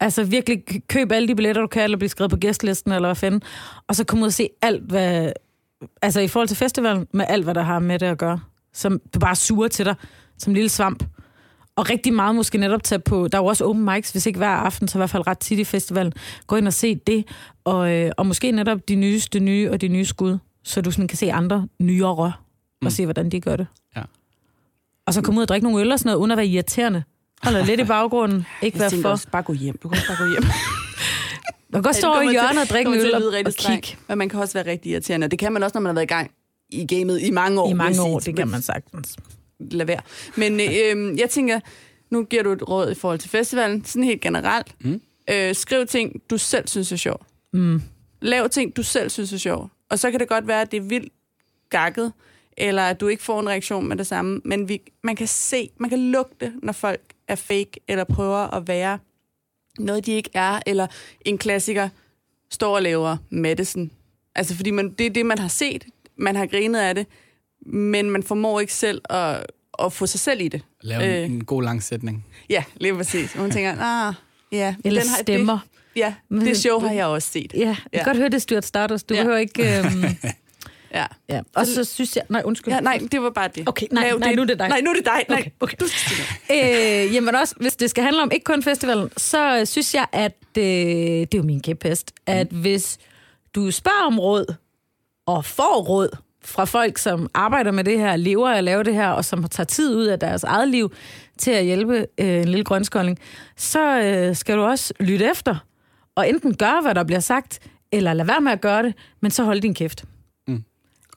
Altså 0.00 0.24
virkelig 0.24 0.62
køb 0.88 1.12
alle 1.12 1.28
de 1.28 1.34
billetter, 1.34 1.62
du 1.62 1.68
kan, 1.68 1.82
eller 1.84 1.96
blive 1.98 2.08
skrevet 2.08 2.30
på 2.30 2.36
gæstlisten, 2.36 2.92
eller 2.92 3.08
hvad 3.08 3.14
fanden. 3.16 3.42
Og 3.88 3.96
så 3.96 4.04
kom 4.04 4.20
ud 4.20 4.26
og 4.26 4.32
se 4.32 4.48
alt, 4.62 4.82
hvad... 4.82 5.32
Altså 6.02 6.20
i 6.20 6.28
forhold 6.28 6.48
til 6.48 6.56
festivalen, 6.56 7.06
med 7.14 7.24
alt, 7.28 7.44
hvad 7.44 7.54
der 7.54 7.62
har 7.62 7.78
med 7.78 7.98
det 7.98 8.06
at 8.06 8.18
gøre. 8.18 8.40
Som 8.72 9.00
du 9.14 9.18
bare 9.18 9.36
suger 9.36 9.68
til 9.68 9.84
dig, 9.86 9.94
som 10.38 10.50
en 10.50 10.54
lille 10.54 10.68
svamp. 10.68 11.04
Og 11.76 11.90
rigtig 11.90 12.14
meget 12.14 12.34
måske 12.34 12.58
netop 12.58 12.82
tage 12.82 12.98
på... 12.98 13.28
Der 13.28 13.38
er 13.38 13.42
jo 13.42 13.46
også 13.46 13.64
open 13.64 13.84
mics, 13.84 14.10
hvis 14.12 14.26
ikke 14.26 14.36
hver 14.36 14.48
aften, 14.48 14.88
så 14.88 14.98
i 14.98 15.00
hvert 15.00 15.10
fald 15.10 15.26
ret 15.26 15.38
tit 15.38 15.58
i 15.58 15.64
festivalen. 15.64 16.12
Gå 16.46 16.56
ind 16.56 16.66
og 16.66 16.72
se 16.72 16.94
det. 16.94 17.24
Og, 17.64 17.92
øh, 17.92 18.10
og 18.16 18.26
måske 18.26 18.52
netop 18.52 18.88
de 18.88 18.94
nyeste 18.94 19.40
nye 19.40 19.70
og 19.70 19.80
de 19.80 19.88
nye 19.88 20.04
skud. 20.04 20.38
Så 20.64 20.80
du 20.80 20.90
sådan 20.90 21.08
kan 21.08 21.18
se 21.18 21.32
andre 21.32 21.68
nyere 21.80 22.08
og 22.16 22.32
Mm. 22.82 22.90
se, 22.90 23.04
hvordan 23.04 23.30
de 23.30 23.40
gør 23.40 23.56
det. 23.56 23.66
Ja. 23.96 24.02
Og 25.06 25.14
så 25.14 25.22
komme 25.22 25.38
ud 25.38 25.42
og 25.42 25.48
drikke 25.48 25.64
nogle 25.66 25.80
øl 25.80 25.92
og 25.92 25.98
sådan 25.98 26.08
noget, 26.08 26.18
uden 26.20 26.30
at 26.30 26.36
være 26.36 26.46
irriterende. 26.46 27.02
Holde 27.42 27.64
lidt 27.66 27.80
i 27.80 27.84
baggrunden. 27.84 28.46
Ikke 28.62 28.82
Jeg 28.82 28.92
være 28.92 29.02
for. 29.02 29.08
også, 29.08 29.28
bare 29.28 29.42
gå 29.42 29.52
hjem. 29.52 29.78
Du 29.82 29.88
kan 29.88 29.98
også 29.98 30.08
bare 30.08 30.26
gå 30.26 30.30
hjem. 30.32 30.42
Man 31.72 31.82
kan 31.82 31.82
godt 31.82 31.96
stå 31.96 32.20
i 32.20 32.30
hjørnet 32.30 32.62
og 32.62 32.68
drikke 32.68 32.90
en 32.90 33.00
øl 33.00 33.14
og, 33.14 33.22
og 33.46 33.52
kigge. 33.52 33.96
Men 34.08 34.18
man 34.18 34.28
kan 34.28 34.40
også 34.40 34.54
være 34.54 34.66
rigtig 34.66 34.92
irriterende. 34.92 35.24
Og 35.24 35.30
det 35.30 35.38
kan 35.38 35.52
man 35.52 35.62
også, 35.62 35.74
når 35.74 35.80
man 35.80 35.88
har 35.88 35.94
været 35.94 36.04
i 36.04 36.12
gang 36.14 36.30
i 36.68 36.86
gamet 36.86 37.20
i 37.22 37.30
mange 37.30 37.60
år. 37.60 37.70
I 37.70 37.72
mange 37.72 38.02
år, 38.02 38.18
det 38.18 38.36
kan 38.36 38.48
man 38.48 38.62
sagtens. 38.62 39.16
Lad 39.60 39.86
være. 39.86 40.00
Men 40.36 40.60
øh, 40.60 41.18
jeg 41.18 41.30
tænker, 41.30 41.60
nu 42.10 42.24
giver 42.24 42.42
du 42.42 42.52
et 42.52 42.68
råd 42.68 42.90
i 42.90 42.94
forhold 42.94 43.18
til 43.18 43.30
festivalen, 43.30 43.84
sådan 43.84 44.04
helt 44.04 44.20
generelt. 44.20 44.74
Mm. 44.80 45.00
Øh, 45.30 45.54
skriv 45.54 45.86
ting, 45.86 46.22
du 46.30 46.38
selv 46.38 46.68
synes 46.68 46.92
er 46.92 46.96
sjov. 46.96 47.26
Mm. 47.52 47.82
Lav 48.22 48.48
ting, 48.48 48.76
du 48.76 48.82
selv 48.82 49.10
synes 49.10 49.32
er 49.32 49.38
sjov. 49.38 49.70
Og 49.90 49.98
så 49.98 50.10
kan 50.10 50.20
det 50.20 50.28
godt 50.28 50.46
være, 50.46 50.60
at 50.60 50.70
det 50.70 50.76
er 50.76 50.80
vildt 50.88 51.12
gakket, 51.70 52.12
eller 52.56 52.82
at 52.82 53.00
du 53.00 53.08
ikke 53.08 53.22
får 53.22 53.40
en 53.40 53.48
reaktion 53.48 53.88
med 53.88 53.96
det 53.96 54.06
samme. 54.06 54.40
Men 54.44 54.68
vi, 54.68 54.80
man 55.04 55.16
kan 55.16 55.26
se, 55.26 55.70
man 55.78 55.90
kan 55.90 55.98
lugte, 56.10 56.52
når 56.62 56.72
folk 56.72 57.00
er 57.30 57.34
fake, 57.34 57.70
eller 57.88 58.04
prøver 58.04 58.54
at 58.54 58.68
være 58.68 58.98
noget, 59.78 60.06
de 60.06 60.12
ikke 60.12 60.30
er, 60.34 60.60
eller 60.66 60.86
en 61.24 61.38
klassiker 61.38 61.88
står 62.50 62.74
og 62.76 62.82
laver 62.82 63.16
Madison. 63.30 63.90
Altså, 64.34 64.56
fordi 64.56 64.70
man, 64.70 64.90
det 64.90 65.06
er 65.06 65.10
det, 65.10 65.26
man 65.26 65.38
har 65.38 65.48
set. 65.48 65.84
Man 66.16 66.36
har 66.36 66.46
grinet 66.46 66.80
af 66.80 66.94
det, 66.94 67.06
men 67.66 68.10
man 68.10 68.22
formår 68.22 68.60
ikke 68.60 68.74
selv 68.74 69.02
at, 69.10 69.46
at 69.78 69.92
få 69.92 70.06
sig 70.06 70.20
selv 70.20 70.40
i 70.40 70.48
det. 70.48 70.62
Lave 70.82 71.18
øh. 71.20 71.24
En, 71.24 71.44
god 71.44 71.62
lang 71.62 71.82
sætning. 71.82 72.26
Ja, 72.50 72.64
lige 72.76 72.94
præcis. 72.94 73.34
Og 73.34 73.40
man 73.40 73.50
tænker, 73.50 73.76
ah, 73.80 74.14
ja. 74.52 74.74
Eller 74.84 75.00
har, 75.08 75.22
stemmer. 75.22 75.58
Det, 75.94 76.00
ja, 76.00 76.14
det 76.30 76.56
show 76.56 76.80
du- 76.80 76.86
har 76.86 76.94
jeg 76.94 77.06
også 77.06 77.28
set. 77.28 77.52
Ja, 77.54 77.58
jeg 77.66 77.76
kan 77.76 78.00
Ja. 78.00 78.04
godt 78.04 78.16
høre, 78.16 78.28
det 78.28 78.42
Stuart 78.42 78.64
Stardust. 78.64 79.08
Du 79.08 79.14
Ja. 79.14 79.20
behøver 79.20 79.38
ikke... 79.38 79.78
Øhm, 79.78 80.04
Ja. 80.94 81.06
Ja. 81.28 81.40
Og 81.54 81.66
så 81.66 81.84
synes 81.84 82.16
jeg... 82.16 82.24
Nej, 82.28 82.42
undskyld. 82.44 82.74
ja, 82.74 82.80
nej, 82.80 83.00
det 83.12 83.22
var 83.22 83.30
bare 83.30 83.48
det. 83.54 83.68
Okay, 83.68 83.86
nej, 83.92 84.08
Lav 84.08 84.18
nej, 84.18 84.34
nu 84.34 84.42
er 84.42 84.46
det 84.46 84.58
dig. 84.58 84.68
Nej, 84.68 84.80
nu 84.80 84.90
er 84.90 84.94
det 84.94 85.04
dig. 85.04 85.24
Nej, 85.28 85.50
Okay, 85.60 85.74
okay. 85.80 87.06
Øh, 87.08 87.14
jamen 87.14 87.34
også, 87.34 87.54
hvis 87.60 87.76
det 87.76 87.90
skal 87.90 88.04
handle 88.04 88.22
om 88.22 88.30
ikke 88.34 88.44
kun 88.44 88.62
festivalen, 88.62 89.10
så 89.16 89.58
øh, 89.58 89.66
synes 89.66 89.94
jeg, 89.94 90.06
at 90.12 90.32
øh, 90.58 90.64
det 90.64 91.34
er 91.34 91.38
jo 91.38 91.42
min 91.42 91.60
kæphest, 91.62 92.12
at 92.26 92.52
Mm. 92.52 92.60
hvis 92.60 92.98
du 93.54 93.70
spørger 93.70 94.06
om 94.06 94.18
råd, 94.18 94.54
og 95.26 95.44
får 95.44 95.82
råd 95.82 96.08
fra 96.44 96.64
folk, 96.64 96.98
som 96.98 97.30
arbejder 97.34 97.70
med 97.70 97.84
det 97.84 97.98
her, 97.98 98.16
lever 98.16 98.48
at 98.48 98.64
lave 98.64 98.84
det 98.84 98.94
her, 98.94 99.08
og 99.08 99.24
som 99.24 99.44
tager 99.48 99.64
tid 99.64 99.94
ud 99.96 100.04
af 100.06 100.18
deres 100.18 100.44
eget 100.44 100.68
liv 100.68 100.92
til 101.38 101.50
at 101.50 101.64
hjælpe 101.64 102.06
øh, 102.18 102.26
en 102.28 102.48
lille 102.48 102.64
grønskolding, 102.64 103.18
så 103.56 104.00
øh, 104.00 104.36
skal 104.36 104.56
du 104.56 104.62
også 104.62 104.94
lytte 105.00 105.30
efter, 105.30 105.56
og 106.14 106.28
enten 106.28 106.54
gøre, 106.54 106.80
hvad 106.82 106.94
der 106.94 107.04
bliver 107.04 107.20
sagt, 107.20 107.58
eller 107.92 108.12
lade 108.12 108.28
være 108.28 108.40
med 108.40 108.52
at 108.52 108.60
gøre 108.60 108.82
det, 108.82 108.94
men 109.20 109.30
så 109.30 109.44
hold 109.44 109.60
din 109.60 109.74
kæft. 109.74 110.04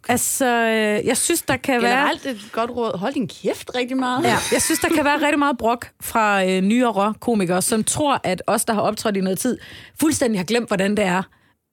Mm. 0.03 0.05
Okay. 0.05 0.11
Altså, 0.13 0.45
øh, 0.45 1.07
jeg 1.07 1.17
synes, 1.17 1.41
der 1.41 1.57
kan 1.57 1.81
være... 1.81 1.97
Generelt 1.99 2.25
et 2.25 2.49
godt 2.51 2.71
råd. 2.71 2.97
Hold 2.97 3.13
din 3.13 3.27
kæft 3.27 3.71
rigtig 3.75 3.97
meget. 3.97 4.23
Ja, 4.23 4.37
jeg 4.51 4.61
synes, 4.61 4.79
der 4.79 4.89
kan 4.89 5.05
være 5.05 5.21
rigtig 5.21 5.39
meget 5.39 5.57
brok 5.57 5.87
fra 6.01 6.45
øh, 6.45 6.61
nyere 6.61 7.13
komikere, 7.19 7.61
som 7.61 7.83
tror, 7.83 8.21
at 8.23 8.43
os, 8.47 8.65
der 8.65 8.73
har 8.73 8.81
optrådt 8.81 9.17
i 9.17 9.21
noget 9.21 9.39
tid, 9.39 9.57
fuldstændig 9.99 10.39
har 10.39 10.45
glemt, 10.45 10.67
hvordan 10.67 10.97
det 10.97 11.05
er, 11.05 11.23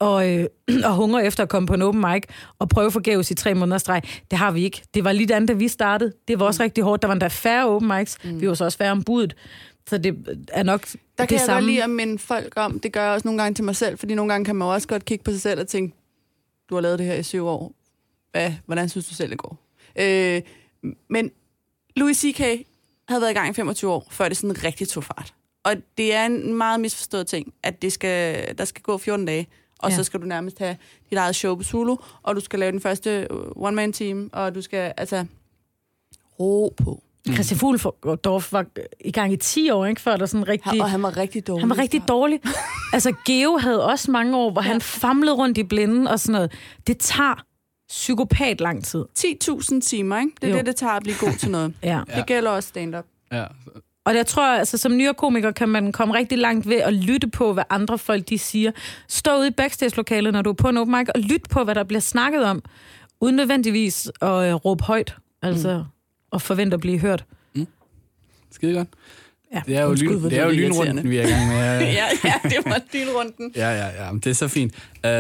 og, 0.01 0.31
øh, 0.31 0.47
og 0.89 0.95
hunger 0.95 1.20
efter 1.20 1.43
at 1.43 1.49
komme 1.49 1.66
på 1.66 1.74
en 1.74 1.83
open 1.83 2.01
mic 2.12 2.22
og 2.59 2.68
prøve 2.68 2.91
forgæves 2.91 3.31
i 3.31 3.35
tre 3.35 3.55
måneder 3.55 3.78
streg. 3.78 4.03
Det 4.31 4.39
har 4.39 4.51
vi 4.51 4.64
ikke. 4.64 4.83
Det 4.95 5.05
var 5.05 5.12
lige 5.12 5.35
andet, 5.35 5.49
da 5.49 5.53
vi 5.53 5.68
startede. 5.68 6.12
Det 6.28 6.41
var 6.41 6.47
også 6.47 6.62
rigtig 6.62 6.85
hårdt. 6.85 7.03
Der 7.03 7.09
var 7.09 7.12
endda 7.12 7.26
færre 7.28 7.66
open 7.66 7.89
mics. 7.99 8.16
Mm. 8.24 8.41
Vi 8.41 8.49
var 8.49 8.55
så 8.55 8.64
også 8.64 8.78
færre 8.78 8.93
om 8.93 9.03
budet. 9.03 9.35
Så 9.89 9.99
det 9.99 10.16
er 10.53 10.62
nok 10.62 10.81
Der 10.87 10.97
det 11.18 11.28
kan 11.28 11.39
jeg 11.39 11.47
samme. 11.47 11.55
godt 11.61 11.64
lide 11.64 11.83
at 11.85 11.91
minde 11.91 12.18
folk 12.18 12.53
om, 12.57 12.81
det 12.81 12.93
gør 12.93 13.03
jeg 13.05 13.12
også 13.12 13.28
nogle 13.28 13.43
gange 13.43 13.55
til 13.55 13.64
mig 13.64 13.76
selv, 13.76 13.99
fordi 13.99 14.14
nogle 14.14 14.33
gange 14.33 14.45
kan 14.45 14.57
man 14.57 14.68
også 14.68 14.89
godt 14.89 15.05
kigge 15.05 15.24
på 15.24 15.31
sig 15.31 15.41
selv 15.41 15.61
og 15.61 15.68
tænke, 15.68 15.97
du 16.70 16.74
har 16.74 16.83
lavet 16.83 16.99
det 16.99 17.07
her 17.07 17.14
i 17.14 17.22
syv 17.22 17.47
år. 17.47 17.72
Hvad, 18.33 18.53
hvordan 18.66 18.89
synes 18.89 19.07
du 19.09 19.14
selv, 19.14 19.31
det 19.31 19.39
går? 19.39 19.59
Øh, 19.99 20.43
men 21.11 21.31
Louis 21.97 22.16
C.K. 22.16 22.39
havde 23.09 23.20
været 23.20 23.31
i 23.31 23.35
gang 23.35 23.51
i 23.51 23.53
25 23.53 23.91
år, 23.93 24.07
før 24.11 24.28
det 24.28 24.37
sådan 24.37 24.64
rigtig 24.64 24.89
tog 24.89 25.05
fart. 25.05 25.35
Og 25.64 25.74
det 25.99 26.14
er 26.14 26.26
en 26.26 26.55
meget 26.55 26.81
misforstået 26.81 27.26
ting, 27.26 27.55
at 27.62 27.83
det 27.83 27.93
skal, 27.93 28.59
der 28.59 28.64
skal 28.64 28.83
gå 28.83 28.99
14 28.99 29.26
dage, 29.26 29.47
og 29.78 29.91
Ja. 29.91 29.97
så 29.97 30.05
skal 30.05 30.20
du 30.20 30.26
nærmest 30.26 30.59
have 30.59 30.76
dit 31.11 31.18
eget 31.18 31.37
show 31.37 31.55
på 31.57 31.62
Zulu, 31.62 31.97
og 32.22 32.35
du 32.37 32.41
skal 32.41 32.59
lave 32.59 32.72
den 32.72 32.81
første 32.81 33.26
one-man-team, 33.57 34.31
og 34.33 34.55
du 34.55 34.62
skal 34.62 34.93
altså 34.97 35.24
ro 36.41 36.74
på. 36.76 37.03
Christian 37.33 37.59
Fuglendorf 37.59 38.53
var 38.53 38.66
i 39.01 39.12
gang 39.12 39.33
i 39.33 39.37
10 39.37 39.70
år, 39.70 39.87
ikke, 39.87 40.01
før 40.01 40.16
der 40.16 40.26
sådan 40.26 40.49
rigtig... 40.49 40.83
Og 40.83 40.91
han 40.91 41.03
var 41.03 41.16
rigtig 41.16 41.47
dårlig. 41.47 41.62
Han 41.62 41.70
var 41.70 41.78
rigtig 41.78 42.03
dårlig. 42.09 42.41
Altså, 42.93 43.14
Geo 43.26 43.57
havde 43.57 43.85
også 43.87 44.11
mange 44.11 44.37
år, 44.37 44.51
hvor 44.51 44.62
ja. 44.62 44.68
han 44.68 44.81
famlede 44.81 45.35
rundt 45.37 45.59
i 45.59 45.62
blinden 45.62 46.07
og 46.07 46.20
sådan 46.20 46.33
noget. 46.33 46.53
Det 46.87 46.99
tager 46.99 47.45
psykopat 47.91 48.61
lang 48.61 48.84
tid. 48.84 49.05
10.000 49.18 49.80
timer, 49.80 50.18
ikke? 50.20 50.32
Det 50.41 50.47
er 50.49 50.53
Jo. 50.53 50.59
det, 50.59 50.66
det 50.66 50.76
tager 50.76 50.93
at 50.93 51.03
blive 51.03 51.16
god 51.20 51.32
til 51.38 51.51
noget. 51.51 51.74
Ja. 51.82 52.01
Det 52.16 52.26
gælder 52.26 52.51
også 52.51 52.68
stand-up. 52.68 53.05
Ja. 53.32 53.45
Og 54.05 54.14
jeg 54.16 54.26
tror, 54.26 54.43
altså, 54.47 54.78
som 54.78 54.97
nyere 54.97 55.14
komiker 55.14 55.51
kan 55.51 55.68
man 55.68 55.93
komme 55.93 56.14
rigtig 56.14 56.38
langt 56.38 56.68
ved 56.68 56.76
at 56.76 56.93
lytte 56.95 57.28
på, 57.28 57.53
hvad 57.53 57.64
andre 57.70 57.99
folk 57.99 58.28
de 58.28 58.38
siger. 58.38 58.72
Stå 59.09 59.36
ude 59.38 59.49
i 59.49 59.51
backstage-lokalet, 59.51 60.32
når 60.32 60.43
du 60.43 60.51
er 60.51 60.55
på 60.55 60.68
en 60.68 60.76
open 60.76 60.97
mic, 60.99 61.09
og 61.14 61.20
lyt 61.20 61.43
på, 61.51 61.64
hvad 61.64 61.74
der 61.74 61.84
bliver 61.84 62.01
snakket 62.01 62.45
om, 62.45 62.62
uden 63.20 63.36
nødvendigvis 63.36 64.11
at 64.20 64.28
øh, 64.28 64.55
råbe 64.55 64.84
højt, 64.84 65.14
altså, 65.43 65.78
mm. 65.78 65.84
og 66.30 66.43
forvente 66.43 66.74
at 66.74 66.80
blive 66.80 66.99
hørt. 66.99 67.24
Skide 68.51 68.74
godt. 68.74 68.88
Ja. 69.55 69.62
Det 69.66 69.76
er 69.76 69.82
jo, 69.82 69.92
lyn, 69.92 70.22
det 70.22 70.32
er 70.32 70.44
jo 70.44 70.51
lynrunden, 70.51 71.11
vi 71.11 71.16
er 71.16 71.26
i 71.26 71.30
gang 71.30 71.48
med. 71.48 71.57
ja, 71.80 72.07
ja, 72.24 72.34
det 72.42 72.59
var 72.64 72.80
lynrunden. 72.94 73.53
Ja, 73.57 73.70
ja, 73.70 74.05
ja. 74.05 74.12
Men 74.12 74.20
det 74.20 74.30
er 74.30 74.34
så 74.34 74.48
fint. 74.48 74.74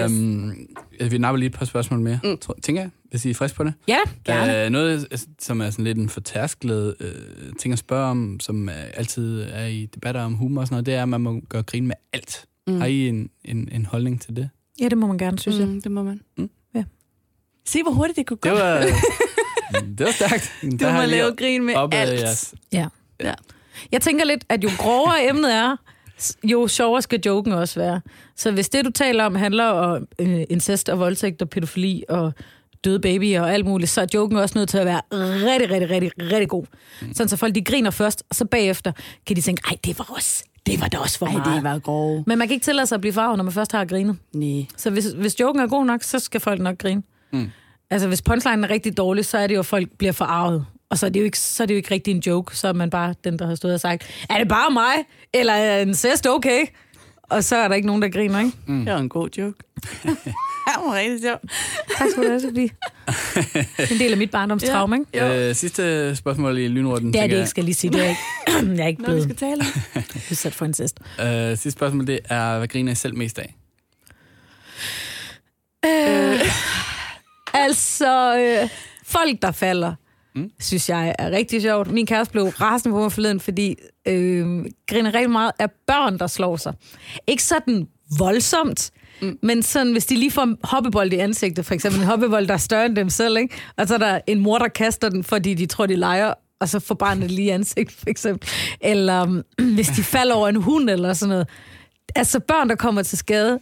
Um, 0.06 0.68
vi 1.10 1.18
napper 1.18 1.36
lige 1.36 1.46
et 1.46 1.52
par 1.52 1.64
spørgsmål 1.64 2.00
mere, 2.00 2.20
mm. 2.24 2.36
tror, 2.38 2.56
tænker 2.62 2.82
jeg, 2.82 2.90
hvis 3.04 3.24
I 3.24 3.30
er 3.30 3.34
friske 3.34 3.56
på 3.56 3.64
det. 3.64 3.72
Ja, 3.88 3.98
gerne. 4.24 4.66
Uh, 4.66 4.72
noget, 4.72 5.08
altså, 5.10 5.26
som 5.38 5.60
er 5.60 5.70
sådan 5.70 5.84
lidt 5.84 5.98
en 5.98 6.08
fortærskelet 6.08 6.94
uh, 7.00 7.06
ting 7.58 7.72
at 7.72 7.78
spørge 7.78 8.10
om, 8.10 8.40
som 8.40 8.68
uh, 8.68 8.74
altid 8.94 9.42
er 9.52 9.66
i 9.66 9.86
debatter 9.94 10.20
om 10.20 10.34
humor 10.34 10.60
og 10.60 10.66
sådan 10.66 10.74
noget, 10.74 10.86
det 10.86 10.94
er, 10.94 11.02
at 11.02 11.08
man 11.08 11.20
må 11.20 11.40
gøre 11.48 11.62
grin 11.62 11.86
med 11.86 11.96
alt. 12.12 12.44
Mm. 12.66 12.80
Har 12.80 12.86
I 12.86 13.08
en, 13.08 13.30
en, 13.44 13.68
en 13.72 13.86
holdning 13.86 14.20
til 14.20 14.36
det? 14.36 14.50
Ja, 14.80 14.88
det 14.88 14.98
må 14.98 15.06
man 15.06 15.18
gerne, 15.18 15.38
synes 15.38 15.58
jeg. 15.58 15.68
Mm, 15.68 15.82
det 15.82 15.92
må 15.92 16.02
man. 16.02 16.20
Mm. 16.38 16.50
Ja. 16.74 16.84
Se, 17.66 17.82
hvor 17.82 17.92
hurtigt 17.92 18.16
det 18.16 18.26
kunne 18.26 18.36
gå. 18.36 18.48
Det 18.48 18.58
var, 18.58 18.78
det 19.98 20.06
var 20.06 20.12
stærkt. 20.12 20.52
du 20.62 20.90
må 20.92 21.04
lave 21.04 21.36
grin 21.36 21.64
med 21.64 21.74
alt. 21.92 22.20
Jeres. 22.20 22.54
Ja. 22.72 22.86
Ja. 23.20 23.34
Jeg 23.92 24.00
tænker 24.00 24.24
lidt, 24.24 24.44
at 24.48 24.64
jo 24.64 24.70
grovere 24.78 25.24
emnet 25.30 25.54
er, 25.54 25.76
jo 26.44 26.68
sjovere 26.68 27.02
skal 27.02 27.20
joken 27.26 27.52
også 27.52 27.80
være. 27.80 28.00
Så 28.36 28.50
hvis 28.50 28.68
det, 28.68 28.84
du 28.84 28.90
taler 28.90 29.24
om, 29.24 29.34
handler 29.34 29.64
om 29.64 30.06
øh, 30.18 30.40
incest 30.50 30.88
og 30.88 30.98
voldtægt 30.98 31.42
og 31.42 31.50
pædofili 31.50 32.04
og 32.08 32.32
døde 32.84 33.00
babyer 33.00 33.40
og 33.42 33.52
alt 33.52 33.66
muligt, 33.66 33.90
så 33.90 34.00
er 34.00 34.06
joken 34.14 34.36
også 34.38 34.58
nødt 34.58 34.68
til 34.68 34.78
at 34.78 34.86
være 34.86 35.00
rigtig, 35.12 35.70
rigtig, 35.70 35.90
rigtig, 35.90 36.10
rigtig 36.32 36.48
god. 36.48 36.64
Mm. 37.02 37.14
Sådan 37.14 37.28
så 37.28 37.36
folk 37.36 37.54
de 37.54 37.64
griner 37.64 37.90
først, 37.90 38.22
og 38.30 38.36
så 38.36 38.44
bagefter 38.44 38.92
kan 39.26 39.36
de 39.36 39.40
tænke, 39.40 39.62
ej, 39.68 39.76
det 39.84 39.98
var 39.98 40.14
også, 40.16 40.44
det 40.66 40.80
var 40.80 40.88
da 40.88 40.98
også 40.98 41.18
for 41.18 41.26
Ej, 41.26 41.32
meget. 41.32 41.54
det 41.54 41.64
var 41.64 41.78
grove. 41.78 42.24
Men 42.26 42.38
man 42.38 42.48
kan 42.48 42.54
ikke 42.54 42.64
tillade 42.64 42.86
sig 42.86 42.96
at 42.96 43.00
blive 43.00 43.12
farvet, 43.12 43.36
når 43.36 43.44
man 43.44 43.52
først 43.52 43.72
har 43.72 43.84
grinet. 43.84 44.16
Nej. 44.34 44.66
Så 44.76 44.90
hvis, 44.90 45.06
hvis 45.06 45.40
joken 45.40 45.62
er 45.62 45.66
god 45.66 45.84
nok, 45.84 46.02
så 46.02 46.18
skal 46.18 46.40
folk 46.40 46.60
nok 46.60 46.78
grine. 46.78 47.02
Mm. 47.32 47.50
Altså, 47.90 48.08
hvis 48.08 48.22
punchline 48.22 48.66
er 48.66 48.70
rigtig 48.70 48.96
dårlig, 48.96 49.24
så 49.24 49.38
er 49.38 49.46
det 49.46 49.54
jo, 49.54 49.60
at 49.60 49.66
folk 49.66 49.88
bliver 49.98 50.12
forarvet. 50.12 50.66
Og 50.90 50.98
så 50.98 51.06
er, 51.06 51.10
det 51.10 51.20
jo 51.20 51.24
ikke, 51.24 51.38
så 51.38 51.62
er 51.62 51.66
det 51.66 51.74
jo 51.74 51.76
ikke 51.76 51.90
rigtig 51.94 52.10
en 52.14 52.22
joke, 52.26 52.56
så 52.56 52.68
er 52.68 52.72
man 52.72 52.90
bare 52.90 53.14
den, 53.24 53.38
der 53.38 53.46
har 53.46 53.54
stået 53.54 53.74
og 53.74 53.80
sagt, 53.80 54.10
er 54.30 54.38
det 54.38 54.48
bare 54.48 54.70
mig? 54.70 54.94
Eller 55.32 55.52
er 55.52 55.82
en 55.82 55.94
cest 55.94 56.26
okay? 56.26 56.66
Og 57.22 57.44
så 57.44 57.56
er 57.56 57.68
der 57.68 57.74
ikke 57.74 57.86
nogen, 57.86 58.02
der 58.02 58.08
griner, 58.08 58.38
ikke? 58.38 58.52
Mm. 58.66 58.84
Det 58.84 58.94
var 58.94 59.00
en 59.00 59.08
god 59.08 59.28
joke. 59.38 59.58
det 60.04 60.16
var 60.66 60.94
rigtig 60.94 61.20
sjov. 61.22 61.38
Tak 61.98 62.08
skal 62.10 62.22
du 62.22 62.28
have, 62.28 62.40
Sofie. 62.40 62.68
Det 63.34 63.66
er 63.90 63.94
en 63.94 63.98
del 64.00 64.12
af 64.12 64.18
mit 64.18 64.30
barndomstraume, 64.30 64.96
ikke? 64.96 65.18
Jo. 65.18 65.32
Øh, 65.32 65.54
sidste 65.54 66.16
spørgsmål 66.16 66.58
i 66.58 66.68
lynrunden. 66.68 67.12
Det 67.12 67.22
er 67.22 67.26
det 67.26 67.36
ikke, 67.36 67.46
skal 67.48 67.64
lige 67.64 67.74
sige. 67.74 67.90
Det 67.92 68.00
er 68.04 68.08
ikke, 68.08 68.20
jeg 68.76 68.84
er 68.84 68.86
ikke 68.88 69.02
Når 69.02 69.08
vi 69.14 69.20
blevet 69.22 69.22
skal 69.22 69.36
tale 69.36 69.64
udsat 70.30 70.54
for 70.54 70.64
incest. 70.64 70.98
jeg. 71.18 71.50
Øh, 71.50 71.50
sidste 71.50 71.70
spørgsmål, 71.70 72.06
det 72.06 72.20
er, 72.24 72.58
hvad 72.58 72.68
griner 72.68 72.92
I 72.92 72.94
selv 72.94 73.16
mest 73.16 73.38
af? 73.38 73.54
Øh, 75.86 76.40
altså, 77.54 78.36
øh, 78.38 78.68
folk, 79.04 79.42
der 79.42 79.52
falder, 79.52 79.94
Mm. 80.40 80.50
synes 80.60 80.88
jeg 80.88 81.14
er 81.18 81.30
rigtig 81.30 81.62
sjovt. 81.62 81.90
Min 81.90 82.06
kæreste 82.06 82.32
blev 82.32 82.44
rasende 82.44 82.94
på 82.94 83.00
mig 83.00 83.12
forleden, 83.12 83.40
fordi 83.40 83.76
øh, 84.08 84.64
griner 84.86 85.14
rigtig 85.14 85.30
meget 85.30 85.52
af 85.58 85.70
børn, 85.86 86.18
der 86.18 86.26
slår 86.26 86.56
sig. 86.56 86.74
Ikke 87.26 87.42
sådan 87.42 87.88
voldsomt, 88.18 88.90
mm. 89.22 89.38
men 89.42 89.62
sådan, 89.62 89.92
hvis 89.92 90.06
de 90.06 90.16
lige 90.16 90.30
får 90.30 90.54
hoppebold 90.64 91.12
i 91.12 91.16
ansigtet, 91.16 91.66
for 91.66 91.74
eksempel 91.74 92.00
en 92.00 92.06
hoppebold, 92.06 92.46
der 92.46 92.54
er 92.54 92.58
større 92.58 92.86
end 92.86 92.96
dem 92.96 93.10
selv, 93.10 93.36
ikke? 93.36 93.54
og 93.76 93.88
så 93.88 93.94
er 93.94 93.98
der 93.98 94.20
en 94.26 94.40
mor, 94.40 94.58
der 94.58 94.68
kaster 94.68 95.08
den, 95.08 95.24
fordi 95.24 95.54
de 95.54 95.66
tror, 95.66 95.86
de 95.86 95.96
leger, 95.96 96.34
og 96.60 96.68
så 96.68 96.80
får 96.80 96.94
barnet 96.94 97.30
lige 97.30 97.46
i 97.46 97.48
ansigtet, 97.48 97.96
for 97.96 98.10
eksempel. 98.10 98.48
Eller 98.80 99.22
um, 99.22 99.42
hvis 99.74 99.88
de 99.88 100.02
falder 100.02 100.34
over 100.34 100.48
en 100.48 100.56
hund, 100.56 100.90
eller 100.90 101.12
sådan 101.12 101.28
noget. 101.28 101.48
Altså 102.14 102.40
børn, 102.40 102.68
der 102.68 102.74
kommer 102.74 103.02
til 103.02 103.18
skade, 103.18 103.58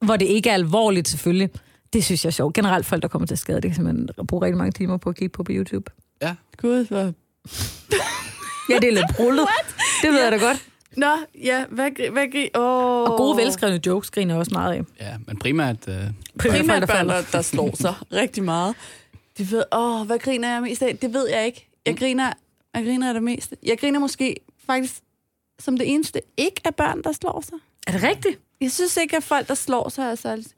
hvor 0.00 0.16
det 0.16 0.26
ikke 0.26 0.50
er 0.50 0.54
alvorligt 0.54 1.08
selvfølgelig, 1.08 1.50
det 1.92 2.04
synes 2.04 2.24
jeg 2.24 2.28
er 2.28 2.32
sjovt. 2.32 2.54
Generelt 2.54 2.86
folk, 2.86 3.02
der 3.02 3.08
kommer 3.08 3.26
til 3.26 3.38
skade, 3.38 3.60
det 3.60 3.70
kan 3.70 3.74
simpelthen 3.74 4.26
bruge 4.28 4.44
rigtig 4.44 4.58
mange 4.58 4.72
timer 4.72 4.96
på 4.96 5.08
at 5.08 5.16
kigge 5.16 5.32
på 5.32 5.42
på 5.42 5.52
YouTube. 5.52 5.90
Ja. 6.22 6.34
Gud, 6.56 6.84
hvor... 6.86 7.12
Ja, 8.70 8.78
det 8.78 8.88
er 8.88 8.92
lidt 8.92 9.16
brullet. 9.16 9.46
Det 10.02 10.10
ved 10.12 10.22
jeg 10.22 10.32
da 10.32 10.36
godt. 10.36 10.64
Nå, 10.96 11.10
ja, 11.34 11.64
hvad, 11.70 12.10
hvad 12.12 12.32
gri... 12.32 12.50
Oh. 12.54 13.10
Og 13.10 13.16
gode, 13.16 13.36
velskrevne 13.36 13.80
jokes 13.86 14.10
griner 14.10 14.34
også 14.36 14.50
meget 14.54 14.72
af. 14.72 14.82
Ja, 15.00 15.16
men 15.26 15.38
primært... 15.38 15.88
Øh, 15.88 15.94
Primært 16.38 16.80
der 16.80 16.86
børn, 16.86 16.96
falder. 16.96 17.14
der, 17.14 17.22
der 17.32 17.42
slår 17.42 17.76
sig 17.76 17.94
rigtig 18.12 18.44
meget. 18.44 18.74
De 19.38 19.50
ved, 19.50 19.64
åh, 19.72 20.06
hvad 20.06 20.18
griner 20.18 20.48
jeg 20.52 20.62
mest 20.62 20.82
af? 20.82 20.98
Det 20.98 21.12
ved 21.14 21.28
jeg 21.28 21.46
ikke. 21.46 21.68
Jeg 21.86 21.96
griner, 21.98 22.32
jeg 22.74 22.84
griner 22.84 23.08
af 23.08 23.14
det 23.14 23.22
meste. 23.22 23.56
Jeg 23.62 23.78
griner 23.78 23.98
måske 23.98 24.36
faktisk 24.66 24.94
som 25.58 25.78
det 25.78 25.88
eneste 25.94 26.20
ikke 26.36 26.60
af 26.64 26.74
børn, 26.74 27.02
der 27.02 27.12
slår 27.12 27.40
sig. 27.40 27.58
Er 27.86 27.92
det 27.92 28.02
rigtigt? 28.02 28.38
Jeg 28.60 28.70
synes 28.72 28.96
ikke, 28.96 29.16
at 29.16 29.22
folk, 29.22 29.48
der 29.48 29.54
slår 29.54 29.88
sig, 29.88 30.04
er 30.04 30.14
særligt... 30.14 30.48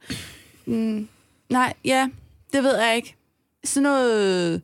Mm, 0.65 1.07
nej, 1.49 1.73
ja, 1.85 2.09
det 2.53 2.63
ved 2.63 2.77
jeg 2.77 2.95
ikke. 2.95 3.15
Sådan 3.63 3.83
noget... 3.83 4.61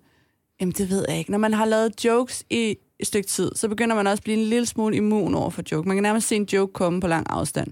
Jamen, 0.61 0.71
det 0.71 0.89
ved 0.89 1.05
jeg 1.09 1.17
ikke. 1.17 1.31
Når 1.31 1.37
man 1.37 1.53
har 1.53 1.65
lavet 1.65 2.05
jokes 2.05 2.45
i 2.49 2.77
et 2.99 3.07
stykke 3.07 3.27
tid, 3.27 3.51
så 3.55 3.67
begynder 3.67 3.95
man 3.95 4.07
også 4.07 4.19
at 4.19 4.23
blive 4.23 4.37
en 4.37 4.43
lille 4.43 4.65
smule 4.65 4.95
immun 4.95 5.35
over 5.35 5.49
for 5.49 5.63
joke. 5.71 5.87
Man 5.87 5.97
kan 5.97 6.03
nærmest 6.03 6.27
se 6.27 6.35
en 6.35 6.47
joke 6.53 6.73
komme 6.73 7.01
på 7.01 7.07
lang 7.07 7.25
afstand. 7.29 7.71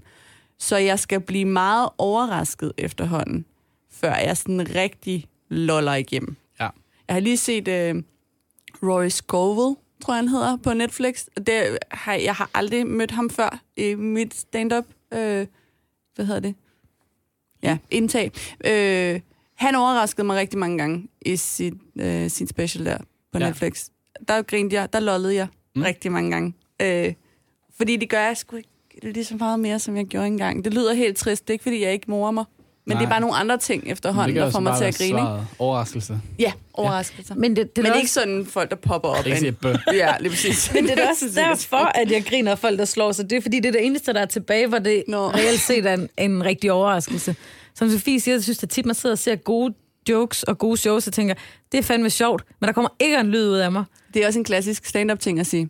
Så 0.58 0.76
jeg 0.76 0.98
skal 0.98 1.20
blive 1.20 1.44
meget 1.44 1.88
overrasket 1.98 2.72
efterhånden, 2.78 3.44
før 3.90 4.14
jeg 4.14 4.36
sådan 4.36 4.74
rigtig 4.74 5.26
loller 5.48 5.94
igennem. 5.94 6.36
Ja. 6.60 6.68
Jeg 7.08 7.14
har 7.14 7.20
lige 7.20 7.36
set 7.36 7.68
uh, 7.68 8.02
Roy 8.88 9.08
Scovel, 9.08 9.76
tror 10.02 10.14
jeg 10.14 10.18
han 10.18 10.28
hedder, 10.28 10.56
på 10.56 10.72
Netflix. 10.72 11.24
Det 11.46 11.78
har, 11.90 12.14
jeg 12.14 12.34
har 12.34 12.50
aldrig 12.54 12.86
mødt 12.86 13.10
ham 13.10 13.30
før 13.30 13.60
i 13.76 13.94
mit 13.94 14.34
stand-up. 14.34 14.84
Øh, 15.12 15.46
hvad 16.14 16.26
hedder 16.26 16.40
det? 16.40 16.54
Ja, 17.62 17.78
indtag. 17.90 18.32
Øh, 18.64 19.20
han 19.64 19.74
overraskede 19.74 20.26
mig 20.26 20.36
rigtig 20.36 20.58
mange 20.58 20.78
gange 20.78 21.06
i 21.26 21.36
sit, 21.36 21.74
øh, 22.00 22.30
sin 22.30 22.46
special 22.46 22.84
der 22.86 22.98
på 23.32 23.38
Ja. 23.38 23.46
Netflix. 23.46 23.84
Der 24.28 24.42
grinte 24.42 24.76
jeg, 24.76 24.92
der 24.92 25.00
lollede 25.00 25.34
jeg 25.34 25.46
Mm. 25.76 25.82
rigtig 25.82 26.12
mange 26.12 26.30
gange. 26.30 26.54
Øh, 26.82 27.12
fordi 27.76 27.96
det 27.96 28.10
gør 28.10 28.20
jeg 28.20 28.36
sgu 28.36 28.56
ikke 28.56 28.68
lige 29.02 29.24
så 29.24 29.36
meget 29.36 29.60
mere, 29.60 29.78
som 29.78 29.96
jeg 29.96 30.04
gjorde 30.06 30.26
engang. 30.26 30.64
Det 30.64 30.74
lyder 30.74 30.94
helt 30.94 31.16
trist. 31.16 31.42
Det 31.42 31.50
er 31.50 31.52
ikke, 31.52 31.62
fordi 31.62 31.82
jeg 31.82 31.92
ikke 31.92 32.10
morer 32.10 32.30
mig. 32.30 32.44
Men 32.86 32.94
Nej. 32.96 33.00
det 33.00 33.06
er 33.06 33.10
bare 33.10 33.20
nogle 33.20 33.36
andre 33.36 33.58
ting 33.58 33.82
efterhånden, 33.86 34.36
der 34.36 34.50
får 34.50 34.60
mig 34.60 34.78
til 34.78 34.84
at 34.84 34.96
grine. 34.98 35.18
svaret. 35.18 35.46
Overraskelse. 35.58 36.20
Ja, 36.38 36.52
overraskelser. 36.74 37.34
Men 37.34 37.56
det, 37.56 37.76
det 37.76 37.78
er 37.78 37.82
Men 37.82 37.92
da 37.92 37.96
ikke 37.98 38.04
også, 38.06 38.14
sådan 38.14 38.46
folk, 38.46 38.70
der 38.70 38.76
popper 38.76 39.08
op. 39.08 39.18
Ikke 39.18 39.30
af 39.32 39.38
sige 39.38 39.48
en- 39.48 39.54
bøh. 39.54 39.74
Ja, 39.94 40.12
lige 40.20 40.30
præcis. 40.30 40.70
men 40.74 40.84
det 40.84 40.98
er 40.98 41.08
også 41.10 41.26
derfor, 41.48 41.76
at 41.76 42.10
jeg 42.10 42.24
griner 42.24 42.50
af 42.50 42.58
folk, 42.58 42.78
der 42.78 42.84
slår 42.84 43.12
sig. 43.12 43.30
Det 43.30 43.36
er 43.36 43.40
fordi, 43.42 43.56
det 43.60 43.66
er 43.68 43.72
det 43.72 43.86
eneste, 43.86 44.12
der 44.12 44.20
er 44.20 44.26
tilbage, 44.26 44.66
hvor 44.66 44.78
det 44.78 45.04
Nå. 45.08 45.28
reelt 45.30 45.60
set 45.60 45.86
er 45.86 45.94
en, 45.94 46.08
en 46.18 46.44
rigtig 46.44 46.72
overraskelse. 46.72 47.36
Som 47.74 47.90
Sofie 47.90 48.20
siger, 48.20 48.34
jeg 48.34 48.42
synes, 48.42 48.62
at 48.62 48.68
tit 48.68 48.86
man 48.86 48.94
sidder 48.94 49.14
og 49.14 49.18
ser 49.18 49.36
gode 49.36 49.74
jokes 50.08 50.42
og 50.42 50.58
gode 50.58 50.76
shows, 50.76 51.06
og 51.06 51.12
tænker, 51.12 51.34
det 51.72 51.78
er 51.78 51.82
fandme 51.82 52.10
sjovt, 52.10 52.44
men 52.60 52.66
der 52.66 52.72
kommer 52.72 52.88
ikke 53.00 53.16
en 53.18 53.30
lyd 53.30 53.48
ud 53.48 53.56
af 53.56 53.72
mig. 53.72 53.84
Det 54.14 54.22
er 54.22 54.26
også 54.26 54.38
en 54.38 54.44
klassisk 54.44 54.84
stand-up 54.86 55.18
ting 55.20 55.40
at 55.40 55.46
sige. 55.46 55.68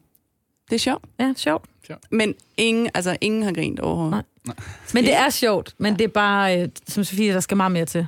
Det 0.70 0.74
er 0.74 0.78
sjovt. 0.78 1.04
Ja, 1.20 1.32
sjovt. 1.36 1.68
Men 2.10 2.34
ingen, 2.56 2.90
altså, 2.94 3.16
ingen 3.20 3.42
har 3.42 3.52
grint 3.52 3.80
overhovedet. 3.80 4.24
Nej. 4.44 4.54
Men 4.94 5.04
det 5.04 5.14
er 5.14 5.30
sjovt, 5.30 5.74
men 5.78 5.92
det 5.98 6.04
er 6.04 6.08
bare, 6.08 6.62
øh, 6.62 6.68
som 6.88 7.04
Sofie, 7.04 7.32
der 7.32 7.40
skal 7.40 7.56
meget 7.56 7.72
mere 7.72 7.84
til. 7.84 8.06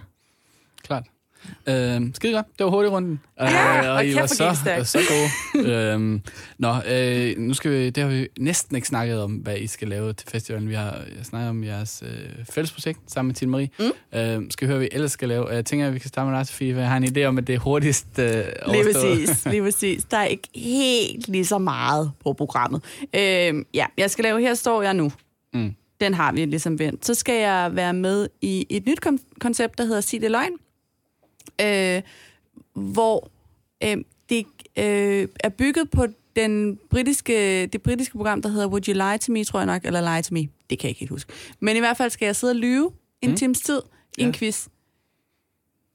Klart. 1.64 2.02
Øh, 2.02 2.08
skide 2.14 2.32
godt. 2.32 2.46
Det 2.58 2.64
var 2.64 2.70
hurtigt 2.70 2.92
runden. 2.92 3.20
Ja, 3.40 3.84
øh, 3.84 3.90
og 3.90 3.94
og 3.94 4.06
I 4.06 4.14
var 4.14 4.26
så, 4.26 4.56
stærkt. 4.62 4.88
så 4.88 4.98
gode. 5.54 5.68
øhm, 5.92 6.22
nå, 6.58 6.74
øh, 6.88 7.38
nu 7.38 7.54
skal 7.54 7.70
vi, 7.70 7.90
det 7.90 8.02
har 8.02 8.10
vi 8.10 8.28
næsten 8.38 8.76
ikke 8.76 8.88
snakket 8.88 9.22
om, 9.22 9.32
hvad 9.32 9.56
I 9.58 9.66
skal 9.66 9.88
lave 9.88 10.12
til 10.12 10.28
festivalen. 10.30 10.68
Vi 10.68 10.74
har 10.74 10.98
snakket 11.22 11.50
om 11.50 11.64
jeres 11.64 12.02
øh, 12.06 12.44
fællesprojekt 12.50 12.98
sammen 13.06 13.28
med 13.28 13.34
Tine 13.34 13.50
Marie. 13.50 13.68
Mm. 13.78 14.18
Øh, 14.18 14.42
skal 14.50 14.66
vi 14.66 14.70
høre, 14.70 14.78
hvad 14.78 14.86
I 14.86 14.94
ellers 14.94 15.12
skal 15.12 15.28
lave. 15.28 15.48
Jeg 15.48 15.64
tænker, 15.64 15.86
at 15.86 15.94
vi 15.94 15.98
kan 15.98 16.08
starte 16.08 16.30
med 16.30 16.38
dig, 16.38 16.46
Sofie, 16.46 16.74
for 16.74 16.80
jeg 16.80 16.88
har 16.90 16.96
en 16.96 17.04
idé 17.16 17.22
om, 17.24 17.38
at 17.38 17.46
det 17.46 17.54
er 17.54 17.58
hurtigst 17.58 18.06
øh, 18.18 18.26
Lige 18.26 18.44
overstået. 18.66 19.18
præcis, 19.18 19.44
lige 19.52 19.62
præcis. 19.62 20.04
Der 20.04 20.16
er 20.16 20.24
ikke 20.24 20.48
helt 20.54 21.28
lige 21.28 21.46
så 21.46 21.58
meget 21.58 22.12
på 22.24 22.32
programmet. 22.32 22.82
Øhm, 23.16 23.66
ja, 23.74 23.86
jeg 23.98 24.10
skal 24.10 24.22
lave 24.22 24.40
Her 24.40 24.54
står 24.54 24.82
jeg 24.82 24.94
nu. 24.94 25.12
Mm. 25.54 25.74
Den 26.00 26.14
har 26.14 26.32
vi 26.32 26.44
ligesom 26.44 26.78
vendt. 26.78 27.06
Så 27.06 27.14
skal 27.14 27.40
jeg 27.40 27.70
være 27.72 27.92
med 27.94 28.28
i 28.42 28.66
et 28.70 28.86
nyt 28.86 29.00
koncept, 29.40 29.78
der 29.78 29.84
hedder 29.84 30.00
Sig 30.00 30.20
det 30.20 30.30
løgn. 30.30 30.52
Øh, 31.60 32.02
hvor 32.74 33.30
øh, 33.84 33.96
det 34.28 34.46
øh, 34.78 35.28
er 35.40 35.48
bygget 35.48 35.90
på 35.90 36.06
den 36.36 36.78
britiske, 36.90 37.66
det 37.66 37.82
britiske 37.82 38.16
program, 38.16 38.42
der 38.42 38.48
hedder 38.48 38.66
Would 38.68 38.88
You 38.88 38.94
Lie 38.94 39.18
To 39.18 39.32
Me, 39.32 39.44
tror 39.44 39.58
jeg 39.60 39.66
nok, 39.66 39.84
eller 39.84 40.00
Lie 40.14 40.22
To 40.22 40.34
Me. 40.34 40.40
Det 40.40 40.78
kan 40.78 40.82
jeg 40.82 40.88
ikke 40.90 41.00
helt 41.00 41.10
huske. 41.10 41.32
Men 41.60 41.76
i 41.76 41.78
hvert 41.78 41.96
fald 41.96 42.10
skal 42.10 42.26
jeg 42.26 42.36
sidde 42.36 42.50
og 42.50 42.56
lyve 42.56 42.92
en 43.22 43.30
Mm. 43.30 43.36
times 43.36 43.60
tid 43.60 43.80
i 44.18 44.22
en 44.22 44.28
Ja. 44.28 44.32
quiz. 44.38 44.66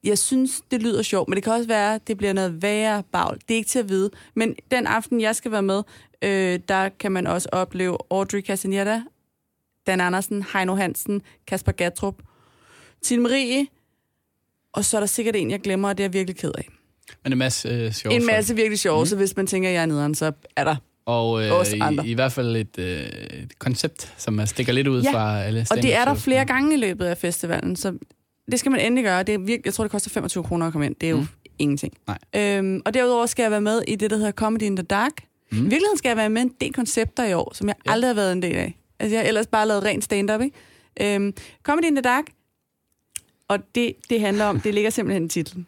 Jeg 0.03 0.17
synes, 0.17 0.61
det 0.71 0.81
lyder 0.83 1.01
sjovt, 1.01 1.29
men 1.29 1.35
det 1.35 1.43
kan 1.43 1.53
også 1.53 1.67
være, 1.67 1.95
at 1.95 2.07
det 2.07 2.17
bliver 2.17 2.33
noget 2.33 2.61
værre 2.61 3.03
bagl. 3.11 3.35
Det 3.47 3.53
er 3.53 3.55
ikke 3.57 3.69
til 3.69 3.79
at 3.79 3.89
vide. 3.89 4.09
Men 4.35 4.55
den 4.71 4.87
aften, 4.87 5.21
jeg 5.21 5.35
skal 5.35 5.51
være 5.51 5.61
med, 5.63 5.83
øh, 6.21 6.59
der 6.67 6.89
kan 6.89 7.11
man 7.11 7.27
også 7.27 7.49
opleve 7.51 7.97
Audrey 8.11 8.41
Castaneda, 8.41 9.01
Dan 9.87 10.01
Andersen, 10.01 10.45
Heino 10.53 10.75
Hansen, 10.75 11.21
Kasper 11.47 11.71
Gatrup, 11.71 12.21
Tine 13.01 13.21
Marie, 13.23 13.67
og 14.73 14.85
så 14.85 14.97
er 14.97 15.01
der 15.01 15.07
sikkert 15.07 15.35
en, 15.35 15.51
jeg 15.51 15.59
glemmer, 15.59 15.89
og 15.89 15.97
det 15.97 16.03
er 16.03 16.07
jeg 16.07 16.13
virkelig 16.13 16.35
ked 16.37 16.51
af. 16.57 16.67
Men 17.23 17.31
en 17.31 17.37
masse 17.37 17.67
øh, 17.69 17.91
sjove 17.91 18.15
En 18.15 18.25
masse 18.25 18.55
virkelig 18.55 18.79
sjove, 18.79 18.99
mm. 19.01 19.05
så 19.05 19.15
hvis 19.15 19.35
man 19.37 19.47
tænker, 19.47 19.69
at 19.69 19.75
jeg 19.75 19.81
er 19.81 19.85
nederen, 19.85 20.15
så 20.15 20.31
er 20.55 20.63
der. 20.63 20.75
Og 21.05 21.43
øh, 21.45 21.51
Os 21.51 21.73
andre. 21.81 22.07
i, 22.07 22.11
i 22.11 22.13
hvert 22.13 22.31
fald 22.31 22.55
et, 22.55 22.77
øh, 22.79 22.99
et 23.43 23.59
koncept, 23.59 24.13
som 24.17 24.39
er- 24.39 24.45
stikker 24.45 24.73
lidt 24.73 24.87
ud 24.87 25.01
Ja, 25.01 25.11
fra 25.13 25.41
alle 25.43 25.65
Og 25.71 25.77
det 25.81 25.95
er 25.95 26.05
der 26.05 26.13
flere 26.13 26.45
gange 26.45 26.73
i 26.73 26.77
løbet 26.77 27.05
af 27.05 27.17
festivalen, 27.17 27.75
så 27.75 27.97
det 28.51 28.59
skal 28.59 28.71
man 28.71 28.79
endelig 28.81 29.03
gøre. 29.03 29.23
Det 29.23 29.33
er 29.33 29.39
virkelig, 29.39 29.65
jeg 29.65 29.73
tror, 29.73 29.83
det 29.83 29.91
koster 29.91 30.09
25 30.09 30.43
kroner 30.43 30.65
at 30.67 30.71
komme 30.71 30.85
ind. 30.87 30.95
Det 31.01 31.07
er 31.07 31.11
jo 31.11 31.15
Mm. 31.17 31.21
mm. 31.21 31.27
ingenting. 31.59 31.93
Nej. 32.07 32.17
Øhm, 32.57 32.81
og 32.85 32.93
derudover 32.93 33.25
skal 33.25 33.43
jeg 33.43 33.51
være 33.51 33.61
med 33.61 33.81
i 33.87 33.95
det, 33.95 34.09
der 34.09 34.17
hedder 34.17 34.31
Comedy 34.31 34.61
in 34.61 34.75
the 34.75 34.83
Dark. 34.85 35.11
Mm. 35.51 35.57
I 35.57 35.61
virkeligheden 35.61 35.97
skal 35.97 36.09
jeg 36.09 36.17
være 36.17 36.29
med 36.29 36.41
i 36.41 36.45
en 36.45 36.51
del 36.61 36.73
koncepter 36.73 37.25
i 37.25 37.33
år, 37.33 37.51
som 37.55 37.67
jeg 37.67 37.75
Ja. 37.87 37.91
aldrig 37.91 38.09
har 38.09 38.13
været 38.15 38.31
en 38.31 38.41
del 38.41 38.55
af. 38.55 38.77
Altså, 38.99 39.15
jeg 39.15 39.21
har 39.23 39.27
ellers 39.27 39.47
bare 39.47 39.67
lavet 39.67 39.83
ren 39.83 40.01
stand-up, 40.01 40.41
ikke? 40.41 41.15
Øhm, 41.15 41.33
Comedy 41.63 41.85
in 41.85 41.95
the 41.95 42.01
Dark, 42.01 42.23
og 43.51 43.59
det, 43.75 43.93
det 44.09 44.19
handler 44.21 44.45
om, 44.45 44.59
det 44.61 44.73
ligger 44.73 44.89
simpelthen 44.89 45.25
i 45.25 45.29
titlen. 45.29 45.67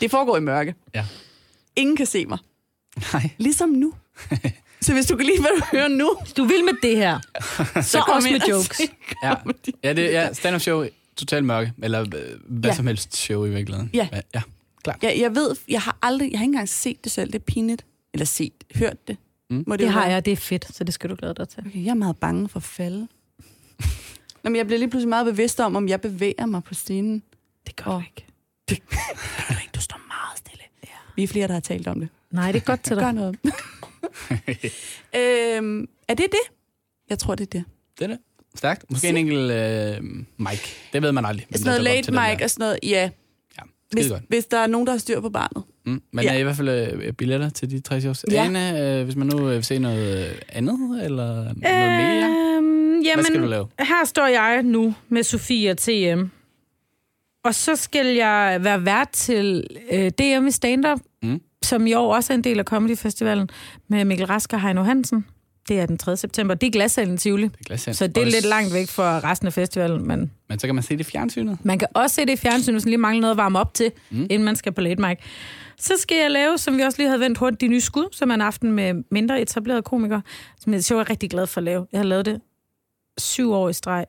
Det 0.00 0.10
foregår 0.10 0.36
i 0.36 0.40
mørke. 0.40 0.74
Ja. 0.94 1.06
Ingen 1.76 1.96
kan 1.96 2.06
se 2.06 2.26
mig. 2.26 2.38
Nej. 3.12 3.30
Ligesom 3.38 3.68
nu. 3.68 3.92
så 4.80 4.92
hvis 4.92 5.06
du 5.06 5.16
kan 5.16 5.26
lide, 5.26 5.40
hvad 5.40 5.50
du 5.60 5.62
hører 5.72 5.88
nu, 5.88 6.16
Hvis 6.22 6.32
du 6.32 6.44
vil 6.44 6.64
med 6.64 6.72
det 6.82 6.96
her, 6.96 7.20
så 7.82 8.00
kom 8.00 8.14
også 8.16 8.28
ind 8.28 8.34
med 8.34 8.42
og 8.42 8.48
jokes. 8.58 8.76
se 8.76 8.82
Ja, 9.22 9.34
comedy. 9.42 9.74
ja, 9.84 9.92
det, 9.92 10.02
ja 10.02 10.32
stand-up 10.32 10.60
show, 10.62 10.84
totalt 11.16 11.44
mørke, 11.44 11.72
eller 11.82 12.00
øh, 12.00 12.08
hvad 12.48 12.70
Ja. 12.70 12.76
som 12.76 12.86
helst 12.86 13.16
show 13.16 13.44
i 13.44 13.50
virkeligheden. 13.50 13.90
Ja. 13.94 14.08
ja 14.34 14.42
klart. 14.84 14.98
Jeg, 15.02 15.16
jeg 15.20 15.34
ved, 15.34 15.56
jeg 15.68 15.80
har 15.82 15.98
aldrig, 16.02 16.30
jeg 16.32 16.38
har 16.38 16.44
ikke 16.44 16.50
engang 16.50 16.68
set 16.68 17.04
det 17.04 17.12
selv. 17.12 17.32
Det 17.32 17.38
er 17.38 17.44
pinligt. 17.44 17.84
Eller 18.14 18.24
set, 18.26 18.52
hørt 18.74 19.08
det. 19.08 19.16
Mm. 19.50 19.64
Må 19.66 19.76
Det 19.76 19.84
jo 19.84 19.88
har 19.90 20.00
være. 20.00 20.10
jeg, 20.10 20.24
det 20.24 20.32
er 20.32 20.36
fedt, 20.36 20.74
så 20.76 20.84
det 20.84 20.94
skal 20.94 21.10
du 21.10 21.14
glæde 21.14 21.34
dig 21.34 21.48
til. 21.48 21.62
Okay, 21.66 21.84
jeg 21.84 21.90
er 21.90 21.94
meget 21.94 22.16
bange 22.16 22.48
for 22.48 22.58
at 22.58 22.62
falde. 22.64 23.08
Nå, 24.46 24.50
men 24.50 24.56
jeg 24.56 24.66
bliver 24.66 24.78
lige 24.78 24.90
pludselig 24.90 25.08
meget 25.08 25.26
bevidst 25.26 25.60
om, 25.60 25.76
om 25.76 25.88
jeg 25.88 26.00
bevæger 26.00 26.46
mig 26.46 26.64
på 26.64 26.74
scenen. 26.74 27.22
Det 27.66 27.76
gør 27.76 27.84
du 27.84 27.98
ikke. 28.00 28.26
Det 28.68 28.82
gør 28.90 29.54
du 29.54 29.60
ikke. 29.62 29.70
Du 29.74 29.80
står 29.80 30.00
meget 30.08 30.38
stille. 30.38 30.62
Ja. 30.84 30.88
Vi 31.16 31.22
er 31.22 31.26
flere, 31.28 31.46
der 31.48 31.52
har 31.54 31.60
talt 31.60 31.88
om 31.88 32.00
det. 32.00 32.08
Nej, 32.30 32.52
det 32.52 32.60
er 32.60 32.64
godt 32.64 32.84
til 32.84 32.96
Gør 32.96 33.02
dig. 33.02 33.12
noget. 33.12 33.38
øhm, 35.16 35.88
er 36.08 36.14
det 36.14 36.26
det? 36.30 36.54
Jeg 37.10 37.18
tror, 37.18 37.34
det 37.34 37.46
er 37.46 37.50
det. 37.58 37.64
Det 37.98 38.04
er 38.04 38.08
det. 38.08 38.18
Stærkt. 38.54 38.90
Måske 38.90 39.08
en 39.08 39.16
enkelt 39.16 39.50
øh, 39.50 40.02
mic. 40.38 40.60
Det 40.92 41.02
ved 41.02 41.12
man 41.12 41.24
aldrig. 41.24 41.46
Sådan 41.52 41.64
noget 41.64 41.76
det 41.78 41.84
late 41.84 42.12
mic 42.12 42.42
og 42.44 42.50
sådan 42.50 42.64
noget. 42.64 42.78
Ja, 42.82 43.10
Ja, 43.58 43.62
hvis, 43.90 44.06
hvis 44.28 44.46
der 44.46 44.58
er 44.58 44.66
nogen, 44.66 44.86
der 44.86 44.92
har 44.92 44.98
styr 44.98 45.20
på 45.20 45.30
barnet. 45.30 45.64
Mm. 45.86 46.02
Men 46.12 46.24
Ja. 46.24 46.34
er 46.34 46.38
i 46.38 46.42
hvert 46.42 46.56
fald 46.56 46.68
øh, 47.02 47.12
billetter 47.12 47.48
til 47.48 47.70
de 47.70 47.80
tre 47.80 48.00
shows. 48.00 48.24
Ja. 48.30 48.44
Ane, 48.44 48.98
øh, 48.98 49.04
hvis 49.04 49.16
man 49.16 49.26
nu 49.26 49.38
øh, 49.48 49.54
vil 49.54 49.64
se 49.64 49.78
noget 49.78 50.40
andet, 50.48 51.04
eller 51.04 51.34
noget 51.44 51.56
mere, 51.58 52.56
Øhm, 52.56 53.02
hvad 53.14 53.24
skal 53.24 53.34
du 53.34 53.38
jamen, 53.38 53.50
lave? 53.50 53.66
her 53.80 54.04
står 54.04 54.26
jeg 54.26 54.62
nu 54.62 54.94
med 55.08 55.22
Sofie 55.22 55.70
og 55.70 55.76
TM. 55.78 56.22
Og 57.44 57.54
så 57.54 57.76
skal 57.76 58.06
jeg 58.06 58.58
være 58.60 58.84
vært 58.84 59.08
til 59.12 59.66
øh, 59.92 60.10
DM 60.10 60.46
i 60.46 60.50
stand-up, 60.50 60.98
Mm. 61.22 61.40
som 61.64 61.86
i 61.86 61.92
år 61.92 62.14
også 62.14 62.32
er 62.32 62.34
en 62.34 62.44
del 62.44 62.58
af 62.58 62.64
Comedy 62.64 62.96
Festivalen, 62.96 63.48
med 63.88 64.04
Mikkel 64.04 64.26
Rask 64.26 64.52
og 64.52 64.60
Heino 64.62 64.82
Hansen. 64.82 65.24
Det 65.68 65.80
er 65.80 65.86
den 65.86 65.98
3. 65.98 66.16
september. 66.16 66.54
Det 66.54 66.66
er 66.66 66.70
Glassalen 66.70 67.16
Tivoli. 67.16 67.42
Det 67.42 67.52
er 67.60 67.64
glassand. 67.64 67.94
Så 67.94 68.06
det 68.06 68.16
er 68.16 68.20
Og 68.20 68.26
lidt 68.26 68.44
langt 68.44 68.74
væk 68.74 68.88
fra 68.88 69.18
resten 69.30 69.46
af 69.46 69.52
festivalen, 69.52 70.08
men 70.08 70.30
Men 70.48 70.58
så 70.58 70.66
kan 70.66 70.74
man 70.74 70.84
se 70.84 70.94
det 70.94 71.00
i 71.00 71.10
fjernsynet. 71.10 71.58
man 71.62 71.78
kan 71.78 71.88
også 71.94 72.14
se 72.14 72.22
det 72.26 72.32
i 72.32 72.36
fjernsynet, 72.36 72.74
hvis 72.74 72.84
man 72.84 72.90
lige 72.90 72.98
mangler 72.98 73.20
noget 73.20 73.30
at 73.30 73.36
varme 73.36 73.58
op 73.58 73.74
til, 73.74 73.92
mm. 74.10 74.22
inden 74.22 74.44
man 74.44 74.56
skal 74.56 74.72
på 74.72 74.80
late 74.80 75.02
mic. 75.02 75.18
Så 75.80 75.94
skal 75.96 76.16
jeg 76.16 76.30
lave, 76.30 76.58
som 76.58 76.76
vi 76.76 76.82
også 76.82 76.98
lige 76.98 77.08
havde 77.08 77.20
vendt 77.20 77.38
hurtigt, 77.38 77.60
de 77.60 77.68
nye 77.68 77.80
skud, 77.80 78.08
som 78.12 78.30
er 78.30 78.34
en 78.34 78.40
aften 78.40 78.72
med 78.72 78.94
mindre 79.10 79.40
etablerede 79.40 79.82
komikere, 79.82 80.22
som 80.60 80.72
jeg 80.72 80.78
er 80.78 81.10
rigtig 81.10 81.30
glad 81.30 81.46
for 81.46 81.58
at 81.58 81.64
lave. 81.64 81.86
Jeg 81.92 81.98
har 81.98 82.04
lavet 82.04 82.26
det 82.26 82.40
syv 83.18 83.52
år 83.52 83.68
i 83.68 83.72
streg. 83.72 84.06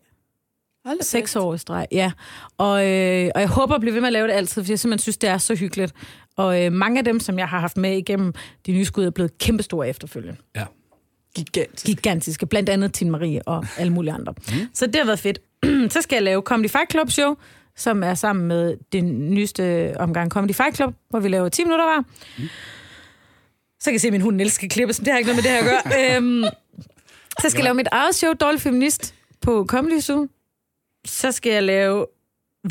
Hold 0.86 1.02
Seks 1.02 1.36
år 1.36 1.54
i 1.54 1.58
streg, 1.58 1.88
ja. 1.92 2.12
Og, 2.58 2.88
øh, 2.88 3.32
og 3.36 3.42
jeg 3.42 3.50
håber 3.50 3.76
at 3.76 3.82
blive 3.82 3.94
ved 3.94 4.02
med 4.02 4.08
at 4.08 4.14
lave 4.14 4.28
det 4.28 4.34
altid, 4.34 4.64
for 4.64 4.72
jeg 4.72 4.80
simpelthen 4.80 5.02
synes, 5.02 5.18
det 5.18 5.30
er 5.30 5.38
så 5.38 5.56
hyggeligt. 5.56 5.94
Og 6.36 6.64
øh, 6.64 6.72
mange 6.72 6.98
af 6.98 7.06
dem, 7.06 7.20
som 7.20 7.40
jeg 7.40 7.48
har 7.48 7.60
haft 7.60 7.78
med 7.78 7.98
igennem 7.98 8.34
de 8.66 8.72
nye 8.72 8.86
skud, 8.86 9.06
er 9.06 9.10
blevet 9.10 9.38
kæmpestore 9.38 9.90
efterfølgende. 9.90 10.38
Ja. 10.56 10.66
Gigantisk. 11.36 11.86
Gigantiske. 11.86 12.46
Blandt 12.46 12.70
andet 12.70 12.94
Tine 12.94 13.12
Marie 13.12 13.48
og 13.48 13.66
alle 13.78 13.94
mulige 13.94 14.14
andre. 14.14 14.34
Mm. 14.38 14.54
Så 14.74 14.88
det 14.88 14.96
har 14.96 15.06
været 15.06 15.20
fedt. 15.20 15.40
så 15.94 16.02
skal 16.02 16.16
jeg 16.16 16.24
lave 16.24 16.42
Comedy 16.42 16.70
Fight 16.70 16.92
Club 16.92 17.12
Show, 17.12 17.36
som 17.78 18.04
er 18.04 18.14
sammen 18.14 18.48
med 18.48 18.78
den 18.92 19.30
nyeste 19.30 19.94
omgang 20.00 20.32
Comedy 20.32 20.56
Fight 20.56 20.76
Club, 20.76 20.94
hvor 21.10 21.20
vi 21.20 21.28
laver 21.28 21.50
10 21.50 21.64
minutter 21.64 21.86
hver. 21.86 22.04
Mm. 22.38 22.50
Så 23.80 23.84
kan 23.86 23.94
jeg 23.94 24.02
se, 24.02 24.08
at 24.08 24.12
min 24.12 24.22
hund 24.22 24.36
Niels 24.36 24.54
skal 24.54 24.70
klippes, 24.70 25.00
men 25.00 25.06
det 25.06 25.14
har 25.14 25.18
ikke 25.18 25.32
noget 25.32 25.44
med 25.44 25.52
det 25.52 25.52
her 25.52 25.78
at 25.78 25.84
gøre. 25.86 26.16
øhm, 26.16 26.44
så 27.42 27.50
skal 27.50 27.60
jeg 27.60 27.64
lave 27.64 27.76
mit 27.76 27.88
eget 27.92 28.16
show, 28.16 28.34
Dårlig 28.34 28.62
Feminist, 28.62 29.16
på 29.42 29.66
Comedy 29.70 30.00
Zoo. 30.00 30.28
Så 31.06 31.32
skal 31.32 31.52
jeg 31.52 31.64
lave 31.64 32.06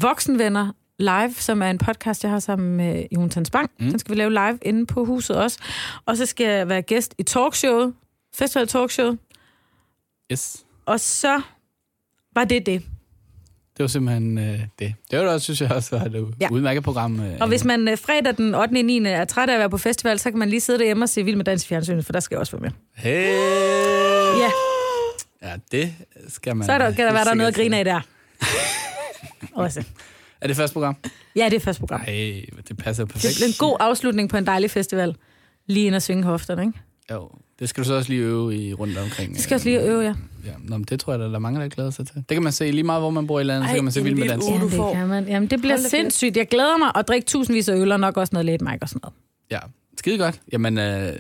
Voksenvenner 0.01 0.73
live, 0.99 1.35
som 1.35 1.63
er 1.63 1.71
en 1.71 1.79
podcast, 1.79 2.23
jeg 2.23 2.31
har 2.31 2.39
sammen 2.39 2.77
med 2.77 3.07
Jonathan 3.13 3.45
Spang. 3.45 3.71
Mm. 3.81 3.91
Den 3.91 3.99
skal 3.99 4.15
vi 4.15 4.21
lave 4.21 4.31
live 4.31 4.59
inde 4.63 4.87
på 4.87 5.05
huset 5.05 5.37
også. 5.37 5.59
Og 6.07 6.17
så 6.17 6.27
skal 6.27 6.47
jeg 6.47 6.69
være 6.69 6.83
gæst 6.83 7.15
i 7.19 7.23
talkshowet, 7.23 7.95
Festival 8.35 8.69
Talkshow. 8.69 9.17
Yes. 10.33 10.65
Og 10.87 11.01
så 11.01 11.41
var 12.35 12.45
det 12.45 12.67
det. 12.67 12.83
Det 13.77 13.83
var 13.83 13.87
simpelthen 13.87 14.39
øh, 14.39 14.61
det. 14.79 14.95
Det 15.11 15.19
var 15.19 15.25
da 15.25 15.31
også, 15.31 15.45
synes 15.45 15.61
jeg 15.61 15.71
også, 15.73 15.99
var 15.99 16.05
et 16.05 16.35
Ja. 16.41 16.49
udmærket 16.53 16.83
program. 16.85 17.21
Øh, 17.21 17.37
Og 17.41 17.49
hvis 17.49 17.65
man 17.65 17.89
øh, 17.89 17.99
fredag 17.99 18.37
den 18.37 18.55
8. 18.55 18.83
9. 18.83 19.07
er 19.07 19.25
træt 19.25 19.49
af 19.49 19.53
at 19.55 19.59
være 19.59 19.71
på 19.71 19.79
festival, 19.79 20.19
så 20.19 20.31
kan 20.31 20.39
man 20.39 20.49
lige 20.49 20.61
sidde 20.61 20.79
derhjemme 20.79 21.05
og 21.05 21.09
se 21.09 21.25
Vild 21.25 21.37
med 21.37 21.45
Dans 21.45 21.65
i 21.65 21.69
fjernsynet, 21.69 22.05
for 22.07 22.13
der 22.13 22.21
skal 22.21 22.35
jeg 22.35 22.41
også 22.41 22.57
være 22.57 22.61
med. 22.61 22.71
Hey! 22.95 24.39
Ja, 24.41 24.51
Ja, 25.43 25.53
det 25.73 25.95
skal 26.29 26.57
man. 26.57 26.67
så 26.67 26.73
er 26.73 26.79
der, 26.79 26.93
kan 26.93 27.07
der 27.07 27.13
være 27.13 27.25
der 27.25 27.31
er 27.31 27.35
noget 27.35 27.49
at 27.49 27.55
grine 27.55 27.79
af 27.79 27.85
der. 27.85 28.01
også. 29.65 29.85
Er 30.41 30.47
det 30.47 30.57
første 30.57 30.73
program? 30.75 30.97
Ja, 31.37 31.45
det 31.45 31.55
er 31.57 31.61
første 31.61 31.81
program. 31.81 32.01
Nej, 32.01 32.41
det 32.69 32.77
passer 32.79 33.03
jo 33.03 33.07
Det 33.07 33.13
perfekt. 33.13 33.35
bliver 33.37 33.49
en 33.49 33.55
god 33.59 33.77
afslutning 33.81 34.29
på 34.31 34.37
en 34.37 34.47
dejlig 34.47 34.71
festival. 34.71 35.17
Lige 35.67 35.87
ind 35.87 35.95
og 35.95 36.03
svinge 36.03 36.25
hofterne, 36.25 36.63
ikke? 36.67 36.79
Jo, 37.13 37.29
det 37.59 37.69
skal 37.69 37.83
du 37.83 37.89
så 37.89 37.95
også 37.95 38.11
lige 38.11 38.23
øve 38.23 38.57
i 38.57 38.75
rundt 38.75 38.99
omkring. 38.99 39.35
Det 39.35 39.43
skal 39.43 39.55
jeg 39.55 39.57
også 39.57 39.69
lige 39.69 39.81
øve, 39.83 40.01
ja. 40.03 40.15
Ja, 40.47 40.51
Nå, 40.65 40.77
men 40.77 40.85
det 40.85 41.01
tror 41.01 41.13
jeg, 41.13 41.21
der 41.21 41.35
er 41.35 41.39
mange, 41.39 41.61
der 41.61 41.69
glæder 41.69 41.91
sig 41.91 42.07
til. 42.07 42.17
Det 42.17 42.29
kan 42.29 42.43
man 42.43 42.53
se 42.53 42.71
lige 42.71 42.83
meget, 42.83 43.03
hvor 43.03 43.11
man 43.11 43.27
bor 43.27 43.41
i 43.41 43.45
landet, 43.45 43.63
Ej, 43.63 43.69
så 43.69 43.75
kan 43.75 43.85
man 43.85 43.93
se 43.93 44.03
vild 44.03 44.15
med 44.15 44.29
dans. 44.29 44.45
Ja, 44.49 44.55
det 44.65 44.95
kan 44.95 45.07
man. 45.09 45.29
Jamen, 45.29 45.51
det 45.51 45.61
bliver 45.61 45.75
Hold 45.77 45.91
sindssygt. 45.91 46.37
Jeg 46.37 46.49
glæder 46.49 46.79
mig 46.79 46.91
at 46.95 47.09
drikke 47.09 47.27
tusindvis 47.27 47.69
af 47.69 47.77
øl 47.77 47.93
og 47.93 48.01
nok 48.01 48.17
også 48.17 48.31
noget 48.33 48.47
late 48.47 48.65
mic 48.65 48.79
og 48.81 48.89
sådan 48.89 49.01
noget. 49.03 49.15
Ja. 49.51 49.59
skide 49.99 50.19
godt. 50.19 50.41
Jamen, 50.53 50.79
øh, 50.79 51.13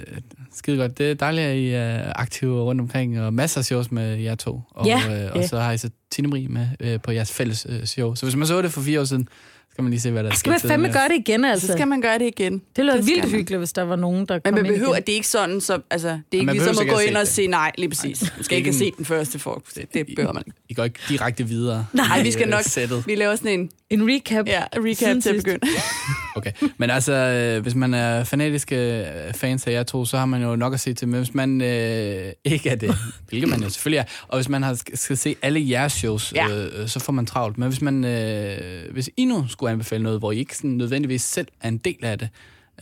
skide 0.54 0.76
godt. 0.76 0.98
Det 0.98 1.10
er 1.10 1.14
dejligt, 1.14 1.46
at 1.46 1.56
I 1.56 1.68
er 1.70 2.12
aktive 2.16 2.60
rundt 2.62 2.80
omkring, 2.80 3.20
og 3.20 3.34
masser 3.34 3.58
af 3.60 3.64
shows 3.64 3.90
med 3.92 4.16
jer 4.16 4.34
to. 4.34 4.60
Og, 4.70 4.86
Ja, 4.86 5.24
øh, 5.24 5.30
og 5.32 5.40
ja. 5.40 5.46
så 5.46 5.58
har 5.60 5.72
I 5.72 5.78
så 5.78 5.90
Tine 6.10 6.28
Marie 6.28 6.48
med 6.48 6.68
øh, 6.80 7.00
på 7.00 7.10
jeres 7.10 7.32
fælles 7.32 7.66
øh, 7.68 7.84
show. 7.84 8.14
Så 8.14 8.26
hvis 8.26 8.36
man 8.36 8.46
så 8.46 8.62
det 8.62 8.72
for 8.72 8.80
fire 8.80 9.00
år 9.00 9.04
siden, 9.04 9.28
skal 9.76 9.82
man 9.82 9.90
lige 9.90 10.00
se, 10.00 10.10
hvad 10.10 10.24
der 10.24 10.30
er 10.30 10.34
Skal 10.34 10.50
man 10.50 10.60
fandme 10.60 10.88
gøre 10.92 11.08
det 11.08 11.14
igen, 11.28 11.44
altså? 11.44 11.66
Så 11.66 11.72
skal 11.72 11.88
man 11.88 12.00
gøre 12.00 12.18
det 12.18 12.26
igen. 12.26 12.62
Det 12.76 12.84
lyder 12.84 12.94
Det 12.96 13.04
skal 13.04 13.14
vildt 13.16 13.30
man. 13.30 13.38
hyggeligt, 13.38 13.60
hvis 13.60 13.72
der 13.72 13.82
var 13.82 13.96
nogen, 13.96 14.26
der 14.26 14.34
Men 14.34 14.40
kom 14.44 14.54
man 14.54 14.66
ind 14.66 14.74
behøver, 14.74 14.90
igen. 14.92 14.96
at 15.02 15.06
det 15.06 15.12
er 15.12 15.16
ikke 15.16 15.28
sådan, 15.28 15.60
så, 15.60 15.78
altså, 15.90 16.08
det 16.08 16.14
er 16.16 16.20
ikke 16.32 16.46
man 16.46 16.54
ligesom 16.54 16.78
at 16.80 16.88
gå 16.94 16.98
ind 16.98 17.16
og 17.16 17.26
se 17.26 17.32
se, 17.32 17.46
nej, 17.46 17.72
lige 17.78 17.88
præcis. 17.88 18.32
Du 18.38 18.42
skal 18.42 18.58
ikke 18.58 18.70
have 18.70 18.78
set 18.78 18.96
den 18.96 19.04
første 19.04 19.38
for. 19.38 19.62
Det, 19.74 19.94
det 19.94 20.06
behøver 20.16 20.32
man 20.32 20.42
ikke. 20.46 20.58
I 20.68 20.74
går 20.74 20.84
ikke 20.84 21.00
direkte 21.08 21.44
videre. 21.48 21.86
Nej, 21.92 22.22
vi 22.22 22.30
skal 22.32 22.46
i, 22.46 22.50
nok, 22.50 22.58
øh, 22.58 22.64
Sættet. 22.64 23.06
vi 23.06 23.14
laver 23.14 23.36
sådan 23.36 23.60
en 23.60 23.70
En 23.90 24.10
recap. 24.10 24.46
ja, 24.46 24.62
recap 24.76 24.96
Siden 24.96 25.20
til 25.22 25.34
begynde. 25.34 25.60
Okay, 26.36 26.52
men 26.78 26.90
altså, 26.90 27.12
øh, 27.12 27.62
hvis 27.62 27.74
man 27.74 27.94
er 27.94 28.24
fanatiske 28.24 28.76
øh, 29.00 29.34
fans 29.34 29.66
af 29.66 29.72
jer 29.72 29.82
to, 29.82 30.04
så 30.04 30.18
har 30.18 30.26
man 30.26 30.42
jo 30.42 30.56
nok 30.56 30.74
at 30.74 30.80
se 30.80 30.92
til, 30.94 31.08
men 31.08 31.18
hvis 31.18 31.34
man 31.34 31.60
øh, 31.60 32.32
ikke 32.44 32.68
er 32.70 32.74
det, 32.74 32.94
hvilket 33.28 33.48
man 33.50 33.62
jo 33.62 33.68
selvfølgelig 33.70 33.98
er, 33.98 34.04
og 34.28 34.38
hvis 34.38 34.48
man 34.48 34.62
har, 34.62 34.80
skal 34.94 35.16
se 35.16 35.36
alle 35.42 35.70
jeres 35.70 35.92
shows, 35.92 36.32
Ja. 36.34 36.48
øh, 36.48 36.82
øh, 36.82 36.88
så 36.88 37.00
får 37.00 37.12
man 37.12 37.26
travlt. 37.26 37.58
Men 37.58 37.68
hvis 37.68 37.80
man, 37.82 38.04
øh, 38.04 38.58
hvis 38.92 39.10
I 39.16 39.24
nu 39.24 39.44
skulle 39.48 39.65
anbefale 39.70 40.02
noget, 40.02 40.18
hvor 40.18 40.32
I 40.32 40.38
ikke 40.38 40.56
sådan 40.56 40.70
nødvendigvis 40.70 41.22
selv 41.22 41.46
er 41.60 41.68
en 41.68 41.78
del 41.78 41.96
af 42.04 42.18
det, 42.18 42.28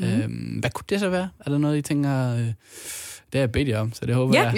Mhm. 0.00 0.08
øh, 0.08 0.60
hvad 0.60 0.70
kunne 0.70 0.84
det 0.88 1.00
så 1.00 1.08
være? 1.08 1.28
Er 1.46 1.50
der 1.50 1.58
noget, 1.58 1.76
I 1.78 1.82
tænker, 1.82 2.32
øh, 2.34 2.38
det 2.38 2.54
har 3.32 3.38
jeg 3.40 3.52
bedt 3.52 3.68
jer 3.68 3.78
om, 3.78 3.92
så 3.92 4.06
det 4.06 4.14
håber 4.14 4.34
Ja. 4.38 4.42
jeg. 4.42 4.54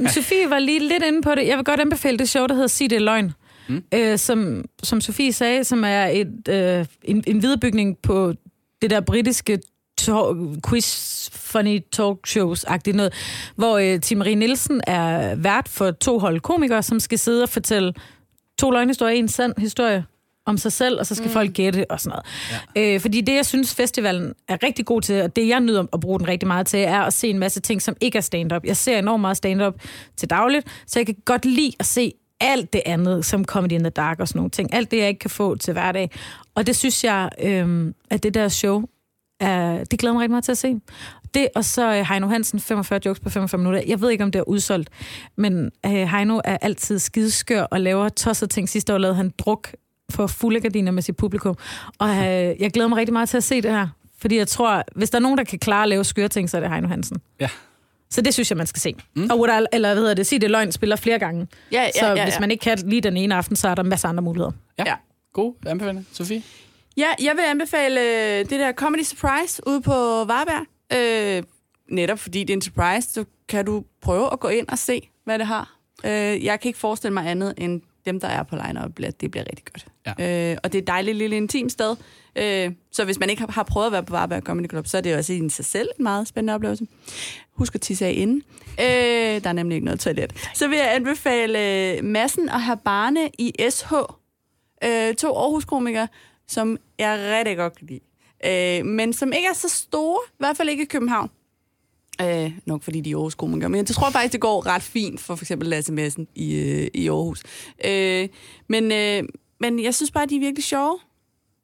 Ja. 0.00 0.08
Sofie 0.14 0.50
var 0.50 0.58
lige 0.58 0.88
lidt 0.88 1.02
inde 1.06 1.22
på 1.22 1.34
det. 1.34 1.46
Jeg 1.46 1.56
vil 1.56 1.64
godt 1.64 1.80
anbefale 1.80 2.18
det 2.18 2.28
show, 2.28 2.46
der 2.46 2.54
hedder 2.54 2.68
Sig 2.68 2.90
det 2.90 3.02
løgn. 3.02 3.32
Mm. 3.68 3.84
Øh, 3.94 4.18
som, 4.18 4.64
som 4.82 5.00
Sofie 5.00 5.32
sagde, 5.32 5.64
som 5.64 5.84
er 5.84 6.06
et, 6.06 6.48
øh, 6.48 6.86
en, 7.04 7.24
en 7.26 7.42
viderebygning 7.42 7.98
på 7.98 8.32
det 8.82 8.90
der 8.90 9.00
britiske 9.00 9.58
talk, 9.98 10.36
quiz 10.68 11.30
funny 11.32 11.80
talk 11.92 12.16
shows-agtigt 12.28 12.92
noget, 12.96 13.12
hvor 13.56 13.78
øh, 13.78 14.00
Tim 14.00 14.18
Marie 14.18 14.34
Nielsen 14.34 14.80
er 14.86 15.34
vært 15.34 15.68
for 15.68 15.90
to 15.90 16.18
hold 16.18 16.40
komikere, 16.40 16.82
som 16.82 17.00
skal 17.00 17.18
sidde 17.18 17.42
og 17.42 17.48
fortælle 17.48 17.92
to 18.58 18.70
løgnhistorier, 18.70 19.14
en 19.16 19.28
sand 19.28 19.52
historie 19.58 20.04
om 20.46 20.58
sig 20.58 20.72
selv, 20.72 20.98
og 20.98 21.06
så 21.06 21.14
skal 21.14 21.26
mm. 21.26 21.32
folk 21.32 21.52
gætte 21.52 21.90
og 21.90 22.00
sådan 22.00 22.10
noget. 22.10 22.24
Ja. 22.76 22.94
Øh, 22.94 23.00
fordi 23.00 23.20
det, 23.20 23.34
jeg 23.34 23.46
synes, 23.46 23.74
festivalen 23.74 24.34
er 24.48 24.62
rigtig 24.62 24.86
god 24.86 25.02
til, 25.02 25.22
og 25.22 25.36
det, 25.36 25.48
jeg 25.48 25.60
nyder 25.60 25.84
at 25.92 26.00
bruge 26.00 26.18
den 26.18 26.28
rigtig 26.28 26.46
meget 26.46 26.66
til, 26.66 26.80
er 26.80 27.00
at 27.00 27.12
se 27.12 27.28
en 27.28 27.38
masse 27.38 27.60
ting, 27.60 27.82
som 27.82 27.96
ikke 28.00 28.18
er 28.18 28.22
stand-up. 28.22 28.64
Jeg 28.64 28.76
ser 28.76 28.98
enormt 28.98 29.20
meget 29.20 29.36
stand-up 29.36 29.74
til 30.16 30.30
dagligt, 30.30 30.66
så 30.86 30.98
jeg 30.98 31.06
kan 31.06 31.16
godt 31.24 31.44
lide 31.44 31.72
at 31.78 31.86
se 31.86 32.12
alt 32.40 32.72
det 32.72 32.82
andet, 32.86 33.24
som 33.24 33.44
Comedy 33.44 33.72
in 33.72 33.80
the 33.80 33.90
Dark 33.90 34.20
og 34.20 34.28
sådan 34.28 34.38
nogle 34.38 34.50
ting. 34.50 34.74
Alt 34.74 34.90
det, 34.90 34.98
jeg 34.98 35.08
ikke 35.08 35.18
kan 35.18 35.30
få 35.30 35.56
til 35.56 35.72
hverdag. 35.72 36.10
Og 36.54 36.66
det 36.66 36.76
synes 36.76 37.04
jeg, 37.04 37.30
øh, 37.42 37.94
at 38.10 38.22
det 38.22 38.34
der 38.34 38.48
show, 38.48 38.82
er, 39.40 39.84
det 39.84 39.98
glæder 39.98 40.12
mig 40.12 40.20
rigtig 40.20 40.30
meget 40.30 40.44
til 40.44 40.52
at 40.52 40.58
se. 40.58 40.80
Det, 41.34 41.48
og 41.54 41.64
så 41.64 41.94
øh, 41.94 42.06
Heino 42.08 42.26
Hansen, 42.26 42.60
45 42.60 43.00
jokes 43.06 43.20
på 43.20 43.30
45 43.30 43.58
minutter. 43.58 43.82
Jeg 43.86 44.00
ved 44.00 44.10
ikke, 44.10 44.24
om 44.24 44.30
det 44.30 44.38
er 44.38 44.48
udsolgt, 44.48 44.90
men 45.36 45.70
øh, 45.86 45.92
Heino 45.92 46.40
er 46.44 46.56
altid 46.56 46.98
skideskør 46.98 47.62
og 47.62 47.80
laver 47.80 48.08
tosset 48.08 48.50
ting. 48.50 48.68
Sidste 48.68 48.94
år 48.94 48.98
lavede 48.98 49.16
han 49.16 49.32
druk 49.38 49.72
for 50.12 50.26
fulde 50.26 50.60
gardiner 50.60 50.92
med 50.92 51.02
sit 51.02 51.16
publikum. 51.16 51.56
Og 51.98 52.08
øh, 52.08 52.24
jeg 52.58 52.70
glæder 52.72 52.88
mig 52.88 52.98
rigtig 52.98 53.12
meget 53.12 53.28
til 53.28 53.36
at 53.36 53.44
se 53.44 53.62
det 53.62 53.70
her. 53.70 53.88
Fordi 54.18 54.36
jeg 54.36 54.48
tror, 54.48 54.84
hvis 54.96 55.10
der 55.10 55.18
er 55.18 55.22
nogen, 55.22 55.38
der 55.38 55.44
kan 55.44 55.58
klare 55.58 55.82
at 55.82 55.88
lave 55.88 56.04
skøre 56.04 56.28
ting, 56.28 56.50
så 56.50 56.56
er 56.56 56.60
det 56.60 56.70
Heino 56.70 56.88
Hansen. 56.88 57.20
Ja. 57.40 57.48
Så 58.10 58.20
det 58.20 58.34
synes 58.34 58.50
jeg, 58.50 58.56
man 58.56 58.66
skal 58.66 58.80
se. 58.80 58.94
Mm. 59.16 59.30
Og 59.30 59.48
I, 59.48 59.66
eller 59.72 59.88
hvad 59.88 60.02
hedder 60.02 60.14
det, 60.14 60.26
sig 60.26 60.40
det 60.40 60.50
løgn 60.50 60.72
spiller 60.72 60.96
flere 60.96 61.18
gange. 61.18 61.46
Ja, 61.72 61.82
ja, 61.82 61.90
så 62.00 62.06
ja, 62.06 62.14
ja. 62.14 62.24
hvis 62.24 62.40
man 62.40 62.50
ikke 62.50 62.62
kan 62.62 62.78
lige 62.78 63.00
den 63.00 63.16
ene 63.16 63.34
aften, 63.34 63.56
så 63.56 63.68
er 63.68 63.74
der 63.74 63.82
masser 63.82 64.08
af 64.08 64.10
andre 64.10 64.22
muligheder. 64.22 64.52
Ja. 64.78 64.84
Ja. 64.86 64.94
God 65.32 65.54
anbefaling. 65.66 66.06
Sofie? 66.12 66.42
Ja, 66.96 67.08
jeg 67.18 67.32
vil 67.36 67.42
anbefale 67.42 68.00
øh, 68.00 68.38
det 68.38 68.50
der 68.50 68.72
Comedy 68.72 69.02
Surprise 69.02 69.62
ude 69.66 69.80
på 69.80 69.92
Varberg. 70.24 70.66
Øh, 70.92 71.42
netop 71.90 72.18
fordi 72.18 72.40
det 72.40 72.50
er 72.50 72.56
en 72.56 72.62
surprise, 72.62 73.12
så 73.12 73.24
kan 73.48 73.64
du 73.64 73.84
prøve 74.02 74.32
at 74.32 74.40
gå 74.40 74.48
ind 74.48 74.68
og 74.68 74.78
se, 74.78 75.08
hvad 75.24 75.38
det 75.38 75.46
har. 75.46 75.76
Øh, 76.04 76.44
jeg 76.44 76.60
kan 76.60 76.68
ikke 76.68 76.78
forestille 76.78 77.14
mig 77.14 77.30
andet 77.30 77.54
end 77.58 77.80
dem, 78.04 78.20
der 78.20 78.28
er 78.28 78.42
på 78.42 78.56
line-up, 78.56 79.00
at 79.00 79.20
det 79.20 79.30
bliver 79.30 79.44
rigtig 79.44 79.64
godt. 79.72 79.86
Ja. 80.06 80.50
Øh, 80.50 80.56
og 80.62 80.72
det 80.72 80.78
er 80.78 80.82
et 80.82 80.86
dejligt 80.86 81.16
lille 81.16 81.36
intim 81.36 81.68
sted. 81.68 81.96
Øh, 82.36 82.70
så 82.92 83.04
hvis 83.04 83.18
man 83.18 83.30
ikke 83.30 83.42
har, 83.42 83.52
har 83.52 83.62
prøvet 83.62 83.86
at 83.86 83.92
være 83.92 84.02
på 84.02 84.12
Varberg 84.12 84.42
Comedy 84.42 84.68
Club, 84.70 84.86
så 84.86 84.96
er 84.96 85.00
det 85.00 85.16
også 85.16 85.32
i 85.32 85.48
sig 85.48 85.64
selv 85.64 85.88
en 85.98 86.02
meget 86.02 86.28
spændende 86.28 86.54
oplevelse. 86.54 86.86
Husk 87.52 87.74
at 87.74 87.80
tisse 87.80 88.06
af 88.06 88.14
inden. 88.16 88.42
Øh, 88.80 88.86
der 89.44 89.48
er 89.48 89.52
nemlig 89.52 89.74
ikke 89.76 89.84
noget 89.84 90.00
toilet. 90.00 90.48
Så 90.54 90.68
vil 90.68 90.78
jeg 90.78 90.94
anbefale 90.94 91.58
øh, 91.96 92.04
Massen 92.04 92.48
og 92.48 92.62
have 92.62 92.78
Barne 92.84 93.30
i 93.38 93.52
SH. 93.70 93.92
Øh, 94.84 95.14
to 95.14 95.34
Aarhus-komikere, 95.36 96.08
som 96.48 96.78
jeg 96.98 97.18
rigtig 97.38 97.56
godt 97.56 97.78
kan 97.78 97.86
lide. 97.86 98.00
Øh, 98.80 98.86
men 98.86 99.12
som 99.12 99.32
ikke 99.32 99.48
er 99.48 99.54
så 99.54 99.68
store, 99.68 100.18
i 100.28 100.36
hvert 100.38 100.56
fald 100.56 100.68
ikke 100.68 100.82
i 100.82 100.86
København. 100.86 101.30
Øh, 102.20 102.52
nok 102.66 102.82
fordi 102.82 103.00
de 103.00 103.10
er 103.10 103.16
Aarhus 103.16 103.34
komikere. 103.34 103.68
Men 103.68 103.78
jeg 103.78 103.86
tror 103.86 104.10
faktisk, 104.10 104.32
det 104.32 104.40
går 104.40 104.66
ret 104.66 104.82
fint 104.82 105.20
for 105.20 105.34
for 105.34 105.44
eksempel 105.44 105.68
Lasse 105.68 105.92
Madsen 105.92 106.28
i, 106.34 106.54
øh, 106.54 106.88
i 106.94 107.08
Aarhus. 107.08 107.42
Øh, 107.84 108.28
men, 108.68 108.92
øh, 108.92 109.22
men 109.62 109.82
jeg 109.82 109.94
synes 109.94 110.10
bare, 110.10 110.26
de 110.26 110.36
er 110.36 110.40
virkelig 110.40 110.64
sjove. 110.64 110.98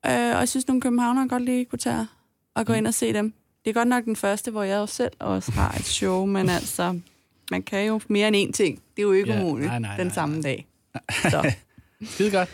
Øh, 0.06 0.12
og 0.12 0.38
jeg 0.40 0.48
synes, 0.48 0.68
nogle 0.68 0.80
københavnere 0.80 1.28
godt 1.28 1.42
lige 1.44 1.64
kunne 1.64 1.78
tage 1.78 2.06
og 2.54 2.66
gå 2.66 2.72
ind 2.72 2.86
og 2.86 2.94
se 2.94 3.12
dem. 3.12 3.32
Det 3.64 3.70
er 3.70 3.74
godt 3.74 3.88
nok 3.88 4.04
den 4.04 4.16
første, 4.16 4.50
hvor 4.50 4.62
jeg 4.62 4.76
jo 4.76 4.86
selv 4.86 5.12
også 5.18 5.52
har 5.52 5.70
et 5.72 5.84
show, 5.84 6.26
men 6.26 6.48
altså, 6.48 7.00
man 7.50 7.62
kan 7.62 7.86
jo 7.86 8.00
mere 8.08 8.28
end 8.28 8.36
én 8.36 8.52
ting. 8.52 8.82
Det 8.96 9.02
er 9.02 9.06
jo 9.06 9.12
ikke 9.12 9.32
Ja, 9.32 9.42
umuligt 9.42 9.66
nej, 9.68 9.78
nej, 9.78 9.96
den 9.96 10.06
nej, 10.06 10.14
samme 10.14 10.42
dag. 10.42 10.66
Så. 11.30 11.52
Skide 12.04 12.30
godt. 12.30 12.48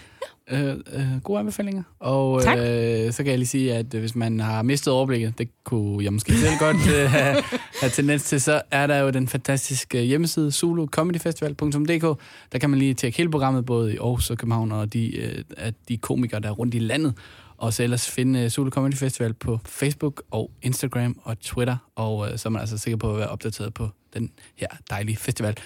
Øh, 0.50 0.68
øh, 0.92 1.20
gode 1.22 1.38
anbefalinger. 1.38 1.82
Og 2.00 2.42
Tak. 2.42 2.58
øh, 2.58 3.12
så 3.12 3.22
kan 3.22 3.26
jeg 3.30 3.38
lige 3.38 3.48
sige, 3.48 3.74
at 3.74 3.94
øh, 3.94 4.00
hvis 4.00 4.14
man 4.14 4.40
har 4.40 4.62
mistet 4.62 4.92
overblikket, 4.92 5.38
det 5.38 5.48
kunne 5.64 6.04
jeg 6.04 6.12
måske 6.12 6.32
selv 6.32 6.58
godt 6.58 6.76
øh, 6.76 7.10
have, 7.16 7.42
have 7.80 7.90
tendens 7.90 8.22
til, 8.22 8.40
så 8.40 8.62
er 8.70 8.86
der 8.86 8.98
jo 8.98 9.10
den 9.10 9.28
fantastiske 9.28 10.02
hjemmeside 10.02 10.52
zulucomedyfestival.dk. 10.52 12.20
Der 12.52 12.58
kan 12.58 12.70
man 12.70 12.78
lige 12.78 12.94
tjekke 12.94 13.16
hele 13.18 13.30
programmet, 13.30 13.66
både 13.66 13.94
i 13.94 13.96
Aarhus 13.96 14.30
og 14.30 14.38
København, 14.38 14.72
og 14.72 14.92
de, 14.92 15.16
øh, 15.16 15.44
at 15.56 15.74
de 15.88 15.96
komikere, 15.96 16.40
der 16.40 16.48
er 16.48 16.52
rundt 16.52 16.74
i 16.74 16.78
landet. 16.78 17.14
Og 17.56 17.72
så 17.72 17.82
ellers 17.82 18.10
finde 18.10 18.40
øh, 18.40 18.50
Zulu 18.50 18.70
Comedy 18.70 18.94
Festival 18.94 19.34
på 19.34 19.58
Facebook 19.66 20.22
og 20.30 20.50
Instagram 20.62 21.20
og 21.22 21.40
Twitter, 21.40 21.76
og 21.94 22.32
øh, 22.32 22.38
så 22.38 22.48
er 22.48 22.50
man 22.50 22.60
altså 22.60 22.78
sikker 22.78 22.96
på 22.96 23.12
at 23.12 23.18
være 23.18 23.28
opdateret 23.28 23.74
på 23.74 23.88
den 24.14 24.30
her 24.56 24.68
dejlige 24.90 25.16
festival. 25.16 25.56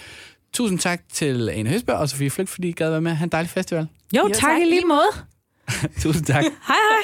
Tusind 0.53 0.79
tak 0.79 1.01
til 1.13 1.49
Ane 1.49 1.71
Høsberg 1.71 1.97
og 1.97 2.09
Sofie 2.09 2.31
Flygt, 2.31 2.51
fordi 2.51 2.69
I 2.69 2.73
gad 2.73 2.91
være 2.91 3.01
med 3.01 3.13
have 3.15 3.25
en 3.25 3.31
dejlig 3.31 3.51
festival. 3.51 3.89
Jo, 4.17 4.23
Jo, 4.23 4.29
tak, 4.29 4.41
tak 4.41 4.61
i 4.61 4.65
lige 4.65 4.85
måde. 4.85 5.09
Tusind 6.03 6.27
tak. 6.27 6.43
Hej 6.43 6.51
hej. 6.67 7.03